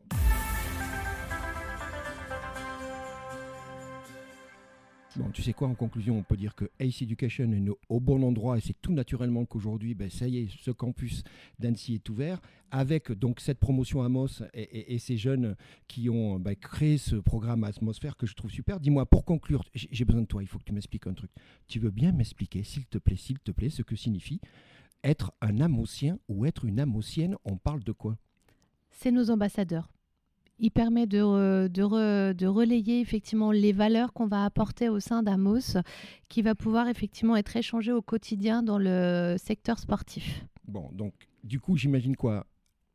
Tu 5.33 5.41
sais 5.41 5.53
quoi, 5.53 5.67
en 5.67 5.75
conclusion, 5.75 6.17
on 6.17 6.23
peut 6.23 6.37
dire 6.37 6.55
que 6.55 6.65
Ace 6.79 7.01
Education 7.01 7.51
est 7.51 7.63
au 7.89 7.99
bon 7.99 8.23
endroit 8.23 8.57
et 8.57 8.61
c'est 8.61 8.79
tout 8.81 8.93
naturellement 8.93 9.45
qu'aujourd'hui, 9.45 9.93
ben, 9.93 10.09
ça 10.09 10.27
y 10.27 10.37
est, 10.37 10.47
ce 10.61 10.71
campus 10.71 11.23
d'Annecy 11.59 11.95
est 11.95 12.09
ouvert 12.09 12.39
avec 12.71 13.11
donc 13.11 13.39
cette 13.39 13.59
promotion 13.59 14.03
Amos 14.03 14.41
et, 14.53 14.93
et, 14.93 14.99
ces 14.99 15.17
jeunes 15.17 15.55
qui 15.87 16.09
ont 16.09 16.39
ben, 16.39 16.55
créé 16.55 16.97
ce 16.97 17.15
programme 17.15 17.63
Atmosphère 17.63 18.17
que 18.17 18.27
je 18.27 18.35
trouve 18.35 18.51
super. 18.51 18.79
Dis-moi, 18.79 19.05
pour 19.05 19.25
conclure, 19.25 19.63
j'ai 19.73 20.05
besoin 20.05 20.21
de 20.21 20.27
toi, 20.27 20.43
il 20.43 20.47
faut 20.47 20.59
que 20.59 20.65
tu 20.65 20.73
m'expliques 20.73 21.07
un 21.07 21.13
truc. 21.13 21.31
Tu 21.67 21.79
veux 21.79 21.91
bien 21.91 22.11
m'expliquer, 22.11 22.63
s'il 22.63 22.85
te 22.85 22.97
plaît, 22.97 23.15
s'il 23.15 23.39
te 23.39 23.51
plaît, 23.51 23.69
ce 23.69 23.81
que 23.81 23.95
signifie 23.95 24.39
être 25.03 25.31
un 25.41 25.61
Amosien 25.61 26.19
ou 26.27 26.45
être 26.45 26.65
une 26.65 26.79
Amosienne? 26.79 27.35
On 27.45 27.57
parle 27.57 27.83
de 27.83 27.91
quoi? 27.91 28.17
C'est 28.89 29.11
nos 29.11 29.29
ambassadeurs 29.29 29.89
il 30.59 30.71
permet 30.71 31.05
de, 31.05 31.67
de, 31.67 32.45
relayer 32.45 32.99
effectivement 32.99 33.51
les 33.51 33.71
valeurs 33.71 34.13
qu'on 34.13 34.27
va 34.27 34.45
apporter 34.45 34.89
au 34.89 34.99
sein 34.99 35.23
d'Amos, 35.23 35.77
qui 36.29 36.41
va 36.41 36.55
pouvoir 36.55 36.87
effectivement 36.87 37.35
être 37.35 37.55
échangé 37.55 37.91
au 37.91 38.01
quotidien 38.01 38.63
dans 38.63 38.77
le 38.79 39.35
secteur 39.37 39.79
sportif. 39.79 40.45
Bon, 40.67 40.89
donc 40.93 41.13
du 41.43 41.59
coup, 41.59 41.77
j'imagine 41.77 42.15
quoi? 42.15 42.45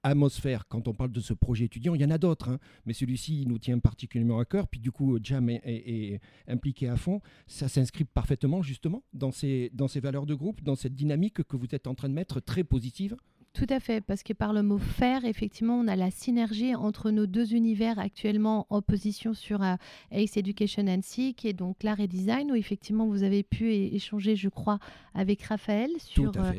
Atmosphère, 0.05 0.67
quand 0.67 0.89
on 0.89 0.95
parle 0.95 1.13
de 1.13 1.21
ce 1.21 1.33
projet 1.33 1.67
étudiant, 1.67 1.95
il 1.95 2.01
y 2.01 2.05
en 2.05 2.11
a 2.11 2.19
d'autres, 2.19 2.49
hein, 2.49 2.59
mais 2.87 2.93
celui-ci 2.93 3.45
nous 3.47 3.61
tient 3.61 3.79
particulièrement 3.79 4.41
à 4.41 4.45
cœur. 4.45 4.67
Puis 4.67 4.81
du 4.81 4.91
coup, 4.91 5.17
Jam 5.23 5.49
est, 5.49 6.21
impliqué 6.49 6.89
à 6.89 6.97
fond. 6.97 7.21
Ça 7.47 7.69
s'inscrit 7.69 8.05
parfaitement 8.05 8.63
justement 8.63 9.05
dans 9.13 9.31
ces, 9.31 9.71
dans 9.73 9.87
ces 9.87 10.01
valeurs 10.01 10.27
de 10.27 10.35
groupe, 10.35 10.61
dans 10.61 10.75
cette 10.75 10.97
dynamique 10.97 11.45
que 11.45 11.57
vous 11.57 11.69
êtes 11.73 11.87
en 11.87 11.95
train 11.95 12.09
de 12.09 12.15
mettre 12.15 12.41
très 12.41 12.65
positive? 12.65 13.17
Tout 13.55 13.67
à 13.69 13.81
fait, 13.81 14.01
parce 14.01 14.23
que 14.23 14.33
par 14.33 14.55
le 14.55 14.63
mot 14.63 14.79
faire, 14.79 15.27
effectivement, 15.27 15.79
on 15.79 15.87
a 15.87 15.95
la 15.95 16.11
synergie 16.11 16.75
entre 16.75 17.11
nos 17.11 17.27
deux 17.27 17.53
univers 17.53 17.99
actuellement 17.99 18.67
en 18.71 18.81
position 18.81 19.35
sur 19.35 19.63
euh, 19.63 19.75
Ace 20.11 20.39
Education 20.39 20.85
NC, 20.85 21.35
qui 21.35 21.49
est 21.49 21.53
donc 21.53 21.83
l'art 21.83 22.01
et 22.01 22.09
design, 22.09 22.51
où 22.51 22.55
effectivement 22.55 23.07
vous 23.07 23.25
avez 23.25 23.43
pu 23.43 23.71
échanger, 23.71 24.37
je 24.37 24.49
crois, 24.49 24.79
avec 25.15 25.43
Raphaël 25.43 25.91
sur 25.99 26.33
euh, 26.39 26.53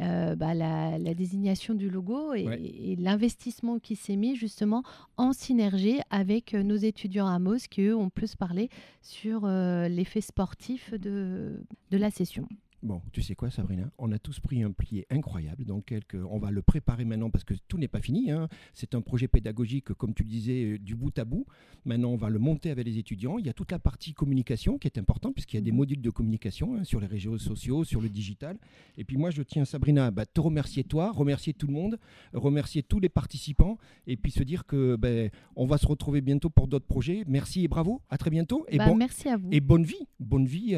euh, 0.00 0.36
bah, 0.36 0.54
la, 0.54 0.98
désignation 1.12 1.74
du 1.74 1.90
logo 1.90 2.32
et, 2.32 2.96
l'investissement 2.98 3.78
qui 3.78 3.94
s'est 3.94 4.16
mis 4.16 4.34
justement 4.34 4.82
en 5.18 5.34
synergie 5.34 6.00
avec 6.08 6.54
nos 6.54 6.76
étudiants 6.76 7.26
à 7.26 7.38
MOS, 7.38 7.68
qui 7.68 7.82
eux 7.82 7.94
ont 7.94 8.08
plus 8.08 8.36
parlé 8.36 8.70
sur 9.02 9.46
l'effet 9.46 10.22
sportif 10.22 10.94
de, 10.94 11.62
de 11.90 11.98
la 11.98 12.10
session. 12.10 12.48
Bon, 12.80 13.02
tu 13.12 13.22
sais 13.22 13.34
quoi, 13.34 13.50
Sabrina? 13.50 13.90
On 13.98 14.12
a 14.12 14.20
tous 14.20 14.38
pris 14.38 14.62
un 14.62 14.70
plié 14.70 15.04
incroyable. 15.10 15.64
Donc, 15.64 15.86
quelques... 15.86 16.14
on 16.14 16.38
va 16.38 16.52
le 16.52 16.62
préparer 16.62 17.04
maintenant 17.04 17.28
parce 17.28 17.42
que 17.42 17.54
tout 17.66 17.76
n'est 17.76 17.88
pas 17.88 18.00
fini. 18.00 18.30
Hein. 18.30 18.48
C'est 18.72 18.94
un 18.94 19.00
projet 19.00 19.26
pédagogique, 19.26 19.92
comme 19.94 20.14
tu 20.14 20.22
le 20.22 20.28
disais, 20.28 20.64
euh, 20.64 20.78
du 20.78 20.94
bout 20.94 21.16
à 21.18 21.24
bout. 21.24 21.44
Maintenant, 21.84 22.10
on 22.10 22.16
va 22.16 22.30
le 22.30 22.38
monter 22.38 22.70
avec 22.70 22.86
les 22.86 22.98
étudiants. 22.98 23.36
Il 23.38 23.46
y 23.46 23.48
a 23.48 23.52
toute 23.52 23.72
la 23.72 23.80
partie 23.80 24.14
communication 24.14 24.78
qui 24.78 24.86
est 24.86 24.96
importante 24.96 25.34
puisqu'il 25.34 25.56
y 25.56 25.58
a 25.58 25.62
des 25.62 25.72
mhm. 25.72 25.76
modules 25.76 26.00
de 26.00 26.10
communication 26.10 26.76
hein, 26.76 26.84
sur 26.84 27.00
les 27.00 27.08
réseaux 27.08 27.36
sociaux, 27.36 27.82
sur 27.82 28.00
le 28.00 28.08
digital. 28.08 28.56
Et 28.96 29.02
puis, 29.02 29.16
moi, 29.16 29.30
je 29.30 29.42
tiens, 29.42 29.64
Sabrina, 29.64 30.12
bah, 30.12 30.24
te 30.24 30.40
remercier 30.40 30.84
toi, 30.84 31.10
remercier 31.10 31.54
tout 31.54 31.66
le 31.66 31.72
monde, 31.72 31.98
remercier 32.32 32.84
tous 32.84 33.00
les 33.00 33.08
participants 33.08 33.78
et 34.06 34.16
puis 34.16 34.30
se 34.30 34.44
dire 34.44 34.66
que 34.66 34.94
ben, 34.94 35.30
on 35.56 35.66
va 35.66 35.78
se 35.78 35.86
retrouver 35.86 36.20
bientôt 36.20 36.48
pour 36.48 36.68
d'autres 36.68 36.86
projets. 36.86 37.24
Merci 37.26 37.64
et 37.64 37.68
bravo. 37.68 38.02
À 38.08 38.18
très 38.18 38.30
bientôt. 38.30 38.66
Et 38.68 38.78
bah, 38.78 38.86
bon... 38.86 38.94
merci 38.94 39.28
à 39.28 39.36
vous. 39.36 39.48
Et 39.50 39.60
bonne 39.60 39.84
vie. 39.84 40.06
Bonne 40.20 40.46
vie 40.46 40.76